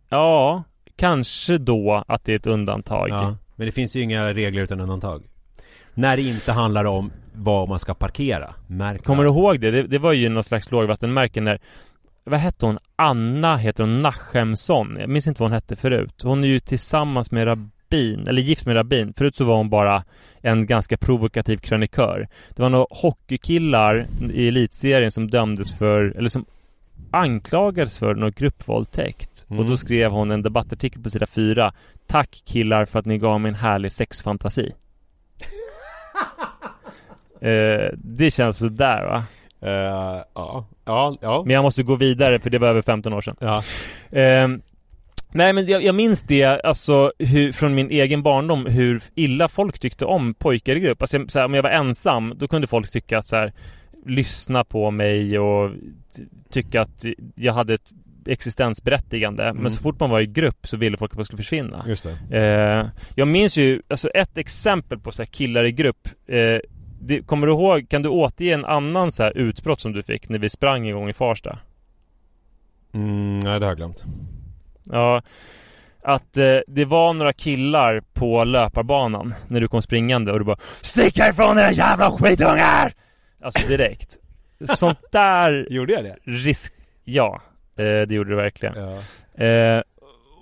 Ja, 0.08 0.62
kanske 0.96 1.58
då 1.58 2.04
att 2.08 2.24
det 2.24 2.32
är 2.32 2.36
ett 2.36 2.46
undantag. 2.46 3.08
Ja. 3.10 3.36
Men 3.56 3.66
det 3.66 3.72
finns 3.72 3.96
ju 3.96 4.00
inga 4.00 4.34
regler 4.34 4.62
utan 4.62 4.80
undantag. 4.80 5.24
När 5.94 6.16
det 6.16 6.22
inte 6.22 6.52
handlar 6.52 6.84
om 6.84 7.12
var 7.38 7.66
man 7.66 7.78
ska 7.78 7.94
parkera. 7.94 8.54
Märk 8.66 9.04
Kommer 9.04 9.24
du 9.24 9.30
ihåg 9.30 9.60
det? 9.60 9.70
det? 9.70 9.82
Det 9.82 9.98
var 9.98 10.12
ju 10.12 10.28
någon 10.28 10.44
slags 10.44 10.70
lågvattenmärke 10.70 11.40
när 11.40 11.58
vad 12.24 12.40
hette 12.40 12.66
hon? 12.66 12.78
Anna 12.96 13.56
heter 13.56 13.82
hon 13.84 14.00
Nachemsson. 14.02 14.96
Jag 15.00 15.08
minns 15.10 15.26
inte 15.26 15.42
vad 15.42 15.50
hon 15.50 15.54
hette 15.54 15.76
förut. 15.76 16.22
Hon 16.22 16.44
är 16.44 16.48
ju 16.48 16.60
tillsammans 16.60 17.30
med 17.32 17.46
Rabin, 17.46 18.28
eller 18.28 18.42
gift 18.42 18.66
med 18.66 18.76
Rabin. 18.76 19.12
Förut 19.16 19.36
så 19.36 19.44
var 19.44 19.56
hon 19.56 19.70
bara 19.70 20.04
en 20.42 20.66
ganska 20.66 20.96
provokativ 20.96 21.56
krönikör. 21.58 22.28
Det 22.56 22.62
var 22.62 22.68
några 22.70 22.86
hockeykillar 22.90 24.06
i 24.32 24.48
elitserien 24.48 25.10
som 25.10 25.30
dömdes 25.30 25.74
för, 25.74 26.02
eller 26.18 26.28
som 26.28 26.44
anklagades 27.10 27.98
för 27.98 28.14
någon 28.14 28.32
gruppvåldtäkt. 28.36 29.44
Och 29.48 29.54
Mm. 29.54 29.66
då 29.66 29.76
skrev 29.76 30.10
hon 30.10 30.30
en 30.30 30.42
debattartikel 30.42 31.02
på 31.02 31.10
sida 31.10 31.26
4. 31.26 31.72
Tack 32.06 32.42
killar 32.46 32.84
för 32.84 32.98
att 32.98 33.06
ni 33.06 33.18
gav 33.18 33.40
mig 33.40 33.48
en 33.48 33.54
härlig 33.54 33.92
sexfantasi. 33.92 34.72
eh, 37.40 37.88
det 37.94 38.30
känns 38.30 38.58
sådär 38.58 39.04
va? 39.04 39.24
Eh, 39.62 40.22
ja, 40.34 40.66
ja, 40.84 41.16
ja. 41.20 41.42
Men 41.46 41.54
jag 41.54 41.62
måste 41.62 41.82
gå 41.82 41.96
vidare 41.96 42.38
för 42.40 42.50
det 42.50 42.58
var 42.58 42.68
över 42.68 42.82
15 42.82 43.12
år 43.12 43.20
sedan. 43.20 43.36
ja. 43.40 43.62
Ehm, 44.12 44.62
nej 45.32 45.52
men 45.52 45.66
jag, 45.66 45.82
jag 45.82 45.94
minns 45.94 46.22
det, 46.22 46.44
alltså 46.44 47.12
hur, 47.18 47.52
från 47.52 47.74
min 47.74 47.90
egen 47.90 48.22
barndom, 48.22 48.66
hur 48.66 49.02
illa 49.14 49.48
folk 49.48 49.78
tyckte 49.78 50.04
om 50.04 50.34
pojkar 50.34 50.76
i 50.76 50.80
grupp. 50.80 51.02
Alltså 51.02 51.24
så 51.28 51.38
här, 51.38 51.46
om 51.46 51.54
jag 51.54 51.62
var 51.62 51.70
ensam, 51.70 52.34
då 52.36 52.48
kunde 52.48 52.66
folk 52.66 52.90
tycka 52.90 53.18
att 53.18 53.26
så 53.26 53.36
här, 53.36 53.52
lyssna 54.06 54.64
på 54.64 54.90
mig 54.90 55.38
och 55.38 55.70
ty- 56.16 56.24
tycka 56.50 56.80
att 56.80 57.04
jag 57.34 57.52
hade 57.52 57.74
ett 57.74 57.90
existensberättigande. 58.26 59.44
Mm. 59.44 59.62
Men 59.62 59.70
så 59.70 59.82
fort 59.82 60.00
man 60.00 60.10
var 60.10 60.20
i 60.20 60.26
grupp 60.26 60.66
så 60.66 60.76
ville 60.76 60.96
folk 60.96 61.10
att 61.12 61.16
man 61.18 61.24
skulle 61.24 61.42
försvinna. 61.42 61.84
Just 61.88 62.06
det. 62.30 62.38
Eh, 62.38 62.86
jag 63.14 63.28
minns 63.28 63.56
ju, 63.56 63.82
alltså 63.88 64.08
ett 64.08 64.38
exempel 64.38 64.98
på 64.98 65.12
så 65.12 65.22
här 65.22 65.26
killar 65.26 65.64
i 65.64 65.72
grupp. 65.72 66.08
Eh, 66.26 66.58
det, 67.00 67.22
kommer 67.22 67.46
du 67.46 67.52
ihåg, 67.52 67.88
kan 67.88 68.02
du 68.02 68.08
återge 68.08 68.54
en 68.54 68.64
annan 68.64 69.12
så 69.12 69.22
här 69.22 69.36
utbrott 69.38 69.80
som 69.80 69.92
du 69.92 70.02
fick 70.02 70.28
när 70.28 70.38
vi 70.38 70.48
sprang 70.50 70.88
en 70.88 70.94
gång 70.94 71.08
i 71.08 71.12
Farsta? 71.12 71.58
Mm, 72.94 73.40
nej 73.40 73.60
det 73.60 73.66
har 73.66 73.70
jag 73.70 73.76
glömt. 73.76 74.04
Ja, 74.84 75.22
att 76.02 76.36
eh, 76.36 76.58
det 76.66 76.84
var 76.84 77.12
några 77.12 77.32
killar 77.32 78.02
på 78.12 78.44
löparbanan 78.44 79.34
när 79.48 79.60
du 79.60 79.68
kom 79.68 79.82
springande 79.82 80.32
och 80.32 80.38
du 80.38 80.44
bara 80.44 80.58
Stick 80.80 81.18
härifrån 81.18 81.58
era 81.58 81.72
jävla 81.72 82.10
skitungar! 82.10 82.92
Alltså 83.42 83.68
direkt. 83.68 84.16
Sånt 84.64 84.98
där 85.12 85.66
Gjorde 85.70 85.92
jag 85.92 86.04
det? 86.04 86.16
risk... 86.24 86.72
Ja, 87.04 87.40
eh, 87.76 87.84
det 87.84 88.10
gjorde 88.14 88.30
du 88.30 88.36
verkligen. 88.36 88.74
Ja. 88.76 89.44
Eh, 89.44 89.82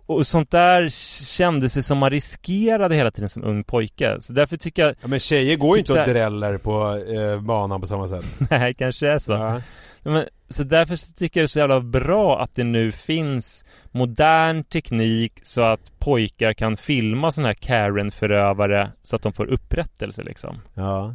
och 0.07 0.27
sånt 0.27 0.51
där 0.51 0.89
kändes 1.37 1.75
det 1.75 1.83
som 1.83 1.99
man 1.99 2.11
riskerade 2.11 2.95
hela 2.95 3.11
tiden 3.11 3.29
som 3.29 3.45
ung 3.45 3.65
pojke. 3.65 4.21
Så 4.21 4.33
därför 4.33 4.57
tycker 4.57 4.83
jag, 4.87 4.95
ja 5.03 5.09
men 5.09 5.21
tjejer 5.21 5.57
går 5.57 5.77
ju 5.77 5.83
Typ 5.83 5.91
inte 5.91 6.01
och 6.01 6.07
här- 6.07 6.15
dräller 6.15 6.59
på 6.59 6.97
eh, 6.97 7.41
banan 7.41 7.81
på 7.81 7.87
samma 7.87 8.09
sätt. 8.09 8.25
nej 8.51 8.75
kanske 8.75 9.09
är 9.09 9.19
så. 9.19 9.33
Ja. 9.33 9.63
Men, 10.03 10.25
så 10.49 10.63
därför 10.63 10.97
så 10.97 11.13
tycker 11.13 11.41
jag 11.41 11.43
det 11.43 11.47
är 11.47 11.49
så 11.49 11.59
jävla 11.59 11.81
bra 11.81 12.43
att 12.43 12.55
det 12.55 12.65
nu 12.65 12.93
finns 12.93 13.65
modern 13.91 14.65
teknik 14.65 15.33
så 15.43 15.61
att 15.61 15.99
pojkar 15.99 16.53
kan 16.53 16.77
filma 16.77 17.33
sådana 17.33 17.49
här 17.49 17.55
Karen-förövare 17.55 18.91
så 19.03 19.17
att 19.17 19.23
de 19.23 19.33
får 19.33 19.47
upprättelse 19.47 20.23
liksom. 20.23 20.59
Ja. 20.75 21.15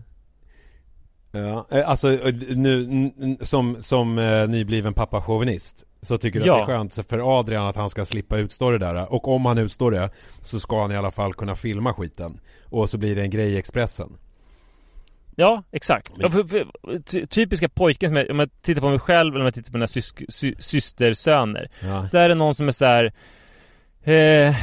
Ja, 1.31 1.67
eh, 1.71 1.89
alltså 1.89 2.13
eh, 2.27 2.33
nu 2.49 3.11
som, 3.41 3.77
som 3.79 4.19
eh, 4.19 4.47
nybliven 4.47 4.93
pappa-chauvinist 4.93 5.75
Så 6.01 6.17
tycker 6.17 6.39
du 6.39 6.45
Ja. 6.45 6.61
att 6.61 6.67
det 6.67 6.73
är 6.73 6.77
skönt 6.77 7.07
för 7.09 7.39
Adrian 7.39 7.67
att 7.67 7.75
han 7.75 7.89
ska 7.89 8.05
slippa 8.05 8.37
utstå 8.37 8.71
det 8.71 8.77
där. 8.77 9.13
Och 9.13 9.27
om 9.27 9.45
han 9.45 9.57
utstår 9.57 9.91
det 9.91 10.09
Så 10.41 10.59
ska 10.59 10.81
han 10.81 10.91
i 10.91 10.95
alla 10.95 11.11
fall 11.11 11.33
kunna 11.33 11.55
filma 11.55 11.93
skiten. 11.93 12.39
Och 12.69 12.89
så 12.89 12.97
blir 12.97 13.15
det 13.15 13.21
en 13.21 13.29
grej 13.29 13.51
i 13.51 13.57
Expressen. 13.57 14.17
Ja, 15.35 15.63
exakt. 15.71 16.11
Ja, 16.17 16.29
för, 16.29 16.43
för, 16.43 16.67
ty, 17.05 17.25
typiska 17.25 17.69
pojken 17.69 18.09
som 18.09 18.15
jag, 18.17 18.29
om 18.29 18.39
jag 18.39 18.49
tittar 18.61 18.81
på 18.81 18.89
mig 18.89 18.99
själv 18.99 19.33
eller 19.35 19.39
om 19.39 19.45
jag 19.45 19.53
tittar 19.53 19.71
på 19.71 19.77
mina 19.77 19.87
sysk, 19.87 20.21
sy, 20.29 20.55
systersöner. 20.59 21.69
Ja, 21.79 22.07
Så 22.07 22.17
är 22.17 22.29
det 22.29 22.35
någon 22.35 22.55
som 22.55 22.67
är 22.67 22.71
så 22.71 22.85
här 22.85 23.13
eh, 24.03 24.55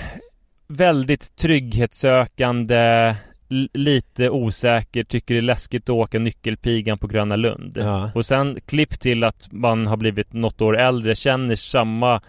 Väldigt 0.66 1.36
trygghetssökande 1.36 3.14
Lite 3.72 4.30
osäker, 4.30 5.04
tycker 5.04 5.34
det 5.34 5.40
är 5.40 5.42
läskigt 5.42 5.82
att 5.82 5.90
åka 5.90 6.18
nyckelpigan 6.18 6.98
på 6.98 7.06
Gröna 7.06 7.36
Lund 7.36 7.78
ja. 7.80 8.10
Och 8.14 8.26
sen 8.26 8.58
klipp 8.66 9.00
till 9.00 9.24
att 9.24 9.48
man 9.50 9.86
har 9.86 9.96
blivit 9.96 10.32
något 10.32 10.60
år 10.60 10.78
äldre, 10.78 11.14
känner 11.14 11.56
samma 11.56 12.20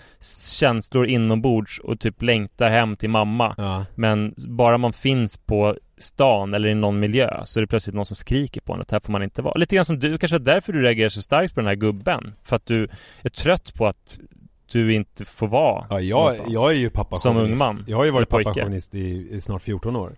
känslor 0.59 1.07
inombords 1.07 1.79
och 1.79 1.99
typ 1.99 2.21
längtar 2.21 2.69
hem 2.69 2.95
till 2.95 3.09
mamma. 3.09 3.55
ja. 3.57 3.85
Men 3.95 4.33
bara 4.37 4.77
man 4.77 4.93
finns 4.93 5.37
på 5.37 5.75
stan 5.97 6.53
eller 6.53 6.69
i 6.69 6.75
någon 6.75 6.99
miljö 6.99 7.41
så 7.45 7.59
är 7.59 7.61
det 7.61 7.67
plötsligt 7.67 7.95
någon 7.95 8.05
som 8.05 8.15
skriker 8.15 8.61
på 8.61 8.73
en 8.73 8.81
att 8.81 8.91
här 8.91 8.99
får 8.99 9.11
man 9.11 9.23
inte 9.23 9.41
vara. 9.41 9.53
Lite 9.57 9.75
grann 9.75 9.85
som 9.85 9.99
du, 9.99 10.17
kanske 10.17 10.37
är 10.37 10.39
därför 10.39 10.73
du 10.73 10.81
reagerar 10.81 11.09
så 11.09 11.21
starkt 11.21 11.53
på 11.53 11.59
den 11.59 11.67
här 11.67 11.75
gubben. 11.75 12.33
För 12.43 12.55
att 12.55 12.65
du 12.65 12.87
är 13.21 13.29
trött 13.29 13.73
på 13.73 13.87
att 13.87 14.19
du 14.71 14.93
inte 14.93 15.25
får 15.25 15.47
vara 15.47 15.85
ja 15.89 15.99
jag, 15.99 16.17
någonstans. 16.17 16.53
jag 16.53 16.71
är 16.71 16.75
ju 16.75 16.89
pappa 16.89 17.17
Som 17.17 17.37
ung 17.37 17.57
man. 17.57 17.83
Jag 17.87 17.97
har 17.97 18.05
ju 18.05 18.11
varit 18.11 18.29
pappa-chauvinist 18.29 18.95
i, 18.95 19.27
i 19.31 19.41
snart 19.41 19.61
14 19.61 19.95
år 19.95 20.15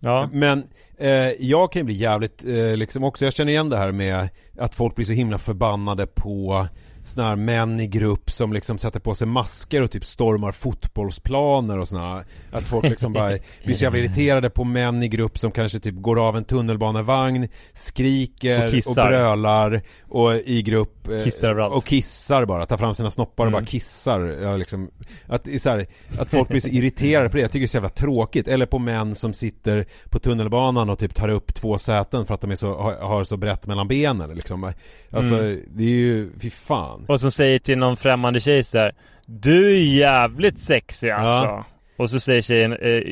Ja, 0.00 0.28
Men 0.32 0.64
eh, 0.98 1.30
jag 1.38 1.72
kan 1.72 1.80
ju 1.80 1.84
bli 1.84 1.94
jävligt 1.94 2.44
eh, 2.44 2.76
liksom 2.76 3.04
också, 3.04 3.24
jag 3.24 3.34
känner 3.34 3.52
igen 3.52 3.68
det 3.68 3.76
här 3.76 3.92
med 3.92 4.28
att 4.58 4.74
folk 4.74 4.94
blir 4.94 5.06
så 5.06 5.12
himla 5.12 5.38
förbannade 5.38 6.06
på 6.06 6.66
såna 7.08 7.28
här 7.28 7.36
män 7.36 7.80
i 7.80 7.86
grupp 7.86 8.30
som 8.30 8.52
liksom 8.52 8.78
sätter 8.78 9.00
på 9.00 9.14
sig 9.14 9.26
masker 9.26 9.82
och 9.82 9.90
typ 9.90 10.04
stormar 10.04 10.52
fotbollsplaner 10.52 11.78
och 11.78 11.88
såna 11.88 12.24
Att 12.50 12.64
folk 12.64 12.84
liksom 12.84 13.12
bara 13.12 13.28
blir 13.64 13.74
så 13.74 13.84
jävla 13.84 13.98
irriterade 13.98 14.50
på 14.50 14.64
män 14.64 15.02
i 15.02 15.08
grupp 15.08 15.38
som 15.38 15.50
kanske 15.50 15.78
typ 15.80 15.94
går 15.94 16.28
av 16.28 16.36
en 16.36 16.44
tunnelbanevagn 16.44 17.48
Skriker 17.72 18.64
Och 18.66 18.86
och, 18.90 18.94
brölar 18.94 19.82
och 20.02 20.34
i 20.34 20.62
grupp 20.62 21.08
eh, 21.08 21.24
Kissar 21.24 21.48
överallt. 21.50 21.74
Och 21.74 21.84
kissar 21.84 22.44
bara, 22.44 22.66
tar 22.66 22.76
fram 22.76 22.94
sina 22.94 23.10
snoppar 23.10 23.44
och 23.44 23.48
Mm. 23.48 23.60
bara 23.60 23.66
kissar. 23.66 24.20
Ja, 24.20 24.56
liksom, 24.56 24.90
att, 25.26 25.48
så 25.58 25.70
här, 25.70 25.86
att 26.18 26.30
folk 26.30 26.48
blir 26.48 26.60
så 26.60 26.68
irriterade 26.68 27.28
på 27.28 27.36
det, 27.36 27.42
jag 27.42 27.50
tycker 27.50 27.60
det 27.60 27.64
är 27.64 27.68
så 27.68 27.76
jävla 27.76 27.88
tråkigt. 27.88 28.48
Eller 28.48 28.66
på 28.66 28.78
män 28.78 29.14
som 29.14 29.32
sitter 29.32 29.86
på 30.10 30.18
tunnelbanan 30.18 30.90
och 30.90 30.98
typ 30.98 31.14
tar 31.14 31.28
upp 31.28 31.54
två 31.54 31.78
säten 31.78 32.26
för 32.26 32.34
att 32.34 32.40
de 32.40 32.50
är 32.50 32.54
så, 32.56 32.74
har, 32.74 32.92
har 32.96 33.24
så 33.24 33.36
brett 33.36 33.66
mellan 33.66 33.88
benen 33.88 34.34
liksom. 34.34 34.72
Alltså 35.10 35.34
Mm. 35.34 35.60
det 35.68 35.82
är 35.84 35.88
ju, 35.88 36.30
fy 36.40 36.50
fan 36.50 36.97
och 37.06 37.20
som 37.20 37.30
säger 37.30 37.58
till 37.58 37.78
någon 37.78 37.96
främmande 37.96 38.40
tjej 38.40 38.64
så 38.64 38.78
här, 38.78 38.92
Du 39.26 39.66
är 39.66 39.82
jävligt 39.84 40.60
sexig 40.60 41.10
alltså. 41.10 41.64
Och 41.96 42.10
så 42.10 42.20
säger 42.20 42.42
tjejen, 42.42 42.72
eh, 42.72 43.02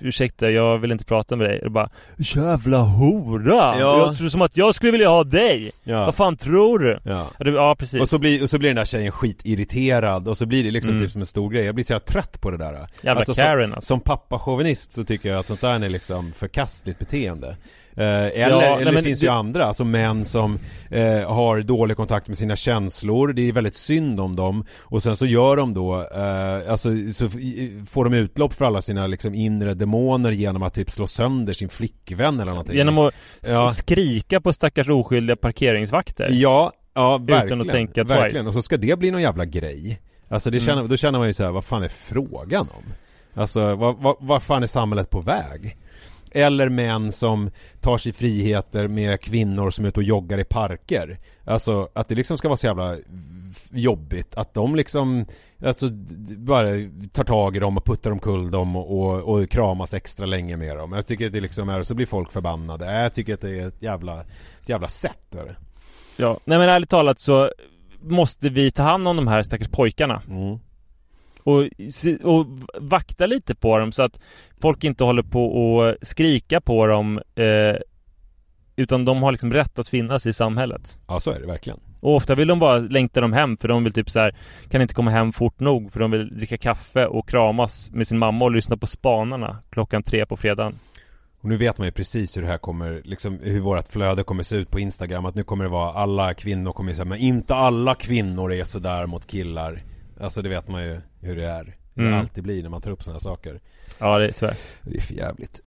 ursäkta 0.00 0.50
jag 0.50 0.78
vill 0.78 0.92
inte 0.92 1.04
prata 1.04 1.36
med 1.36 1.48
dig. 1.50 1.62
Och 1.64 1.70
bara, 1.70 1.90
jävla 2.16 2.78
hora! 2.78 3.54
Ja. 3.78 4.12
Jag 4.20 4.30
som 4.30 4.42
att 4.42 4.56
jag 4.56 4.74
skulle 4.74 4.92
vilja 4.92 5.08
ha 5.08 5.24
dig! 5.24 5.72
Ja. 5.84 6.04
Vad 6.04 6.14
fan 6.14 6.36
tror 6.36 6.78
du? 6.78 6.98
Ja. 7.04 7.26
Ja, 7.38 7.50
ja 7.50 7.74
precis. 7.78 8.00
Och 8.00 8.08
så, 8.08 8.18
blir, 8.18 8.42
och 8.42 8.50
så 8.50 8.58
blir 8.58 8.68
den 8.68 8.76
där 8.76 8.84
tjejen 8.84 9.12
skitirriterad 9.12 10.28
och 10.28 10.36
så 10.38 10.46
blir 10.46 10.64
det 10.64 10.70
liksom 10.70 10.90
Mm. 10.94 11.02
typ 11.02 11.12
som 11.12 11.20
en 11.20 11.26
stor 11.26 11.50
grej. 11.50 11.64
Jag 11.64 11.74
blir 11.74 11.84
så 11.84 11.92
jävla 11.92 12.04
trött 12.06 12.40
på 12.40 12.50
det 12.50 12.56
där. 12.56 12.86
Jävla 13.02 13.24
som, 13.24 13.34
Karen 13.34 13.74
alltså. 13.74 13.86
som 13.88 14.00
pappachauvinist 14.00 14.92
så 14.92 15.04
tycker 15.04 15.28
jag 15.28 15.38
att 15.38 15.46
sånt 15.46 15.60
där 15.60 15.84
är 15.84 15.88
liksom 15.88 16.32
förkastligt 16.32 16.98
beteende. 16.98 17.56
Eh, 18.00 18.06
eller 18.06 18.62
Ja, 18.62 18.80
eller 18.80 18.92
det 18.92 19.02
finns 19.02 19.20
du- 19.20 19.26
ju 19.26 19.32
andra, 19.32 19.64
alltså 19.64 19.84
män 19.84 20.24
som 20.24 20.58
eh, 20.90 21.30
har 21.32 21.60
dålig 21.62 21.96
kontakt 21.96 22.28
med 22.28 22.38
sina 22.38 22.56
känslor. 22.56 23.32
Det 23.32 23.48
är 23.48 23.52
väldigt 23.52 23.74
synd 23.74 24.20
om 24.20 24.36
dem. 24.36 24.64
Och 24.78 25.02
sen 25.02 25.16
så 25.16 25.26
gör 25.26 25.56
de 25.56 25.74
då, 25.74 26.00
eh, 26.00 26.70
alltså 26.72 26.88
så 27.14 27.28
får 27.90 28.04
de 28.04 28.14
utlopp 28.14 28.54
för 28.54 28.64
alla 28.64 28.82
sina 28.82 29.06
liksom 29.06 29.34
inre 29.34 29.74
demoner 29.74 30.30
genom 30.30 30.62
att 30.62 30.74
typ 30.74 30.90
slå 30.90 31.06
sönder 31.06 31.52
sin 31.52 31.68
flickvän 31.68 32.40
eller 32.40 32.50
någonting. 32.50 32.76
Genom 32.76 32.98
att 32.98 33.14
Ja. 33.46 33.66
skrika 33.66 34.40
på 34.40 34.52
stackars 34.52 34.88
oskyldiga 34.88 35.36
parkeringsvakter. 35.36 36.28
Ja, 36.32 36.72
ja 36.94 37.18
verkligen. 37.18 37.60
att 37.60 37.68
tänka 37.68 38.04
verkligen. 38.04 38.48
Och 38.48 38.54
så 38.54 38.62
ska 38.62 38.76
det 38.76 38.98
bli 38.98 39.10
någon 39.10 39.22
jävla 39.22 39.44
grej. 39.44 40.00
Alltså 40.28 40.50
det 40.50 40.56
Mm. 40.58 40.66
känner, 40.66 40.88
då 40.88 40.96
känner 40.96 41.18
man 41.18 41.28
ju 41.28 41.34
så 41.34 41.44
här, 41.44 41.50
vad 41.50 41.64
fan 41.64 41.82
är 41.82 41.88
frågan 41.88 42.68
om? 42.76 42.92
Alltså, 43.40 43.74
vad, 43.74 43.96
vad, 43.98 44.16
vad 44.20 44.42
fan 44.42 44.62
är 44.62 44.66
samhället 44.66 45.10
på 45.10 45.20
väg? 45.20 45.76
Eller 46.30 46.68
män 46.68 47.12
som 47.12 47.50
tar 47.80 47.98
sig 47.98 48.12
friheter 48.12 48.88
med 48.88 49.20
kvinnor 49.20 49.70
som 49.70 49.84
är 49.84 49.88
ute 49.88 50.00
och 50.00 50.04
joggar 50.04 50.38
i 50.38 50.44
parker. 50.44 51.18
Alltså 51.44 51.88
att 51.92 52.08
det 52.08 52.14
liksom 52.14 52.38
ska 52.38 52.48
vara 52.48 52.56
så 52.56 52.66
jävla 52.66 52.96
jobbigt 53.70 54.34
att 54.34 54.54
de 54.54 54.76
liksom 54.76 55.26
Alltså 55.64 55.88
bara 56.36 56.64
tar 57.12 57.24
tag 57.24 57.56
i 57.56 57.58
dem 57.58 57.76
och 57.76 57.84
puttar 57.84 58.10
omkull 58.10 58.50
dem 58.50 58.76
och, 58.76 59.00
och, 59.00 59.34
och 59.34 59.50
kramas 59.50 59.94
extra 59.94 60.26
länge 60.26 60.56
med 60.56 60.76
dem. 60.76 60.92
Jag 60.92 61.06
tycker 61.06 61.26
att 61.26 61.32
det 61.32 61.40
liksom 61.40 61.68
är, 61.68 61.82
så 61.82 61.94
blir 61.94 62.06
folk 62.06 62.32
förbannade. 62.32 63.02
Jag 63.02 63.14
tycker 63.14 63.34
att 63.34 63.40
det 63.40 63.60
är 63.60 63.68
ett 63.68 63.82
jävla, 63.82 64.20
ett 64.20 64.68
jävla 64.68 64.88
sätt 64.88 65.34
är 65.34 65.44
det. 65.44 65.56
Ja, 66.16 66.38
nej 66.44 66.58
men 66.58 66.68
ärligt 66.68 66.90
talat 66.90 67.20
så 67.20 67.50
måste 68.00 68.48
vi 68.48 68.70
ta 68.70 68.82
hand 68.82 69.08
om 69.08 69.16
de 69.16 69.28
här 69.28 69.42
stackars 69.42 69.68
pojkarna. 69.68 70.22
Mm. 70.28 70.58
Och, 71.42 71.64
och 72.22 72.46
vakta 72.78 73.26
lite 73.26 73.54
på 73.54 73.78
dem 73.78 73.92
så 73.92 74.02
att 74.02 74.20
folk 74.60 74.84
inte 74.84 75.04
håller 75.04 75.22
på 75.22 75.44
och 75.44 75.94
skrika 76.02 76.60
på 76.60 76.86
dem 76.86 77.20
eh, 77.34 77.76
Utan 78.80 79.04
de 79.04 79.22
har 79.22 79.32
liksom 79.32 79.52
rätt 79.52 79.78
att 79.78 79.88
finnas 79.88 80.26
i 80.26 80.32
samhället. 80.32 80.98
Ja 81.06 81.20
så 81.20 81.30
är 81.30 81.40
det 81.40 81.46
verkligen. 81.46 81.80
Och 82.00 82.16
ofta 82.16 82.34
vill 82.34 82.48
de 82.48 82.58
bara 82.58 82.78
längta 82.78 83.20
dem 83.20 83.32
hem 83.32 83.56
för 83.56 83.68
de 83.68 83.84
vill 83.84 83.92
typ 83.92 84.10
så 84.10 84.18
här 84.18 84.36
Kan 84.70 84.82
inte 84.82 84.94
komma 84.94 85.10
hem 85.10 85.32
fort 85.32 85.60
nog 85.60 85.92
för 85.92 86.00
de 86.00 86.10
vill 86.10 86.38
dricka 86.38 86.56
kaffe 86.56 87.06
och 87.06 87.28
kramas 87.28 87.90
med 87.90 88.06
sin 88.06 88.18
mamma 88.18 88.44
och 88.44 88.50
lyssna 88.50 88.76
på 88.76 88.86
Spanarna 88.86 89.58
klockan 89.70 90.02
tre 90.02 90.26
på 90.26 90.36
fredagen. 90.36 90.78
Och 91.40 91.48
nu 91.48 91.56
vet 91.56 91.78
man 91.78 91.86
ju 91.86 91.92
precis 91.92 92.36
hur 92.36 92.42
det 92.42 92.48
här 92.48 92.58
kommer, 92.58 93.02
liksom 93.04 93.38
hur 93.42 93.60
vårt 93.60 93.88
flöde 93.88 94.22
kommer 94.22 94.42
se 94.42 94.56
ut 94.56 94.70
på 94.70 94.80
Instagram. 94.80 95.26
Att 95.26 95.34
nu 95.34 95.44
kommer 95.44 95.64
det 95.64 95.70
vara 95.70 95.92
alla 95.92 96.34
kvinnor 96.34 96.72
kommer 96.72 96.92
säga 96.92 97.04
men 97.04 97.18
inte 97.18 97.54
alla 97.54 97.94
kvinnor 97.94 98.52
är 98.52 98.64
sådär 98.64 99.06
mot 99.06 99.26
killar. 99.26 99.82
Alltså 100.20 100.42
det 100.42 100.48
vet 100.48 100.68
man 100.68 100.82
ju 100.82 101.00
hur 101.20 101.36
det 101.36 101.46
är. 101.46 101.76
Hur 101.94 102.02
Mm. 102.02 102.12
det 102.12 102.18
alltid 102.20 102.44
blir 102.44 102.62
när 102.62 102.70
man 102.70 102.80
tar 102.80 102.90
upp 102.90 103.02
sådana 103.02 103.20
saker. 103.20 103.60
Ja, 103.98 104.18
det 104.18 104.24
är 104.28 104.32
tyvärr. 104.32 104.54
Det 104.82 104.96
är 104.96 105.00
för 105.02 105.14
jävligt. 105.14 105.60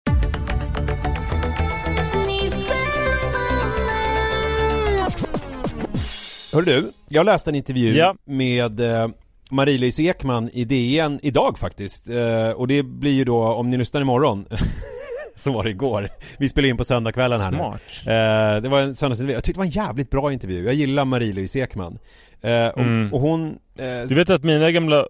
Hör 6.53 6.63
du, 6.63 6.93
jag 7.09 7.27
läste 7.27 7.51
en 7.51 7.55
intervju 7.55 7.93
Ja. 7.97 8.15
med 8.25 8.81
eh, 8.81 9.09
Marie-Louise 9.51 10.03
Ekman 10.03 10.51
i 10.53 10.65
DN 10.65 11.21
idag 11.23 11.59
faktiskt. 11.59 12.09
Eh, 12.09 12.49
och 12.51 12.69
det 12.69 12.83
blir 12.83 13.13
ju 13.13 13.25
då, 13.25 13.43
om 13.45 13.71
ni 13.71 13.77
lyssnar 13.77 14.01
imorgon, 14.01 14.47
som 15.37 15.55
var 15.55 15.65
det 15.65 15.71
igår. 15.71 16.09
Vi 16.39 16.49
spelar 16.49 16.69
in 16.69 16.77
på 16.77 16.85
söndagskvällen 16.85 17.41
här 17.41 17.51
nu. 17.51 17.57
Smart. 17.57 17.83
Eh, 18.07 18.63
det 18.63 18.69
var 18.69 18.81
en 18.81 18.95
söndagsintervju. 18.95 19.35
Jag 19.35 19.45
tyckte 19.45 19.57
det 19.57 19.61
var 19.61 19.65
en 19.65 19.71
jävligt 19.87 20.11
bra 20.11 20.33
intervju. 20.33 20.65
Jag 20.65 20.75
gillar 20.75 21.05
Marie-Louise 21.05 21.59
Ekman. 21.63 21.99
Eh, 22.43 22.67
och, 22.69 22.79
Mm. 22.79 23.13
och 23.15 23.21
hon... 23.21 23.59
Eh, 23.79 24.09
Du 24.09 24.15
vet 24.15 24.31
att 24.31 24.43
mina 24.45 24.71
gamla 24.71 25.07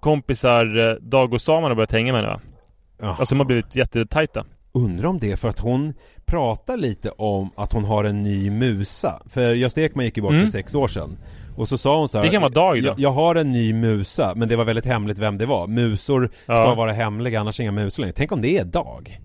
kompisar 0.00 0.88
eh, 0.88 0.94
Dag 0.94 1.32
och 1.34 1.40
Saman 1.40 1.70
har 1.70 1.74
börjat 1.74 1.92
hänga 1.92 2.12
med 2.12 2.20
henne 2.22 2.34
va? 2.34 2.40
ja, 3.00 3.06
Alltså 3.08 3.34
de 3.34 3.38
har 3.40 3.46
blivit 3.46 3.76
jättetajta. 3.76 4.44
Undrar 4.72 5.08
om 5.08 5.18
det 5.18 5.32
är 5.32 5.36
för 5.36 5.48
att 5.48 5.58
hon 5.58 5.94
pratar 6.26 6.76
lite 6.76 7.10
om 7.10 7.50
att 7.56 7.72
hon 7.72 7.84
har 7.84 8.04
en 8.04 8.22
ny 8.22 8.50
musa. 8.50 9.22
För 9.26 9.54
Gösta 9.54 9.80
Ekman 9.82 10.04
gick 10.04 10.16
ju 10.16 10.22
bort 10.22 10.32
Mm. 10.32 10.44
för 10.44 10.50
sex 10.52 10.74
år 10.74 10.88
sedan. 10.88 11.18
Och 11.56 11.68
så 11.68 11.78
sa 11.78 11.98
hon 11.98 12.08
så 12.08 12.18
här, 12.18 12.24
Det 12.24 12.30
kan 12.30 12.42
vara 12.42 12.52
Dag 12.52 12.82
då. 12.82 12.88
jag, 12.88 13.00
jag 13.00 13.10
har 13.12 13.34
en 13.34 13.50
ny 13.50 13.72
musa, 13.72 14.32
men 14.36 14.48
det 14.48 14.56
var 14.56 14.64
väldigt 14.64 14.86
hemligt 14.86 15.18
vem 15.18 15.38
det 15.38 15.46
var. 15.46 15.66
Musor 15.66 16.30
ska 16.44 16.52
Ja. 16.52 16.74
vara 16.74 16.92
hemliga, 16.92 17.40
annars 17.40 17.60
inga 17.60 17.72
musor 17.72 18.02
längre. 18.02 18.12
Tänk 18.16 18.32
om 18.32 18.42
det 18.42 18.58
är 18.58 18.64
Dag? 18.64 19.20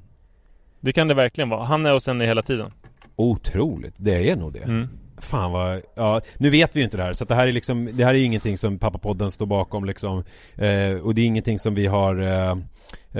Det 0.79 0.93
kan 0.93 1.07
det 1.07 1.13
verkligen 1.13 1.49
vara. 1.49 1.63
Han 1.63 1.85
är 1.85 1.93
hos 1.93 2.07
henne 2.07 2.25
hela 2.25 2.41
tiden. 2.41 2.71
Otroligt, 3.15 3.93
det 3.97 4.29
är 4.29 4.35
nog 4.35 4.53
det. 4.53 4.59
Mm. 4.63 4.89
Fan 5.17 5.51
vad, 5.51 5.81
ja, 5.95 6.21
nu 6.37 6.49
vet 6.49 6.75
vi 6.75 6.79
ju 6.79 6.83
inte 6.83 6.97
det 6.97 7.03
här 7.03 7.13
så 7.13 7.23
att 7.23 7.27
det 7.29 7.35
här 7.35 7.47
är 7.47 7.51
liksom, 7.51 7.89
det 7.93 8.03
här 8.05 8.13
är 8.13 8.17
ju 8.17 8.25
ingenting 8.25 8.57
som 8.57 8.79
pappapodden 8.79 9.31
står 9.31 9.45
bakom 9.45 9.85
liksom. 9.85 10.23
Eh, 10.55 10.97
Och 11.03 11.15
det 11.15 11.21
är 11.21 11.25
ingenting 11.25 11.59
som 11.59 11.75
vi 11.75 11.87
har 11.87 12.21
eh, 12.21 12.57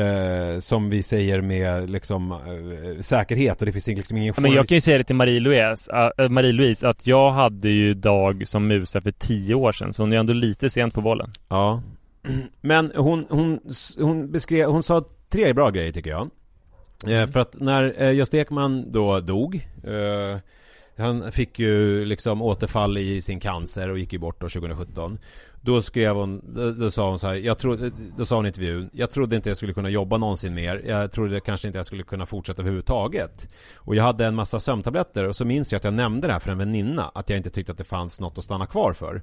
eh, 0.06 0.60
Som 0.60 0.90
vi 0.90 1.04
säger 1.04 1.42
med 1.42 1.90
liksom 1.90 2.32
eh, 2.32 3.02
säkerhet 3.02 3.60
och 3.62 3.66
det 3.66 3.72
finns 3.72 3.88
liksom 3.88 4.18
ingen 4.18 4.34
Ja, 4.38 4.42
Men 4.42 4.52
jag 4.52 4.68
kan 4.68 4.76
ju 4.76 4.82
säga 4.82 4.98
det 4.98 5.04
till 5.04 5.16
Marie-Louise, 5.16 6.12
äh, 6.18 6.30
Marie-Louise 6.30 6.88
att 6.88 7.08
jag 7.08 7.32
hade 7.32 7.70
ju 7.70 7.94
Dag 7.94 8.48
som 8.48 8.68
musa 8.68 9.02
för 9.02 9.12
tio 9.12 9.56
år 9.56 9.72
sedan 9.72 9.94
så 9.94 10.02
hon 10.04 10.14
är 10.14 10.18
ändå 10.18 10.34
lite 10.34 10.70
sent 10.70 10.94
på 10.94 11.02
bollen. 11.02 11.32
Ja. 11.50 11.82
Men 12.62 12.92
hon, 12.96 13.26
hon, 13.30 13.60
hon 14.00 14.32
beskrev, 14.32 14.70
hon 14.70 14.84
sa 14.84 15.04
tre 15.30 15.54
bra 15.54 15.70
grejer 15.70 15.92
tycker 15.92 16.10
jag. 16.10 16.30
Eh, 17.08 17.28
För 17.28 17.40
att 17.40 17.56
när 17.60 18.12
Gösta 18.12 18.38
Ekman 18.38 18.92
då 18.92 19.20
dog 19.20 19.68
han 20.98 21.32
fick 21.32 21.60
ju 21.60 22.06
liksom 22.06 22.42
återfall 22.42 22.98
i 22.98 23.22
sin 23.22 23.40
cancer 23.40 23.90
och 23.90 24.00
gick 24.00 24.14
ju 24.14 24.20
bort 24.20 24.42
då 24.42 24.50
2017 24.50 25.18
Då 25.62 25.82
skrev 25.82 26.16
hon, 26.16 26.42
då, 26.56 26.72
då 26.72 26.92
sa 26.92 27.10
hon 27.10 27.20
så 27.20 27.28
här, 27.28 27.36
jag 27.36 27.58
trodde, 27.58 27.92
då 28.18 28.26
sa 28.26 28.36
hon 28.36 28.46
i 28.46 28.48
intervjun 28.48 28.90
Jag 28.94 29.12
trodde 29.12 29.36
inte 29.36 29.50
jag 29.50 29.58
skulle 29.58 29.74
kunna 29.74 29.90
jobba 29.90 30.18
någonsin 30.18 30.54
mer. 30.54 30.82
Jag 30.86 31.12
trodde 31.12 31.40
kanske 31.40 31.68
inte 31.68 31.80
jag 31.80 31.86
skulle 31.86 32.04
kunna 32.04 32.26
fortsätta 32.26 32.62
överhuvudtaget. 32.62 33.54
Och 33.76 33.96
jag 33.96 34.04
hade 34.04 34.26
en 34.26 34.36
massa 34.36 34.60
sömntabletter 34.60 35.28
och 35.28 35.36
så 35.36 35.46
minns 35.46 35.72
jag 35.72 35.78
att 35.78 35.84
jag 35.84 35.94
nämnde 35.94 36.28
det 36.28 36.34
här 36.34 36.40
för 36.40 36.52
en 36.52 36.58
väninna 36.58 37.12
Att 37.16 37.30
jag 37.30 37.38
inte 37.38 37.50
tyckte 37.50 37.72
att 37.72 37.78
det 37.78 37.84
fanns 37.84 38.20
något 38.20 38.38
att 38.38 38.44
stanna 38.44 38.66
kvar 38.66 38.94
för. 38.94 39.22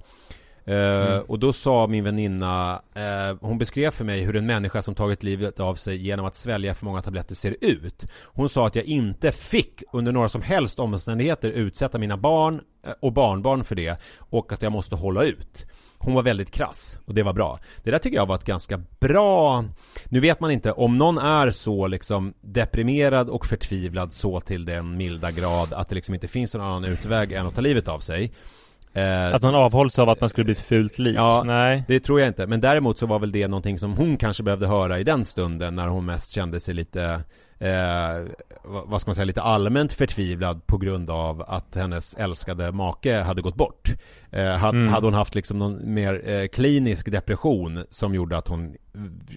Eh, 0.71 1.19
Och 1.19 1.39
då 1.39 1.53
sa 1.53 1.87
min 1.87 2.05
väninna, 2.05 2.83
eh, 2.95 3.37
hon 3.41 3.59
beskrev 3.59 3.91
för 3.91 4.05
mig 4.05 4.21
hur 4.21 4.37
en 4.37 4.47
människa 4.47 4.83
som 4.83 4.95
tagit 4.95 5.23
livet 5.23 5.61
av 5.61 5.75
sig 5.75 5.97
genom 5.97 6.27
att 6.27 6.35
svälja 6.35 6.75
för 6.75 6.85
många 6.85 7.03
tabletter 7.03 7.35
ser 7.35 7.57
ut. 7.61 8.07
Hon 8.25 8.49
sa 8.49 8.67
att 8.67 8.77
jag 8.77 8.85
inte 8.85 9.33
fick 9.33 9.83
under 9.93 10.13
några 10.13 10.29
som 10.29 10.43
helst 10.43 10.79
omständigheter 10.79 11.51
utsätta 11.51 11.99
mina 11.99 12.17
barn 12.17 12.61
eh, 12.87 12.93
och 13.01 13.13
barnbarn 13.13 13.65
för 13.65 13.75
det 13.75 14.01
och 14.19 14.53
att 14.53 14.63
jag 14.63 14.73
måste 14.73 14.97
hålla 14.97 15.25
ut. 15.25 15.67
Hon 15.99 16.15
var 16.15 16.23
väldigt 16.23 16.51
krass 16.51 16.99
och 17.05 17.15
det 17.15 17.23
var 17.23 17.33
bra. 17.33 17.59
Det 17.83 17.91
där 17.91 17.99
tycker 17.99 18.17
jag 18.17 18.27
var 18.27 18.35
ett 18.35 18.45
ganska 18.45 18.83
bra 19.01 19.65
Nu 20.05 20.21
vet 20.21 20.41
man 20.41 20.51
inte 20.51 20.73
om 20.73 20.99
någon 20.99 21.19
är 21.19 21.51
så 21.51 21.87
liksom 21.87 22.35
deprimerad 22.41 23.29
och 23.29 23.47
förtvivlad 23.47 24.13
så 24.13 24.41
till 24.41 24.65
den 24.65 24.97
milda 24.97 25.31
grad 25.31 25.73
att 25.73 25.89
det 25.89 25.95
liksom 25.95 26.15
inte 26.15 26.29
finns 26.29 26.55
någon 26.55 26.67
annan 26.67 26.85
utväg 26.85 27.33
än 27.33 27.47
att 27.47 27.55
ta 27.55 27.61
livet 27.61 27.89
av 27.89 27.99
sig. 27.99 28.33
Eh, 28.95 29.35
Att 29.35 29.43
man 29.43 29.55
avhålls 29.55 29.99
av 29.99 30.09
att 30.09 30.21
man 30.21 30.29
skulle 30.31 30.45
bli 30.45 30.53
ett 30.53 30.59
fult 30.61 30.99
lik. 30.99 31.17
Ja. 31.17 31.43
Nej. 31.47 31.85
det 31.89 32.01
tror 32.01 32.21
jag 32.21 32.27
inte, 32.29 32.47
men 32.47 32.61
däremot 32.61 32.99
så 32.99 33.07
var 33.07 33.19
väl 33.19 33.33
det 33.33 33.49
någonting 33.49 33.79
som 33.79 33.93
hon 33.97 34.17
kanske 34.17 34.43
behövde 34.43 34.67
höra 34.67 34.99
i 34.99 35.05
den 35.05 35.25
stunden 35.25 35.75
när 35.75 35.89
hon 35.89 36.07
mest 36.07 36.33
kände 36.33 36.61
sig 36.61 36.75
lite 36.75 37.21
eh, 37.61 38.27
vad 38.65 39.01
ska 39.01 39.09
man 39.09 39.15
säga, 39.15 39.25
lite 39.25 39.43
allmänt 39.43 39.93
förtvivlad 39.93 40.67
på 40.67 40.79
grund 40.79 41.11
av 41.11 41.45
att 41.49 41.75
hennes 41.75 42.15
älskade 42.15 42.73
make 42.73 43.21
hade 43.23 43.43
gått 43.43 43.57
bort. 43.57 43.89
Eh, 44.31 44.45
hade, 44.57 44.79
Mm. 44.79 44.93
hade 44.93 45.07
hon 45.07 45.15
haft 45.15 45.35
liksom 45.35 45.59
någon 45.59 45.95
mer 45.95 46.29
eh, 46.31 46.47
klinisk 46.47 47.11
depression 47.11 47.85
som 47.89 48.15
gjorde 48.15 48.37
att 48.39 48.49
hon 48.49 48.77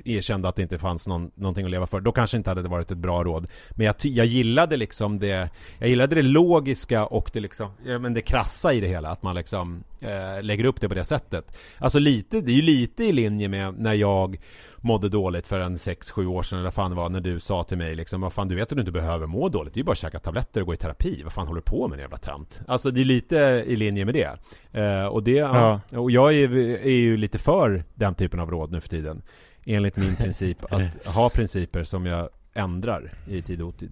erkände 0.05 0.47
att 0.49 0.55
det 0.55 0.61
inte 0.61 0.79
fanns 0.79 1.07
någon, 1.07 1.31
någonting 1.35 1.65
att 1.65 1.71
leva 1.71 1.87
för, 1.87 1.99
då 1.99 2.11
kanske 2.11 2.37
inte 2.37 2.49
hade 2.49 2.61
det 2.61 2.69
varit 2.69 2.91
ett 2.91 2.97
bra 2.97 3.23
råd. 3.23 3.47
Men 3.71 3.85
jag, 3.85 3.95
jag 4.01 4.25
gillade 4.25 4.77
liksom 4.77 5.19
det, 5.19 5.49
jag 5.79 5.89
gillade 5.89 6.15
det 6.15 6.21
logiska 6.21 7.05
och 7.05 7.29
det 7.33 7.39
liksom, 7.39 7.71
ja, 7.85 7.99
men 7.99 8.13
det 8.13 8.21
krassa 8.21 8.73
i 8.73 8.79
det 8.79 8.87
hela, 8.87 9.09
att 9.09 9.23
man 9.23 9.35
liksom 9.35 9.83
eh, 9.99 10.43
lägger 10.43 10.65
upp 10.65 10.81
det 10.81 10.89
på 10.89 10.95
det 10.95 11.03
sättet. 11.03 11.57
Alltså 11.77 11.99
lite, 11.99 12.41
det 12.41 12.51
är 12.51 12.55
ju 12.55 12.61
lite 12.61 13.03
i 13.03 13.11
linje 13.11 13.47
med 13.47 13.79
när 13.79 13.93
jag 13.93 14.37
mådde 14.83 15.09
dåligt 15.09 15.47
för 15.47 15.59
en 15.59 15.75
6-7 15.75 16.25
år 16.25 16.43
sedan 16.43 16.57
eller 16.59 16.63
vad 16.65 16.73
fan 16.73 16.91
det 16.91 16.97
var 16.97 17.09
när 17.09 17.21
du 17.21 17.39
sa 17.39 17.63
till 17.63 17.77
mig 17.77 17.95
liksom 17.95 18.21
Vad 18.21 18.33
fan 18.33 18.47
du 18.47 18.55
vet 18.55 18.71
att 18.71 18.75
du 18.75 18.79
inte 18.81 18.91
behöver 18.91 19.25
må 19.25 19.49
dåligt 19.49 19.73
Det 19.73 19.77
är 19.77 19.81
ju 19.81 19.85
bara 19.85 19.91
att 19.91 19.97
käka 19.97 20.19
tabletter 20.19 20.61
och 20.61 20.67
gå 20.67 20.73
i 20.73 20.77
terapi 20.77 21.21
Vad 21.23 21.33
fan 21.33 21.47
håller 21.47 21.61
du 21.61 21.65
på 21.65 21.87
med 21.87 21.99
jävla 21.99 22.17
tönt? 22.17 22.61
Alltså 22.67 22.91
det 22.91 23.01
är 23.01 23.05
lite 23.05 23.35
i 23.67 23.75
linje 23.75 24.05
med 24.05 24.13
det 24.13 24.37
eh, 24.81 25.05
Och 25.05 25.23
det, 25.23 25.31
ja. 25.31 25.81
Och 25.89 26.11
jag 26.11 26.33
är, 26.33 26.57
är 26.85 26.91
ju 26.91 27.17
lite 27.17 27.39
för 27.39 27.83
den 27.93 28.15
typen 28.15 28.39
av 28.39 28.51
råd 28.51 28.71
nu 28.71 28.81
för 28.81 28.89
tiden 28.89 29.21
Enligt 29.65 29.95
min 29.95 30.15
princip 30.15 30.73
att 30.73 31.05
ha 31.05 31.29
principer 31.29 31.83
som 31.83 32.05
jag 32.05 32.29
ändrar 32.53 33.13
i 33.27 33.41
tid 33.41 33.61
och 33.61 33.67
otid 33.67 33.91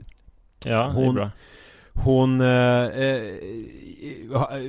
Ja, 0.63 0.69
det 0.69 0.73
är 1.01 1.05
Hon- 1.05 1.15
bra. 1.15 1.29
Hon 1.93 2.41
eh, 2.41 2.85
eh 2.85 3.21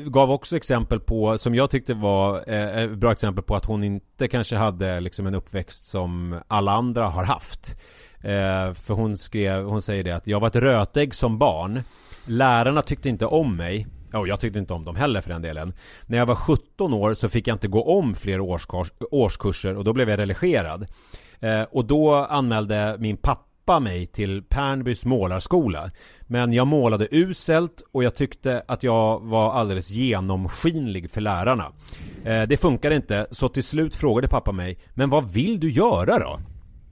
gav 0.06 0.30
också 0.30 0.56
exempel 0.56 1.00
på, 1.00 1.38
som 1.38 1.54
jag 1.54 1.70
tyckte 1.70 1.94
var 1.94 2.44
eh, 2.46 2.78
eh, 2.78 2.90
bra 2.90 3.12
exempel 3.12 3.44
på 3.44 3.56
att 3.56 3.64
hon 3.64 3.84
inte 3.84 4.28
kanske 4.28 4.56
hade 4.56 5.00
liksom 5.00 5.26
en 5.26 5.34
uppväxt 5.34 5.84
som 5.84 6.40
alla 6.48 6.72
andra 6.72 7.08
har 7.08 7.24
haft. 7.24 7.76
Eh, 8.20 8.74
för 8.74 8.94
hon 8.94 9.16
skrev, 9.16 9.64
hon 9.64 9.82
säger 9.82 10.04
det 10.04 10.10
att 10.10 10.26
jag 10.26 10.40
var 10.40 10.48
ett 10.48 10.56
rötägg 10.56 11.14
som 11.14 11.38
barn. 11.38 11.82
Lärarna 12.26 12.82
tyckte 12.82 13.08
inte 13.08 13.26
om 13.26 13.56
mig. 13.56 13.86
Ja, 14.12 14.18
och 14.18 14.28
jag 14.28 14.40
tyckte 14.40 14.58
inte 14.58 14.72
om 14.72 14.84
dem 14.84 14.96
heller 14.96 15.20
för 15.20 15.30
den 15.30 15.42
delen. 15.42 15.72
När 16.06 16.18
jag 16.18 16.26
var 16.26 16.34
17 16.34 16.92
år 16.92 17.14
så 17.14 17.28
fick 17.28 17.48
jag 17.48 17.54
inte 17.54 17.68
gå 17.68 17.98
om 17.98 18.14
fler 18.14 18.40
årskurs, 18.40 18.92
årskurser 19.10 19.76
och 19.76 19.84
då 19.84 19.92
blev 19.92 20.10
jag 20.10 20.18
relegerad. 20.18 20.86
Eh, 21.40 21.62
och 21.62 21.84
då 21.84 22.14
anmälde 22.14 22.96
min 22.98 23.16
pappa 23.16 23.51
mig 23.66 24.06
till 24.06 24.42
Pernbys 24.42 25.04
målarskola. 25.04 25.90
Men 26.22 26.52
jag 26.52 26.66
målade 26.66 27.08
uselt 27.10 27.82
och 27.92 28.04
jag 28.04 28.14
tyckte 28.14 28.62
att 28.68 28.82
jag 28.82 29.20
var 29.20 29.52
alldeles 29.52 29.90
genomskinlig 29.90 31.10
för 31.10 31.20
lärarna. 31.20 31.72
Eh, 32.24 32.42
det 32.42 32.56
funkade 32.56 32.96
inte, 32.96 33.26
så 33.30 33.48
till 33.48 33.64
slut 33.64 33.94
frågade 33.94 34.28
pappa 34.28 34.52
mig 34.52 34.78
Men 34.94 35.10
vad 35.10 35.32
vill 35.32 35.60
du 35.60 35.70
göra 35.70 36.18
då? 36.18 36.38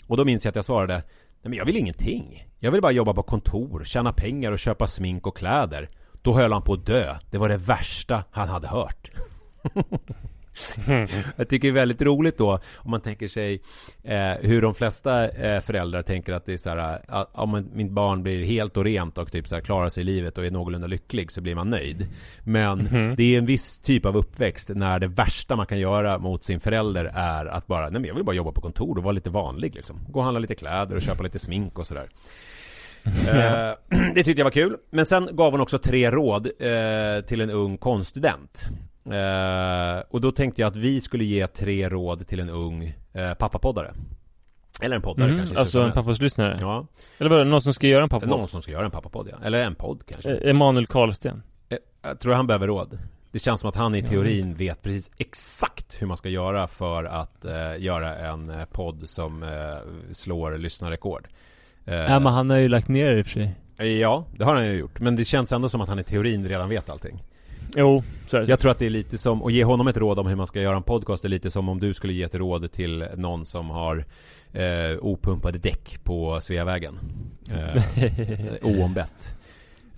Och 0.07 0.17
då 0.17 0.25
minns 0.25 0.45
jag 0.45 0.51
att 0.51 0.57
jag 0.57 0.65
svarade 0.65 1.03
Nej 1.43 1.51
men 1.51 1.59
jag 1.59 1.65
vill 1.65 1.77
ingenting. 1.77 2.47
Jag 2.59 2.71
vill 2.71 2.81
bara 2.83 2.93
jobba 2.93 3.13
på 3.13 3.23
kontor, 3.23 3.85
tjäna 3.85 4.13
pengar 4.13 4.53
och 4.53 4.59
köpa 4.59 4.87
smink 4.87 5.27
och 5.27 5.37
kläder. 5.37 5.89
Då 6.23 6.35
höll 6.35 6.53
han 6.53 6.63
på 6.63 6.73
att 6.73 6.87
dö. 6.87 7.17
Det 7.31 7.39
var 7.39 7.49
det 7.49 7.57
värsta 7.57 8.25
han 8.31 8.49
hade 8.49 8.69
hört. 8.69 9.11
Jag 11.37 11.49
tycker 11.49 11.69
det 11.69 11.73
är 11.73 11.73
väldigt 11.73 12.03
roligt 12.03 12.39
då 12.39 12.61
om 12.77 12.91
man 12.91 13.01
tänker 13.01 13.29
sig 13.29 13.63
eh, 14.03 14.33
hur 14.41 14.63
de 14.63 14.75
flesta 14.75 15.29
eh, 15.29 15.61
föräldrar 15.61 16.03
tänker 16.03 16.33
att 16.33 16.47
det 16.47 16.53
är 16.53 16.57
så 16.57 16.71
här 16.71 17.03
att 17.09 17.31
om 17.33 17.69
mitt 17.73 17.91
barn 17.91 18.23
blir 18.23 18.45
helt 18.45 18.77
och 18.77 18.85
rent 18.85 19.19
och 19.19 19.33
typ 19.33 19.49
så 19.49 19.55
här 19.55 19.63
klarar 19.63 19.89
sig 19.89 20.01
i 20.01 20.05
livet 20.05 20.39
och 20.39 20.47
är 20.47 20.51
någorlunda 20.51 20.87
lycklig 20.87 21.33
så 21.33 21.41
blir 21.41 21.55
man 21.55 21.71
nöjd. 21.71 22.09
Men 22.45 22.89
det 23.17 23.35
är 23.35 23.39
en 23.39 23.47
viss 23.47 23.79
typ 23.79 24.07
av 24.07 24.17
uppväxt 24.17 24.69
när 24.69 24.99
det 24.99 25.07
värsta 25.07 25.57
man 25.57 25.67
kan 25.67 25.79
göra 25.79 26.19
mot 26.19 26.45
sin 26.45 26.61
förälder 26.61 27.05
är 27.15 27.47
att 27.47 27.67
bara, 27.67 27.83
nej 27.83 27.93
men 27.93 28.05
jag 28.05 28.15
vill 28.15 28.25
bara 28.25 28.37
jobba 28.37 28.53
på 28.53 28.61
kontor 28.61 28.99
och 28.99 29.05
vara 29.05 29.13
lite 29.13 29.31
vanlig 29.31 29.75
liksom. 29.75 30.01
Gå 30.09 30.19
och 30.19 30.25
handla 30.25 30.41
lite 30.41 30.55
kläder 30.55 30.97
och 30.97 31.03
köpa 31.03 31.23
lite 31.23 31.39
smink 31.39 31.79
och 31.79 31.87
sådär. 31.87 32.09
Eh, 33.05 33.99
det 34.15 34.25
tyckte 34.25 34.41
jag 34.41 34.45
var 34.45 34.51
kul. 34.51 34.77
Men 34.91 35.07
sen 35.07 35.29
gav 35.33 35.53
hon 35.53 35.61
också 35.61 35.79
tre 35.79 36.11
råd 36.11 36.47
eh, 36.47 37.25
till 37.27 37.41
en 37.41 37.51
ung 37.51 37.79
konststudent. 37.79 38.69
Eh, 39.05 40.03
och 40.11 40.21
då 40.21 40.33
tänkte 40.33 40.61
jag 40.63 40.69
att 40.69 40.77
vi 40.77 41.01
skulle 41.01 41.25
ge 41.25 41.47
tre 41.47 41.89
råd 41.89 42.27
till 42.27 42.41
en 42.41 42.51
ung 42.51 42.95
eh, 43.13 43.35
pappapoddare. 43.35 43.95
Eller 44.83 44.97
en 44.97 45.03
poddare 45.03 45.27
Mm, 45.29 45.39
kanske. 45.39 45.59
alltså 45.59 45.79
en 45.79 45.83
slutändan. 45.85 46.05
pappaslyssnare? 46.05 46.57
Ja, 46.61 46.87
Eller 47.19 47.31
vadå, 47.31 47.45
någon 47.45 47.63
som 47.63 47.75
ska 47.75 47.87
göra 47.87 48.03
en 48.03 48.09
pappapodd? 48.09 48.39
någon 48.39 48.49
som 48.49 48.63
ska 48.63 48.73
göra 48.73 48.85
en 48.85 48.91
pappapodd 48.91 49.29
ja. 49.33 49.37
Eller 49.47 49.63
en 49.65 49.75
podd 49.75 50.03
kanske. 50.09 50.35
Eh, 50.35 50.51
Emanuel 50.51 50.87
Karlsten 50.87 51.43
Eh, 51.69 51.79
Jag 52.03 52.21
tror 52.21 52.35
han 52.35 52.47
behöver 52.47 52.67
råd. 52.67 52.99
Det 53.33 53.39
känns 53.39 53.61
som 53.61 53.69
att 53.71 53.77
han 53.77 53.95
i 53.95 54.03
teorin 54.03 54.55
vet 54.55 54.83
precis 54.83 55.11
exakt 55.17 56.03
hur 56.03 56.07
man 56.07 56.17
ska 56.17 56.29
göra 56.29 56.67
för 56.67 57.05
att 57.05 57.45
eh, 57.45 57.77
göra 57.79 58.15
en 58.17 58.51
eh, 58.51 58.65
podd 58.73 59.09
som 59.09 59.45
slår 60.13 60.59
lyssnarrekord. 60.59 61.29
Ja 61.85 62.19
men 62.21 62.27
han 62.33 62.51
har 62.51 62.57
ju 62.57 62.69
lagt 62.69 62.89
ner 62.89 63.07
det 63.07 63.19
i 63.19 63.23
och 63.23 63.27
för 63.27 63.33
sig 63.33 63.55
Ja, 64.01 64.25
det 64.37 64.45
har 64.45 64.55
han 64.55 64.67
ju 64.67 64.73
gjort. 64.73 65.01
Men 65.01 65.17
det 65.17 65.25
känns 65.25 65.53
ändå 65.53 65.69
som 65.69 65.81
att 65.81 65.89
han 65.89 65.99
i 65.99 66.05
teorin 66.05 66.49
redan 66.49 66.69
vet 66.69 66.91
allting. 66.91 67.23
Jo, 67.77 68.03
så 68.27 68.37
är 68.37 68.41
det 68.41 68.47
Jag 68.49 68.61
tror 68.61 68.71
att 68.71 68.79
det 68.79 68.87
är 68.87 68.91
lite 68.91 69.19
som, 69.19 69.43
att 69.43 69.53
ge 69.53 69.65
honom 69.65 69.89
ett 69.89 69.97
råd 69.97 70.19
om 70.19 70.27
hur 70.27 70.37
man 70.37 70.47
ska 70.47 70.61
göra 70.61 70.77
en 70.77 70.83
podcast 70.83 71.25
är 71.25 71.29
lite 71.29 71.51
som 71.51 71.69
om 71.69 71.81
du 71.81 71.95
skulle 71.95 72.13
ge 72.13 72.23
ett 72.23 72.35
råd 72.35 72.73
till 72.73 73.07
någon 73.17 73.47
som 73.47 73.71
har 73.71 74.05
eh, 74.53 74.99
opumpade 75.01 75.59
däck 75.59 76.05
på 76.05 76.41
Sveavägen. 76.41 76.99
Eh, 77.51 77.83
oombett. 78.63 79.37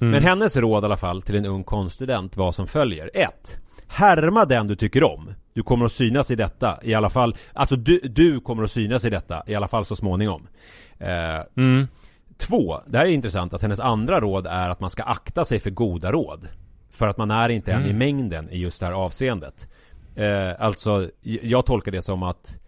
Mm. 0.00 0.10
Men 0.10 0.22
hennes 0.22 0.56
råd 0.56 0.84
i 0.84 0.86
alla 0.86 0.96
fall 0.96 1.22
till 1.22 1.36
en 1.36 1.46
ung 1.46 1.64
konststudent 1.64 2.36
var 2.36 2.52
som 2.52 2.66
följer. 2.66 3.10
1. 3.14 3.58
Härma 3.88 4.44
den 4.44 4.66
du 4.66 4.76
tycker 4.76 5.04
om. 5.04 5.34
Du 5.54 5.62
kommer 5.62 5.84
att 5.84 5.92
synas 5.92 6.30
i 6.30 6.34
detta, 6.34 6.78
i 6.82 6.94
alla 6.94 7.10
fall. 7.10 7.36
Alltså 7.52 7.76
du, 7.76 7.98
du 7.98 8.40
kommer 8.40 8.62
att 8.62 8.70
synas 8.70 9.04
i 9.04 9.10
detta, 9.10 9.42
i 9.46 9.54
alla 9.54 9.68
fall 9.68 9.84
så 9.84 9.96
småningom. 9.96 10.48
Eh, 10.98 11.08
Mm. 11.56 11.88
Två, 12.36 12.80
det 12.86 12.98
här 12.98 13.06
är 13.06 13.10
intressant 13.10 13.54
att 13.54 13.62
hennes 13.62 13.80
andra 13.80 14.20
råd 14.20 14.46
är 14.46 14.70
att 14.70 14.80
man 14.80 14.90
ska 14.90 15.02
akta 15.02 15.44
sig 15.44 15.58
för 15.60 15.70
goda 15.70 16.12
råd. 16.12 16.48
För 16.92 17.08
att 17.08 17.16
man 17.16 17.30
är 17.30 17.48
inte 17.48 17.72
en 17.72 17.86
i 17.86 17.92
mängden 17.92 18.50
i 18.50 18.58
just 18.58 18.80
det 18.80 18.86
här 18.86 18.92
avseendet. 18.92 19.68
Eh, 20.14 20.52
alltså, 20.58 21.10
jag 21.22 21.66
tolkar 21.66 21.92
det 21.92 22.02
som 22.02 22.22
att 22.22 22.58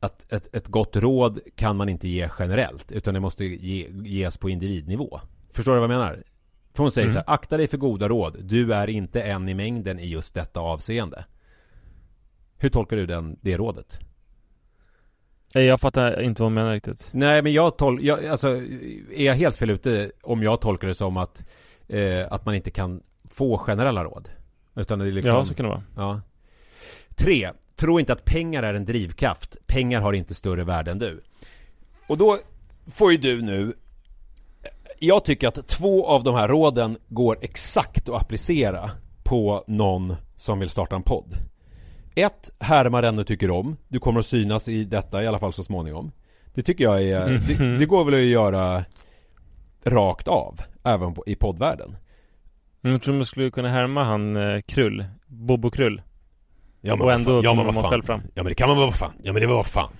att 0.00 0.32
ett, 0.32 0.54
ett 0.54 0.68
gott 0.68 0.96
råd 0.96 1.40
kan 1.54 1.76
man 1.76 1.88
inte 1.88 2.08
ge 2.08 2.28
generellt 2.38 2.92
utan 2.92 3.14
det 3.14 3.20
måste 3.20 3.44
ge, 3.44 3.88
ges 3.90 4.36
på 4.36 4.50
individnivå. 4.50 5.20
Förstår 5.52 5.72
du 5.72 5.80
vad 5.80 5.90
jag 5.90 5.98
menar? 5.98 6.22
För 6.74 6.82
hon 6.82 6.92
säger 6.92 7.08
så 7.08 7.18
här, 7.18 7.24
akta 7.26 7.56
dig 7.56 7.68
för 7.68 7.76
goda 7.76 8.08
råd. 8.08 8.36
Du 8.42 8.74
är 8.74 8.88
inte 8.90 9.22
en 9.22 9.48
i 9.48 9.54
mängden 9.54 9.98
i 9.98 10.06
just 10.06 10.34
detta 10.34 10.60
avseende. 10.60 11.24
Hur 12.58 12.68
tolkar 12.68 12.96
du 12.96 13.06
den, 13.06 13.38
det 13.40 13.56
rådet? 13.56 13.98
Nej, 15.54 15.64
Jag 15.64 15.80
fattar 15.80 16.22
inte 16.22 16.42
vad 16.42 16.46
hon 16.46 16.54
menar 16.54 16.72
riktigt 16.72 17.08
Nej 17.12 17.42
men 17.42 17.52
jag 17.52 17.78
tolkar, 17.78 18.28
alltså 18.28 18.48
är 19.14 19.24
jag 19.24 19.34
helt 19.34 19.56
fel 19.56 19.70
ute 19.70 20.12
om 20.22 20.42
jag 20.42 20.60
tolkar 20.60 20.88
det 20.88 20.94
som 20.94 21.16
att 21.16 21.44
eh, 21.88 22.32
att 22.32 22.46
man 22.46 22.54
inte 22.54 22.70
kan 22.70 23.02
få 23.36 23.58
generella 23.58 24.04
råd? 24.04 24.28
Utan 24.74 24.98
det 24.98 25.06
är 25.06 25.12
liksom 25.12 25.36
Ja, 25.36 25.44
så 25.44 25.54
kan 25.54 25.64
det 25.64 25.70
vara 25.70 25.82
Ja. 25.96 26.20
Tre. 27.14 27.50
Tro 27.76 28.00
inte 28.00 28.12
att 28.12 28.24
pengar 28.24 28.62
är 28.62 28.74
en 28.74 28.84
drivkraft. 28.84 29.56
Pengar 29.66 30.00
har 30.00 30.12
inte 30.12 30.34
större 30.34 30.64
värde 30.64 30.90
än 30.90 30.98
du. 30.98 31.22
Och 32.06 32.18
då 32.18 32.38
får 32.86 33.12
ju 33.12 33.18
du 33.18 33.42
nu 33.42 33.74
Jag 34.98 35.24
tycker 35.24 35.48
att 35.48 35.68
två 35.68 36.06
av 36.06 36.24
de 36.24 36.34
här 36.34 36.48
råden 36.48 36.98
går 37.08 37.38
exakt 37.40 38.08
att 38.08 38.22
applicera 38.22 38.90
på 39.24 39.64
någon 39.66 40.16
som 40.34 40.58
vill 40.58 40.68
starta 40.68 40.96
en 40.96 41.02
podd. 41.02 41.34
Ett, 42.14 42.50
härma 42.58 43.00
den 43.00 43.16
du 43.16 43.24
tycker 43.24 43.50
om. 43.50 43.76
Du 43.88 44.00
kommer 44.00 44.20
att 44.20 44.26
synas 44.26 44.68
i 44.68 44.84
detta 44.84 45.22
i 45.22 45.26
alla 45.26 45.38
fall 45.38 45.52
så 45.52 45.62
småningom. 45.62 46.12
Det 46.54 46.62
tycker 46.62 46.84
jag 46.84 47.02
är, 47.02 47.28
det, 47.48 47.78
det 47.78 47.86
går 47.86 48.04
väl 48.04 48.14
att 48.14 48.20
göra 48.20 48.84
rakt 49.84 50.28
av, 50.28 50.60
även 50.82 51.14
på, 51.14 51.24
i 51.26 51.34
poddvärlden. 51.34 51.96
Men 52.86 52.92
Jag 52.92 53.02
tror 53.02 53.14
man 53.14 53.26
skulle 53.26 53.50
kunna 53.50 53.68
härma 53.68 54.04
han 54.04 54.36
eh, 54.36 54.60
Krull 54.60 55.04
Bobo 55.26 55.70
Krull 55.70 56.02
Ja 56.80 56.92
Och 56.92 56.98
vad 56.98 57.14
ändå 57.14 57.40
ja, 57.44 57.54
men 57.54 57.64
vad 57.66 57.74
fan. 57.74 57.90
själv 57.90 58.02
fram. 58.02 58.20
Ja 58.34 58.42
men 58.42 58.46
det 58.46 58.54
kan 58.54 58.68
man 58.68 58.78
väl 58.78 58.86
vad 58.86 58.94
fan. 58.96 59.12
Ja 59.22 59.32
men 59.32 59.40
det 59.42 59.46
var 59.48 59.54
vad 59.54 59.66
fan. 59.66 59.92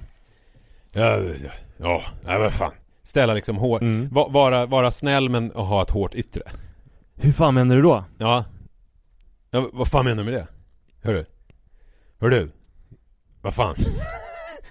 Ja, 0.93 1.18
ja, 1.18 1.51
ja, 1.76 2.03
nej 2.24 2.39
vad 2.39 2.53
fan. 2.53 2.72
Ställa 3.03 3.34
liksom 3.34 3.57
hår, 3.57 3.82
Mm. 3.82 4.09
va, 4.09 4.28
vara, 4.28 4.66
vara 4.66 4.91
snäll 4.91 5.28
men 5.28 5.51
ha 5.51 5.82
ett 5.82 5.91
hårt 5.91 6.14
yttre. 6.14 6.43
Hur 7.14 7.32
fan 7.32 7.55
menar 7.55 7.76
du 7.76 7.82
då? 7.82 8.05
Ja. 8.18 8.45
ja 9.51 9.68
vad 9.72 9.89
fan 9.89 10.05
menar 10.05 10.24
du 10.24 10.30
med 10.30 10.41
det? 10.41 10.49
Hör 11.03 11.14
du? 11.14 11.26
Hör 12.20 12.30
du? 12.30 12.51
Vad 13.43 13.55
fan? 13.55 13.74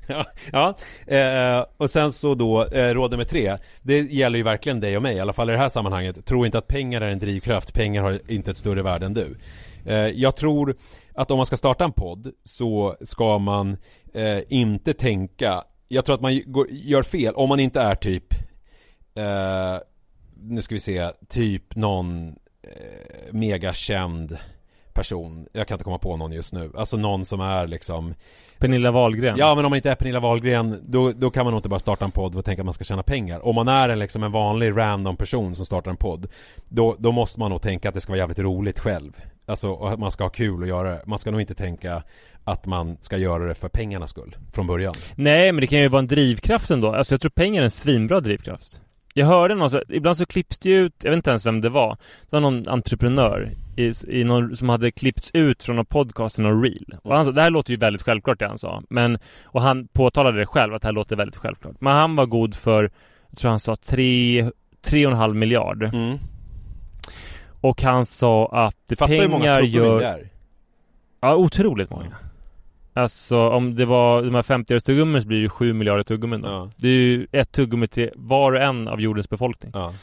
ja, 0.18 0.26
ja. 0.52 0.76
Eh, 1.16 1.66
och 1.78 1.90
sen 1.90 2.12
så 2.12 2.34
då, 2.34 2.66
eh, 2.66 2.94
råd 2.94 3.12
nummer 3.12 3.24
tre. 3.24 3.58
Det 3.82 4.00
gäller 4.00 4.38
ju 4.38 4.44
verkligen 4.44 4.80
dig 4.80 4.96
och 4.98 5.04
mig, 5.04 5.16
i 5.16 5.20
alla 5.20 5.34
fall 5.34 5.50
i 5.50 5.54
det 5.54 5.60
här 5.60 5.70
sammanhanget. 5.70 6.26
Tro 6.26 6.46
inte 6.46 6.58
att 6.58 6.68
pengar 6.68 7.02
är 7.02 7.10
en 7.10 7.20
drivkraft, 7.20 7.74
pengar 7.74 8.04
har 8.04 8.32
inte 8.32 8.52
ett 8.52 8.58
större 8.58 8.82
värde 8.82 9.06
än 9.06 9.14
du. 9.14 9.38
Eh, 9.86 9.96
jag 9.96 10.36
tror 10.36 10.76
att 11.14 11.32
om 11.32 11.38
man 11.38 11.46
ska 11.46 11.58
starta 11.58 11.84
en 11.84 11.92
podd 11.92 12.32
så 12.44 12.96
ska 13.02 13.38
man 13.38 13.78
eh, 14.14 14.40
inte 14.50 14.94
tänka 14.94 15.64
Jag 15.88 16.06
tror 16.06 16.16
att 16.16 16.22
man 16.22 16.42
går, 16.46 16.68
gör 16.70 17.04
fel 17.04 17.34
om 17.34 17.50
man 17.50 17.60
inte 17.60 17.82
är 17.82 17.96
typ 17.96 18.34
eh, 19.16 19.78
Nu 20.36 20.62
ska 20.62 20.76
vi 20.76 20.80
se, 20.80 21.12
typ 21.28 21.76
någon 21.76 22.36
eh, 22.64 23.34
megakänd 23.34 24.38
person 24.94 25.48
Jag 25.54 25.68
kan 25.68 25.76
inte 25.76 25.84
komma 25.84 25.98
på 25.98 26.18
någon 26.18 26.32
just 26.32 26.54
nu 26.54 26.72
Alltså 26.76 26.98
någon 26.98 27.26
som 27.26 27.42
är 27.42 27.68
liksom 27.68 28.14
Pernilla 28.60 28.92
Wahlgren. 28.92 29.38
Ja 29.38 29.56
men 29.56 29.66
om 29.66 29.70
man 29.70 29.78
inte 29.78 29.92
är 29.92 29.96
Pernilla 29.96 30.20
Wahlgren 30.20 30.84
då, 30.88 31.12
då 31.12 31.30
kan 31.30 31.46
man 31.46 31.52
nog 31.52 31.60
inte 31.60 31.70
bara 31.70 31.80
starta 31.80 32.06
en 32.06 32.12
podd 32.12 32.36
och 32.36 32.46
tänka 32.46 32.62
att 32.62 32.66
man 32.66 32.74
ska 32.74 32.84
tjäna 32.84 33.04
pengar. 33.04 33.46
Om 33.46 33.56
man 33.56 33.68
är 33.68 33.90
en, 33.90 34.00
liksom 34.00 34.24
en 34.24 34.32
vanlig 34.32 34.78
random 34.78 35.18
person 35.18 35.56
som 35.56 35.66
startar 35.66 35.92
en 35.92 35.98
podd 35.98 36.28
då, 36.70 36.96
då 37.00 37.12
måste 37.12 37.40
man 37.40 37.52
nog 37.52 37.62
tänka 37.62 37.90
att 37.90 37.96
det 37.96 38.02
ska 38.02 38.12
vara 38.12 38.20
jävligt 38.20 38.40
roligt 38.40 38.80
själv. 38.80 39.12
Alltså 39.46 39.70
och 39.70 39.92
att 39.92 40.00
man 40.00 40.12
ska 40.12 40.24
ha 40.24 40.30
kul 40.30 40.64
att 40.64 40.70
göra 40.70 40.90
det. 40.90 41.02
Man 41.06 41.20
ska 41.20 41.32
nog 41.32 41.42
inte 41.42 41.56
tänka 41.56 42.04
att 42.44 42.66
man 42.66 42.98
ska 43.02 43.18
göra 43.18 43.46
det 43.46 43.56
för 43.56 43.70
pengarnas 43.70 44.10
skull 44.10 44.36
Från 44.54 44.68
början. 44.68 44.94
Nej 45.16 45.52
men 45.52 45.62
det 45.62 45.68
kan 45.68 45.80
ju 45.80 45.88
vara 45.88 46.00
en 46.00 46.08
drivkraft 46.08 46.72
ändå. 46.72 46.94
Alltså 46.94 47.14
jag 47.14 47.22
tror 47.22 47.32
pengar 47.32 47.62
är 47.62 47.66
en 47.66 47.72
svinbra 47.72 48.20
drivkraft. 48.20 48.82
Jag 49.14 49.26
hörde 49.26 49.56
någon 49.56 49.70
så, 49.70 49.82
ibland 49.90 50.18
så 50.18 50.26
klipps 50.26 50.60
det 50.60 50.70
ut, 50.70 50.94
jag 51.04 51.12
vet 51.12 51.16
inte 51.16 51.30
ens 51.30 51.46
vem 51.46 51.62
det 51.62 51.70
var. 51.70 51.98
Det 52.22 52.28
var 52.30 52.40
någon 52.40 52.68
entreprenör 52.68 53.52
i, 53.76 53.94
i 54.08 54.24
någon, 54.24 54.56
som 54.56 54.70
hade 54.70 54.92
klippts 54.92 55.32
ut 55.34 55.64
från 55.64 55.76
någon 55.76 55.86
podcast 55.86 56.40
i 56.40 56.42
någon 56.42 56.64
reel 56.64 56.98
Och 57.04 57.16
han 57.16 57.26
sa, 57.26 57.32
det 57.32 57.42
här 57.42 57.50
låter 57.50 57.72
ju 57.72 57.78
väldigt 57.78 58.02
självklart 58.02 58.40
det 58.40 58.48
han 58.48 58.58
sa 58.58 58.84
Men, 58.90 59.18
och 59.44 59.62
han 59.62 59.88
påtalade 59.88 60.40
det 60.40 60.46
själv 60.46 60.74
att 60.74 60.82
det 60.82 60.88
här 60.88 60.94
låter 60.94 61.16
väldigt 61.16 61.38
självklart 61.38 61.76
Men 61.80 61.94
han 61.94 62.16
var 62.16 62.26
god 62.26 62.56
för, 62.56 62.92
jag 63.30 63.38
tror 63.38 63.50
han 63.50 63.60
sa 63.60 63.76
tre, 63.76 64.50
tre 64.82 65.06
och 65.06 65.12
en 65.12 65.18
halv 65.18 65.36
miljard 65.36 65.84
mm. 65.84 66.18
Och 67.62 67.82
han 67.82 68.06
sa 68.06 68.48
att 68.48 68.98
Fattar 68.98 69.14
hur 69.14 69.28
många 69.28 69.56
pengar 69.56 69.62
gör 69.62 70.00
det 70.00 70.06
är 70.06 70.30
Ja, 71.22 71.36
otroligt 71.36 71.90
många. 71.90 72.16
Alltså 72.94 73.50
om 73.50 73.76
det 73.76 73.86
var 73.86 74.22
de 74.22 74.36
här 74.36 74.42
50 74.42 74.80
tuggummin 74.80 75.22
så 75.22 75.28
blir 75.28 75.38
det 75.38 75.44
ju 75.44 75.50
7 75.50 75.74
miljarder 75.74 76.04
tuggummin 76.04 76.42
då. 76.42 76.48
Ja. 76.48 76.72
Det 76.76 76.88
är 76.88 76.92
ju 76.92 77.28
ett 77.32 77.52
tuggummi 77.52 77.88
till 77.88 78.10
var 78.16 78.52
och 78.52 78.62
en 78.62 78.88
av 78.88 79.02
jordens 79.02 79.30
befolkning. 79.30 79.72
Ja. 79.76 79.94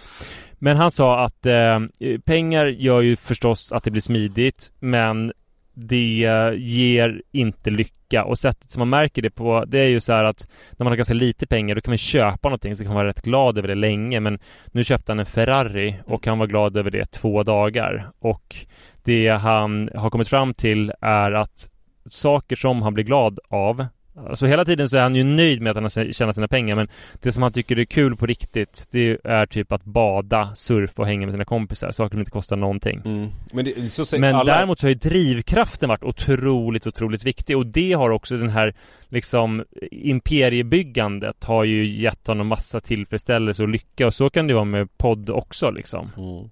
Men 0.65 0.77
han 0.77 0.91
sa 0.91 1.25
att 1.25 1.47
eh, 1.47 1.81
pengar 2.25 2.67
gör 2.67 3.01
ju 3.01 3.17
förstås 3.17 3.73
att 3.73 3.85
det 3.85 3.91
blir 3.91 4.01
smidigt 4.01 4.73
men 4.81 5.33
det 5.75 6.55
ger 6.57 7.23
inte 7.33 7.71
lycka. 7.71 8.25
Och 8.25 8.39
sättet 8.39 8.71
som 8.71 8.81
man 8.81 8.89
märker 8.89 9.23
det 9.23 9.31
på 9.31 9.65
det 9.65 9.79
är 9.79 9.89
ju 9.89 10.01
så 10.01 10.13
här 10.13 10.25
att 10.25 10.49
när 10.71 10.85
man 10.85 10.91
har 10.91 10.97
ganska 10.97 11.15
lite 11.15 11.47
pengar 11.47 11.75
då 11.75 11.81
kan 11.81 11.91
man 11.91 11.99
köpa 11.99 12.49
någonting 12.49 12.77
så 12.77 12.83
kan 12.83 12.89
man 12.89 12.97
vara 12.97 13.09
rätt 13.09 13.23
glad 13.23 13.59
över 13.59 13.69
det 13.69 13.75
länge. 13.75 14.21
Men 14.21 14.39
nu 14.67 14.85
köpte 14.85 15.13
han 15.13 15.21
en 15.21 15.27
Ferrari 15.27 15.97
och 16.07 16.27
han 16.27 16.39
var 16.39 16.47
glad 16.47 16.77
över 16.77 16.91
det 16.91 17.11
två 17.11 17.43
dagar. 17.43 18.11
Och 18.19 18.57
det 19.05 19.29
han 19.29 19.91
har 19.95 20.11
kommit 20.11 20.29
fram 20.29 20.55
till 20.55 20.93
är 21.01 21.33
att 21.33 21.71
saker 22.07 22.57
som 22.57 22.83
han 22.83 22.95
blir 22.95 23.05
glad 23.05 23.39
av 23.49 23.87
Alltså 24.15 24.47
hela 24.47 24.65
tiden 24.65 24.89
så 24.89 24.97
är 24.97 25.03
han 25.03 25.15
ju 25.15 25.25
nöjd 25.25 25.63
med 25.63 25.71
att 25.71 25.77
han 25.77 25.85
har 25.85 26.13
tjänat 26.13 26.35
sina 26.35 26.49
pengar 26.49 26.77
men 26.77 26.89
det 27.23 27.33
som 27.33 27.43
han 27.43 27.53
tycker 27.53 27.79
är 27.79 27.85
kul 27.85 28.17
på 28.17 28.27
riktigt 28.27 28.89
det 28.91 29.19
är 29.25 29.47
typ 29.47 29.73
att 29.73 29.85
bada, 29.85 30.55
surfa 30.55 31.03
och 31.03 31.09
hänga 31.09 31.27
med 31.27 31.35
sina 31.35 31.45
kompisar. 31.45 31.91
Saker 31.91 32.11
som 32.11 32.19
inte 32.19 32.31
kostar 32.31 32.57
någonting. 32.57 33.03
Mm. 33.05 33.31
Men, 33.53 33.65
det, 33.65 34.19
Men 34.19 34.35
alla... 34.35 34.55
däremot 34.55 34.79
så 34.79 34.87
har 34.87 34.89
ju 34.89 34.95
drivkraften 34.95 35.89
varit 35.89 36.03
otroligt, 36.03 36.87
otroligt 36.87 37.25
viktig 37.25 37.57
och 37.57 37.67
det 37.67 37.93
har 37.93 38.11
också 38.11 38.37
den 38.37 38.51
här 38.51 38.75
liksom 39.09 39.65
imperiebyggandet 39.91 41.45
har 41.45 41.65
ju 41.65 41.87
gett 41.87 42.27
honom 42.27 42.47
massa 42.47 42.81
tillfredsställelse 42.81 43.63
och 43.63 43.69
lycka 43.69 44.07
och 44.07 44.15
så 44.15 44.31
kan 44.31 44.47
det 44.47 44.55
vara 44.55 44.65
med 44.65 44.99
podd 44.99 45.31
också 45.31 45.71
liksom. 45.71 46.11
Mm. 46.17 46.51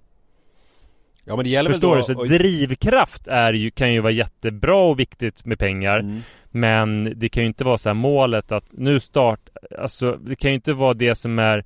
Ja 1.25 1.35
men 1.35 1.43
det 1.45 1.49
gäller 1.49 1.71
Förstår 1.73 1.95
väl 1.95 2.05
du? 2.07 2.13
då... 2.13 2.19
Så 2.19 2.33
drivkraft 2.33 3.27
är 3.27 3.53
ju, 3.53 3.71
kan 3.71 3.93
ju 3.93 3.99
vara 3.99 4.13
jättebra 4.13 4.75
och 4.75 4.99
viktigt 4.99 5.45
med 5.45 5.59
pengar 5.59 5.99
Mm. 5.99 6.21
Men 6.51 7.13
det 7.15 7.29
kan 7.29 7.43
ju 7.43 7.47
inte 7.47 7.63
vara 7.63 7.77
så 7.77 7.89
här 7.89 7.93
målet 7.93 8.51
att 8.51 8.65
nu 8.71 8.99
start 8.99 9.39
Alltså 9.79 10.11
det 10.15 10.35
kan 10.35 10.51
ju 10.51 10.55
inte 10.55 10.73
vara 10.73 10.93
det 10.93 11.15
som 11.15 11.39
är 11.39 11.65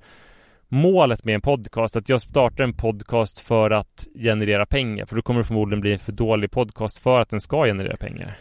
Målet 0.68 1.24
med 1.24 1.34
en 1.34 1.40
podcast 1.40 1.96
Att 1.96 2.08
jag 2.08 2.20
startar 2.20 2.64
en 2.64 2.72
podcast 2.72 3.38
för 3.38 3.70
att 3.70 4.06
generera 4.14 4.66
pengar 4.66 5.06
För 5.06 5.16
då 5.16 5.22
kommer 5.22 5.40
det 5.40 5.46
förmodligen 5.46 5.80
bli 5.80 5.92
en 5.92 5.98
för 5.98 6.12
dålig 6.12 6.50
podcast 6.50 6.98
för 6.98 7.20
att 7.20 7.30
den 7.30 7.40
ska 7.40 7.64
generera 7.64 7.96
pengar. 7.96 8.38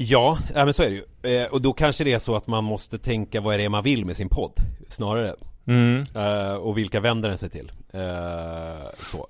Ja, 0.00 0.38
ja 0.54 0.64
men 0.64 0.74
så 0.74 0.82
är 0.82 0.90
det 0.90 0.94
ju. 0.94 1.36
Eh, 1.36 1.46
och 1.46 1.62
då 1.62 1.72
kanske 1.72 2.04
det 2.04 2.12
är 2.12 2.18
så 2.18 2.36
att 2.36 2.46
man 2.46 2.64
måste 2.64 2.98
tänka 2.98 3.40
vad 3.40 3.54
är 3.54 3.58
det 3.58 3.68
man 3.68 3.84
vill 3.84 4.04
med 4.04 4.16
sin 4.16 4.28
podd? 4.28 4.52
Snarare. 4.88 5.34
Mm. 5.66 6.04
eh, 6.14 6.54
Och 6.54 6.78
vilka 6.78 7.00
vänder 7.00 7.28
den 7.28 7.38
sig 7.38 7.50
till? 7.50 7.72
Eh, 7.92 8.88
Så. 8.96 9.26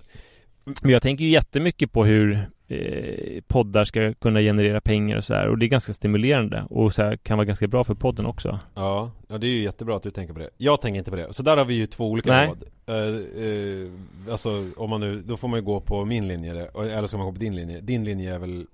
Men 0.82 0.90
jag 0.92 1.02
tänker 1.02 1.24
ju 1.24 1.30
jättemycket 1.30 1.92
på 1.92 2.04
hur 2.04 2.48
eh, 2.68 3.40
poddar 3.46 3.84
ska 3.84 4.14
kunna 4.14 4.40
generera 4.40 4.80
pengar 4.80 5.16
och 5.16 5.24
så 5.24 5.34
här 5.34 5.48
Och 5.48 5.58
det 5.58 5.66
är 5.66 5.68
ganska 5.68 5.92
stimulerande 5.94 6.64
och 6.70 6.94
så 6.94 7.02
här, 7.02 7.16
kan 7.16 7.38
vara 7.38 7.44
ganska 7.44 7.66
bra 7.66 7.84
för 7.84 7.94
podden 7.94 8.26
också. 8.26 8.58
Ja, 8.74 9.10
ja 9.28 9.38
det 9.38 9.46
är 9.46 9.50
ju 9.50 9.62
jättebra 9.62 9.96
att 9.96 10.02
du 10.02 10.10
tänker 10.10 10.32
på 10.34 10.38
det. 10.40 10.50
Jag 10.56 10.80
tänker 10.80 10.98
inte 10.98 11.10
på 11.10 11.16
det, 11.16 11.32
så 11.32 11.42
där 11.42 11.56
har 11.56 11.64
vi 11.64 11.74
ju 11.74 11.86
två 11.86 12.10
olika 12.10 12.32
Nej. 12.32 12.46
råd. 12.46 12.64
Eh, 12.86 13.44
eh, 13.44 14.32
Alltså 14.32 14.64
om 14.76 14.90
man 14.90 15.00
nu, 15.00 15.22
då 15.22 15.36
får 15.36 15.48
man 15.48 15.58
ju 15.58 15.64
gå 15.64 15.80
på 15.80 16.04
min 16.04 16.28
linje 16.28 16.68
Eller 16.74 17.06
ska 17.06 17.16
man 17.16 17.26
gå 17.26 17.32
på 17.32 17.38
din 17.38 17.56
linje. 17.56 17.80
Din 17.80 18.04
linje 18.04 18.34
är 18.34 18.38
väl 18.38 18.66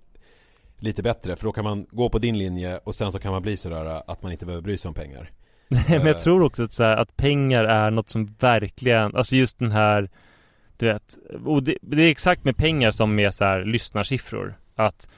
lite 0.78 1.02
bättre 1.02 1.36
för 1.36 1.44
då 1.44 1.52
kan 1.52 1.64
man 1.64 1.86
gå 1.90 2.08
på 2.08 2.18
din 2.18 2.38
linje 2.38 2.78
och 2.84 2.94
sen 2.94 3.12
så 3.12 3.18
kan 3.18 3.32
man 3.32 3.42
bli 3.42 3.56
sådär 3.56 4.02
att 4.06 4.22
man 4.22 4.32
inte 4.32 4.46
behöver 4.46 4.62
bry 4.62 4.78
sig 4.78 4.88
om 4.88 4.94
pengar. 4.94 5.30
Nej 5.68 5.84
men 5.88 6.00
Eh. 6.00 6.06
jag 6.06 6.18
tror 6.18 6.42
också 6.42 6.64
att, 6.64 6.72
så 6.72 6.82
här, 6.82 6.96
att 6.96 7.16
pengar 7.16 7.64
är 7.64 7.90
något 7.90 8.08
som 8.08 8.34
verkligen, 8.40 9.16
alltså 9.16 9.36
just 9.36 9.58
den 9.58 9.72
här 9.72 10.10
Du 10.76 10.86
vet, 10.86 11.18
och 11.44 11.62
det, 11.62 11.78
det 11.82 12.02
är 12.02 12.10
exakt 12.10 12.44
med 12.44 12.56
pengar 12.56 12.90
som 12.90 13.14
med 13.14 13.34
så 13.34 13.44
här 13.44 13.64
lyssnarsiffror. 13.64 14.54
Att 14.74 15.08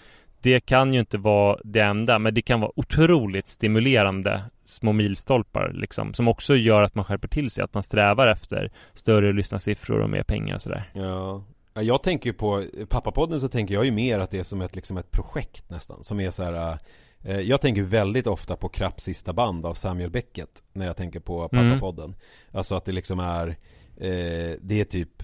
det 0.40 0.60
kan 0.60 0.94
ju 0.94 1.00
inte 1.00 1.18
vara 1.18 1.58
det 1.64 1.80
enda 1.80 2.18
men 2.18 2.34
det 2.34 2.42
kan 2.42 2.60
vara 2.60 2.72
otroligt 2.76 3.46
stimulerande 3.46 4.42
små 4.64 4.92
milstolpar 4.92 5.72
liksom 5.74 6.14
Som 6.14 6.28
också 6.28 6.56
gör 6.56 6.82
att 6.82 6.94
man 6.94 7.04
skärper 7.04 7.28
till 7.28 7.50
sig, 7.50 7.64
att 7.64 7.74
man 7.74 7.82
strävar 7.82 8.26
efter 8.26 8.70
större 8.94 9.32
lyssnarsiffror 9.32 10.00
och 10.00 10.10
mer 10.10 10.22
pengar 10.22 10.54
och 10.54 10.62
sådär. 10.62 10.90
Ja. 10.94 11.44
Ja, 11.74 11.82
Jag 11.82 12.02
tänker 12.02 12.30
ju 12.30 12.34
på 12.34 12.64
Pappapodden 12.88 13.40
så 13.40 13.48
tänker 13.48 13.74
jag 13.74 13.84
ju 13.84 13.90
mer 13.90 14.18
att 14.18 14.30
det 14.30 14.38
är 14.38 14.42
som 14.42 14.60
ett, 14.60 14.76
liksom 14.76 14.96
ett 14.96 15.10
projekt 15.10 15.70
nästan 15.70 16.04
Som 16.04 16.20
är 16.20 16.30
så 16.30 16.42
här 16.42 16.78
eh, 17.24 17.40
Jag 17.40 17.60
tänker 17.60 17.82
väldigt 17.82 18.26
ofta 18.26 18.56
på 18.56 18.68
Krapps 18.68 19.04
sista 19.04 19.32
band 19.32 19.66
av 19.66 19.74
Samuel 19.74 20.10
Beckett 20.10 20.62
När 20.72 20.86
jag 20.86 20.96
tänker 20.96 21.20
på 21.20 21.48
Mm. 21.52 21.70
Pappapodden. 21.70 22.14
Alltså 22.52 22.74
att 22.74 22.84
det 22.84 22.92
liksom 22.92 23.20
är 23.20 23.48
eh, 23.96 24.56
Det 24.60 24.80
är 24.80 24.84
typ 24.84 25.22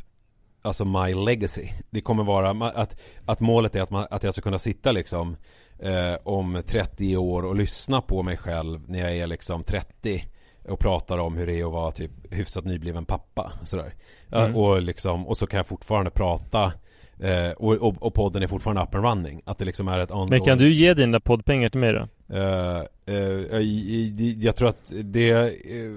Alltså 0.63 0.85
my 0.85 1.15
legacy 1.15 1.69
Det 1.91 2.01
kommer 2.01 2.25
vara 2.25 2.51
att, 2.51 2.97
att 3.25 3.41
målet 3.41 3.77
är 3.77 3.83
att, 3.83 3.91
man, 3.91 4.07
att 4.11 4.23
jag 4.23 4.33
ska 4.35 4.43
kunna 4.43 4.59
sitta 4.59 4.93
liksom 4.93 5.37
eh, 5.79 6.15
Om 6.25 6.63
30 6.67 7.17
år 7.17 7.43
och 7.45 7.57
lyssna 7.57 8.01
på 8.01 8.23
mig 8.23 8.37
själv 8.37 8.81
När 8.87 8.99
jag 8.99 9.17
är 9.17 9.27
liksom 9.27 9.65
30 9.65 10.25
och 10.69 10.79
pratar 10.79 11.19
om 11.19 11.37
hur 11.37 11.47
det 11.47 11.61
är 11.61 11.65
att 11.67 11.73
vara 11.73 11.91
typ 11.91 12.11
hyfsat 12.31 12.65
nybliven 12.65 13.05
pappa 13.05 13.53
sådär. 13.65 13.95
Mm. 14.33 14.57
och 14.57 14.83
liksom, 14.83 15.27
och 15.27 15.37
så 15.39 15.47
kan 15.47 15.57
jag 15.57 15.67
fortfarande 15.67 16.11
prata 16.11 16.73
eh, 17.21 17.51
och, 17.51 17.73
och, 17.75 18.03
och 18.03 18.15
podden 18.15 18.43
är 18.43 18.47
fortfarande 18.47 18.83
up 18.83 18.95
and 18.95 19.05
running 19.05 19.43
Att 19.45 19.59
det 19.59 19.65
liksom 19.65 19.89
är 19.89 19.99
ett 19.99 20.11
ongoing 20.11 20.31
Men 20.31 20.41
kan 20.41 20.59
du 20.59 20.73
ge 20.75 20.95
dina 20.95 21.21
poddpengar 21.21 21.69
till 21.69 21.81
mig 21.81 21.93
då? 21.93 22.09
Eh, 22.37 22.83
eh, 23.07 23.59
i- 23.59 24.15
i- 24.19 24.39
jag 24.41 24.57
tror 24.57 24.69
att 24.69 24.93
det 25.05 25.31
eh, 25.31 25.91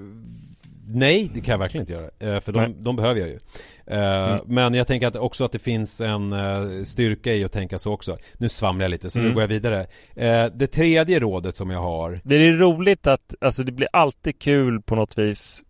Nej, 0.88 1.30
det 1.34 1.40
kan 1.40 1.52
jag 1.52 1.58
verkligen 1.58 1.82
inte 1.82 1.92
göra. 1.92 2.34
Eh, 2.34 2.40
För 2.40 2.52
de, 2.52 2.74
de 2.84 2.96
behöver 2.96 3.20
jag 3.20 3.28
ju. 3.28 3.38
Eh, 3.86 4.32
Mm. 4.32 4.40
Men 4.46 4.74
jag 4.74 4.86
tänker 4.86 5.06
att 5.06 5.16
också 5.16 5.44
att 5.44 5.52
det 5.52 5.58
finns 5.58 6.00
en 6.00 6.32
eh, 6.32 6.82
styrka 6.84 7.34
i 7.34 7.44
att 7.44 7.52
tänka 7.52 7.78
så 7.78 7.92
också. 7.92 8.18
Nu 8.38 8.48
svamlar 8.48 8.84
jag 8.84 8.90
lite 8.90 9.10
så 9.10 9.18
nu 9.18 9.24
Mm. 9.24 9.34
går 9.34 9.42
jag 9.42 9.48
vidare. 9.48 9.86
Det 10.54 10.66
tredje 10.66 11.20
rådet 11.20 11.56
som 11.56 11.70
jag 11.70 11.80
har 11.80 12.20
Det 12.24 12.34
är 12.34 12.52
roligt 12.52 13.06
att, 13.06 13.34
alltså 13.40 13.62
det 13.62 13.72
blir 13.72 13.88
alltid 13.92 14.38
kul 14.38 14.82
på 14.82 14.94
något 14.94 15.18
vis 15.18 15.62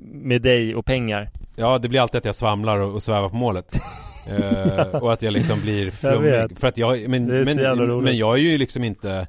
Med 0.00 0.42
dig 0.42 0.74
och 0.74 0.86
pengar. 0.86 1.30
Ja, 1.56 1.78
det 1.78 1.88
blir 1.88 2.00
alltid 2.00 2.18
att 2.18 2.24
jag 2.24 2.34
svamlar 2.34 2.78
och, 2.78 2.94
och 2.94 3.02
svävar 3.02 3.28
på 3.28 3.36
målet. 3.36 3.72
Och 4.92 5.12
att 5.12 5.22
jag 5.22 5.32
liksom 5.32 5.60
blir 5.60 5.90
flummig 5.90 6.30
vet. 6.30 6.58
För 6.58 6.68
att 6.68 6.78
jag, 6.78 7.08
men, 7.08 7.26
men, 7.26 8.02
men 8.04 8.16
jag 8.16 8.34
är 8.34 8.42
ju 8.42 8.58
liksom 8.58 8.84
inte 8.84 9.26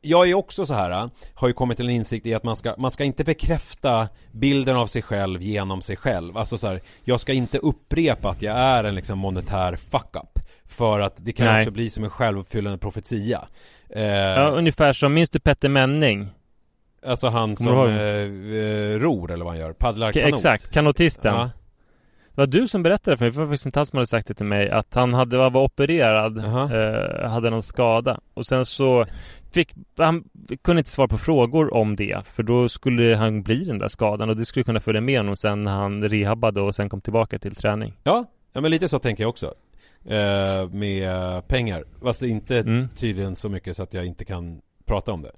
jag 0.00 0.30
är 0.30 0.34
också 0.34 0.66
så 0.66 0.74
här, 0.74 1.10
har 1.34 1.48
ju 1.48 1.54
kommit 1.54 1.76
till 1.76 1.86
en 1.86 1.94
insikt 1.94 2.26
i 2.26 2.34
att 2.34 2.44
man 2.44 2.56
ska, 2.56 2.74
man 2.78 2.90
ska 2.90 3.04
inte 3.04 3.24
bekräfta 3.24 4.08
bilden 4.32 4.76
av 4.76 4.86
sig 4.86 5.02
själv 5.02 5.42
genom 5.42 5.82
sig 5.82 5.96
själv. 5.96 6.36
Alltså 6.36 6.58
så 6.58 6.66
här, 6.66 6.80
jag 7.04 7.20
ska 7.20 7.32
inte 7.32 7.58
upprepa 7.58 8.30
att 8.30 8.42
jag 8.42 8.56
är 8.56 8.84
en 8.84 8.94
liksom 8.94 9.18
monetär 9.18 9.76
fuck-up. 9.76 10.38
För 10.64 11.00
att 11.00 11.14
det 11.16 11.32
kan 11.32 11.46
Nej. 11.46 11.58
också 11.58 11.70
bli 11.70 11.90
som 11.90 12.04
en 12.04 12.10
självuppfyllande 12.10 12.78
profetia. 12.78 13.48
Eh, 13.88 14.02
Ja, 14.02 14.50
ungefär 14.50 14.92
som, 14.92 15.14
minns 15.14 15.30
du 15.30 15.38
Petter 15.38 15.68
Menning? 15.68 16.28
Alltså 17.06 17.28
han 17.28 17.56
Kommer 17.56 17.70
som 17.70 17.88
eh, 17.88 18.62
eh, 18.62 18.98
ror 18.98 19.32
eller 19.32 19.44
vad 19.44 19.52
han 19.52 19.60
gör, 19.60 19.72
paddlar 19.72 20.12
kanot. 20.12 20.34
Exakt, 20.34 20.70
kanotisten 20.70 21.34
Ja. 21.34 21.50
Det 22.34 22.40
var 22.40 22.46
du 22.46 22.68
som 22.68 22.82
berättade 22.82 23.16
för 23.16 23.24
mig, 23.24 23.32
det 23.32 23.38
var 23.38 23.46
faktiskt 23.46 23.66
inte 23.66 23.78
han 23.78 23.86
som 23.86 23.96
hade 23.96 24.06
sagt 24.06 24.26
det 24.26 24.34
till 24.34 24.46
mig 24.46 24.70
Att 24.70 24.94
han 24.94 25.14
hade, 25.14 25.36
var 25.36 25.56
opererad, 25.62 26.38
Jaha. 26.38 26.76
eh, 27.22 27.30
hade 27.30 27.50
någon 27.50 27.62
skada 27.62 28.20
Och 28.34 28.46
sen 28.46 28.66
så 28.66 29.06
fick, 29.52 29.74
han 29.96 30.24
kunde 30.62 30.80
inte 30.80 30.90
svara 30.90 31.08
på 31.08 31.18
frågor 31.18 31.74
om 31.74 31.96
det 31.96 32.26
För 32.26 32.42
då 32.42 32.68
skulle 32.68 33.16
han 33.16 33.42
bli 33.42 33.64
den 33.64 33.78
där 33.78 33.88
skadan 33.88 34.30
och 34.30 34.36
det 34.36 34.44
skulle 34.44 34.64
kunna 34.64 34.80
följa 34.80 35.00
med 35.00 35.18
honom 35.18 35.36
sen 35.36 35.64
när 35.64 35.72
han 35.72 36.08
rehabbade 36.08 36.60
och 36.60 36.74
sen 36.74 36.88
kom 36.88 37.00
tillbaka 37.00 37.38
till 37.38 37.54
träning 37.54 37.92
Ja, 38.04 38.24
ja 38.52 38.60
men 38.60 38.70
lite 38.70 38.88
så 38.88 38.98
tänker 38.98 39.22
jag 39.24 39.28
också. 39.30 39.54
Eh, 40.04 40.68
med 40.70 41.08
pengar. 41.48 41.84
Fast 42.02 42.22
inte 42.22 42.58
Mm. 42.58 42.88
tydligen 42.96 43.36
så 43.36 43.48
mycket 43.48 43.76
så 43.76 43.82
att 43.82 43.94
jag 43.94 44.06
inte 44.06 44.24
kan 44.24 44.60
prata 44.84 45.12
om 45.12 45.22
det. 45.22 45.30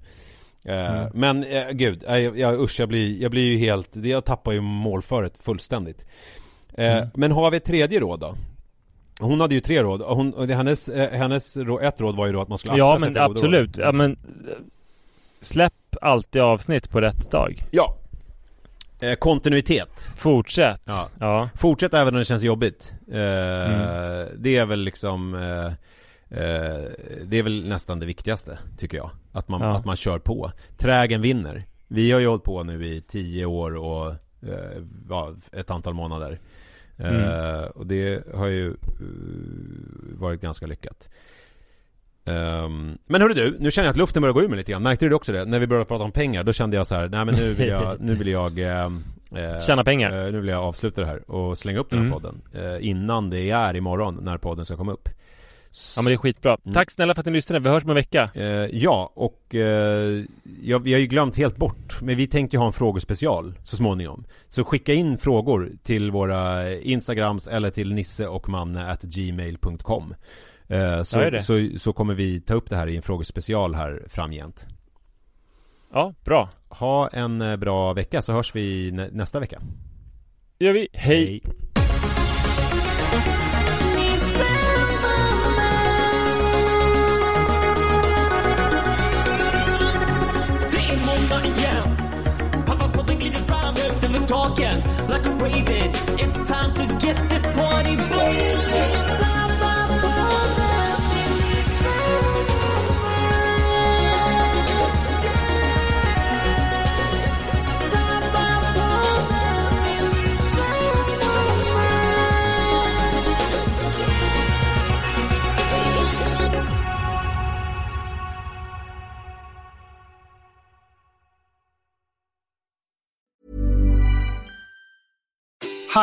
Eh, 0.73 0.95
Mm. 0.95 1.11
Men 1.13 1.43
eh, 1.43 1.69
gud, 1.71 2.03
jag, 2.07 2.39
jag, 2.39 2.59
usch 2.61 2.79
jag 2.79 2.89
blir, 2.89 3.21
jag 3.21 3.31
blir 3.31 3.51
ju 3.51 3.57
helt, 3.57 3.95
jag 3.95 4.25
tappar 4.25 4.51
ju 4.51 4.61
målföret 4.61 5.37
fullständigt. 5.43 6.05
Eh, 6.77 6.97
Mm. 6.97 7.09
Men 7.13 7.31
har 7.31 7.51
vi 7.51 7.57
ett 7.57 7.65
tredje 7.65 7.99
råd 7.99 8.19
då? 8.19 8.35
Hon 9.19 9.41
hade 9.41 9.55
ju 9.55 9.61
tre 9.61 9.83
råd, 9.83 10.01
hon, 10.01 10.49
hennes, 10.49 10.89
eh, 10.89 11.11
hennes 11.11 11.57
ett 11.57 12.01
råd 12.01 12.15
var 12.15 12.25
ju 12.27 12.33
då 12.33 12.41
att 12.41 12.47
man 12.47 12.57
skulle 12.57 12.77
Ja 12.77 12.97
men 13.01 13.17
absolut, 13.17 13.77
ja 13.77 13.91
men 13.91 14.17
Släpp 15.41 15.73
alltid 16.01 16.41
avsnitt 16.41 16.89
på 16.89 17.01
rätt 17.01 17.31
dag 17.31 17.63
Ja! 17.71 17.97
Eh, 18.99 19.15
kontinuitet. 19.15 20.11
Fortsätt 20.17 20.81
Ja. 20.85 21.07
ja. 21.19 21.49
Fortsätt 21.55 21.93
även 21.93 22.13
när 22.13 22.19
det 22.19 22.25
känns 22.25 22.43
jobbigt. 22.43 22.93
Eh, 23.11 23.17
Mm. 23.19 24.27
Det 24.37 24.57
är 24.57 24.65
väl 24.65 24.79
liksom 24.79 25.35
eh, 25.35 25.65
eh, 26.39 26.83
Det 27.25 27.37
är 27.37 27.43
väl 27.43 27.67
nästan 27.69 27.99
det 27.99 28.05
viktigaste 28.05 28.57
tycker 28.77 28.97
jag. 28.97 29.09
Att 29.31 29.47
man, 29.47 29.61
Ja. 29.61 29.67
att 29.77 29.85
man 29.85 29.95
kör 29.95 30.19
på. 30.19 30.51
Trägen 30.77 31.21
vinner. 31.21 31.63
Vi 31.87 32.11
har 32.11 32.19
ju 32.19 32.27
hållit 32.27 32.43
på 32.43 32.63
nu 32.63 32.85
i 32.87 33.01
tio 33.01 33.45
år 33.45 33.75
och 33.75 34.13
ett 35.51 35.71
antal 35.71 35.93
månader. 35.93 36.39
Mm. 36.97 37.67
och 37.75 37.87
det 37.87 38.23
har 38.35 38.47
ju 38.47 38.67
eh, 38.67 38.75
varit 40.19 40.41
ganska 40.41 40.65
lyckat. 40.65 41.09
Ehm, 42.25 42.97
men 43.07 43.21
hörru 43.21 43.33
du, 43.33 43.57
nu 43.59 43.71
känner 43.71 43.85
jag 43.85 43.91
att 43.91 43.97
luften 43.97 44.21
börjar 44.21 44.33
gå 44.33 44.41
ur 44.43 44.47
mig 44.47 44.57
lite 44.57 44.71
grann. 44.71 44.83
Märkte 44.83 45.05
du 45.09 45.15
också 45.15 45.31
det? 45.31 45.45
När 45.45 45.59
vi 45.59 45.67
började 45.67 45.85
prata 45.85 46.03
om 46.03 46.11
pengar, 46.11 46.43
då 46.43 46.53
kände 46.53 46.77
jag 46.77 46.87
så 46.87 46.95
här, 46.95 47.09
nej 47.09 47.25
men 47.25 47.35
nu 47.35 47.53
vill 47.53 47.67
jag, 47.67 48.01
nu 48.01 48.15
vill 48.15 48.27
jag 48.27 48.59
ehm, 48.59 49.03
eh, 49.35 49.59
Tjäna 49.59 49.83
pengar. 49.83 50.25
Eh, 50.25 50.31
nu 50.31 50.39
vill 50.39 50.49
jag 50.49 50.63
avsluta 50.63 51.01
det 51.01 51.07
här 51.07 51.31
och 51.31 51.57
slänga 51.57 51.79
upp 51.79 51.89
den 51.89 51.99
här 51.99 52.05
Mm. 52.05 52.13
podden 52.21 52.41
eh, 52.53 52.87
Innan 52.87 53.29
det 53.29 53.49
är 53.49 53.75
imorgon 53.75 54.19
när 54.21 54.37
podden 54.37 54.65
ska 54.65 54.75
komma 54.77 54.91
upp 54.91 55.09
Ja 55.95 56.01
men 56.01 56.05
det 56.09 56.13
är 56.13 56.17
skitbra. 56.17 56.57
Mm. 56.65 56.73
Tack 56.73 56.91
snälla 56.91 57.13
för 57.15 57.19
att 57.21 57.25
ni 57.25 57.31
lyssnade. 57.31 57.59
Vi 57.59 57.69
hörs 57.69 57.83
om 57.83 57.89
en 57.89 57.95
vecka. 57.95 58.29
Eh, 58.33 58.43
ja, 58.71 59.11
och 59.15 59.55
eh, 59.55 60.23
ja, 60.61 60.77
vi 60.79 60.93
har 60.93 60.99
ju 60.99 61.07
glömt 61.07 61.37
helt 61.37 61.57
bort, 61.57 62.01
men 62.01 62.17
vi 62.17 62.27
tänkte 62.27 62.55
ju 62.55 62.59
ha 62.59 62.67
en 62.67 62.73
frågespecial 62.73 63.53
så 63.63 63.75
småningom. 63.77 64.25
Så 64.49 64.63
skicka 64.63 64.93
in 64.93 65.17
frågor 65.17 65.71
till 65.83 66.11
våra 66.11 66.71
Instagrams 66.73 67.47
eller 67.47 67.69
till 67.71 67.93
nisse 67.93 68.27
och 68.27 68.49
manne 68.49 68.91
at 68.91 69.01
gmail.com. 69.01 70.15
Eh, 70.67 70.77
Ja, 70.79 71.03
så, 71.03 71.19
det. 71.29 71.41
så, 71.41 71.69
så 71.77 71.93
kommer 71.93 72.13
vi 72.13 72.41
ta 72.41 72.53
upp 72.53 72.69
det 72.69 72.75
här 72.75 72.87
i 72.87 72.95
en 72.95 73.01
frågespecial 73.01 73.75
här 73.75 74.03
framgent. 74.09 74.67
Ja, 75.93 76.13
bra. 76.25 76.49
Ha 76.69 77.07
en 77.07 77.41
eh, 77.41 77.57
bra 77.57 77.93
vecka 77.93 78.21
så 78.21 78.33
hörs 78.33 78.55
vi 78.55 78.91
nä- 78.91 79.09
nästa 79.11 79.39
vecka. 79.39 79.61
gör 80.59 80.73
vi. 80.73 80.87
Hej. 80.93 81.41
Det 81.43 81.51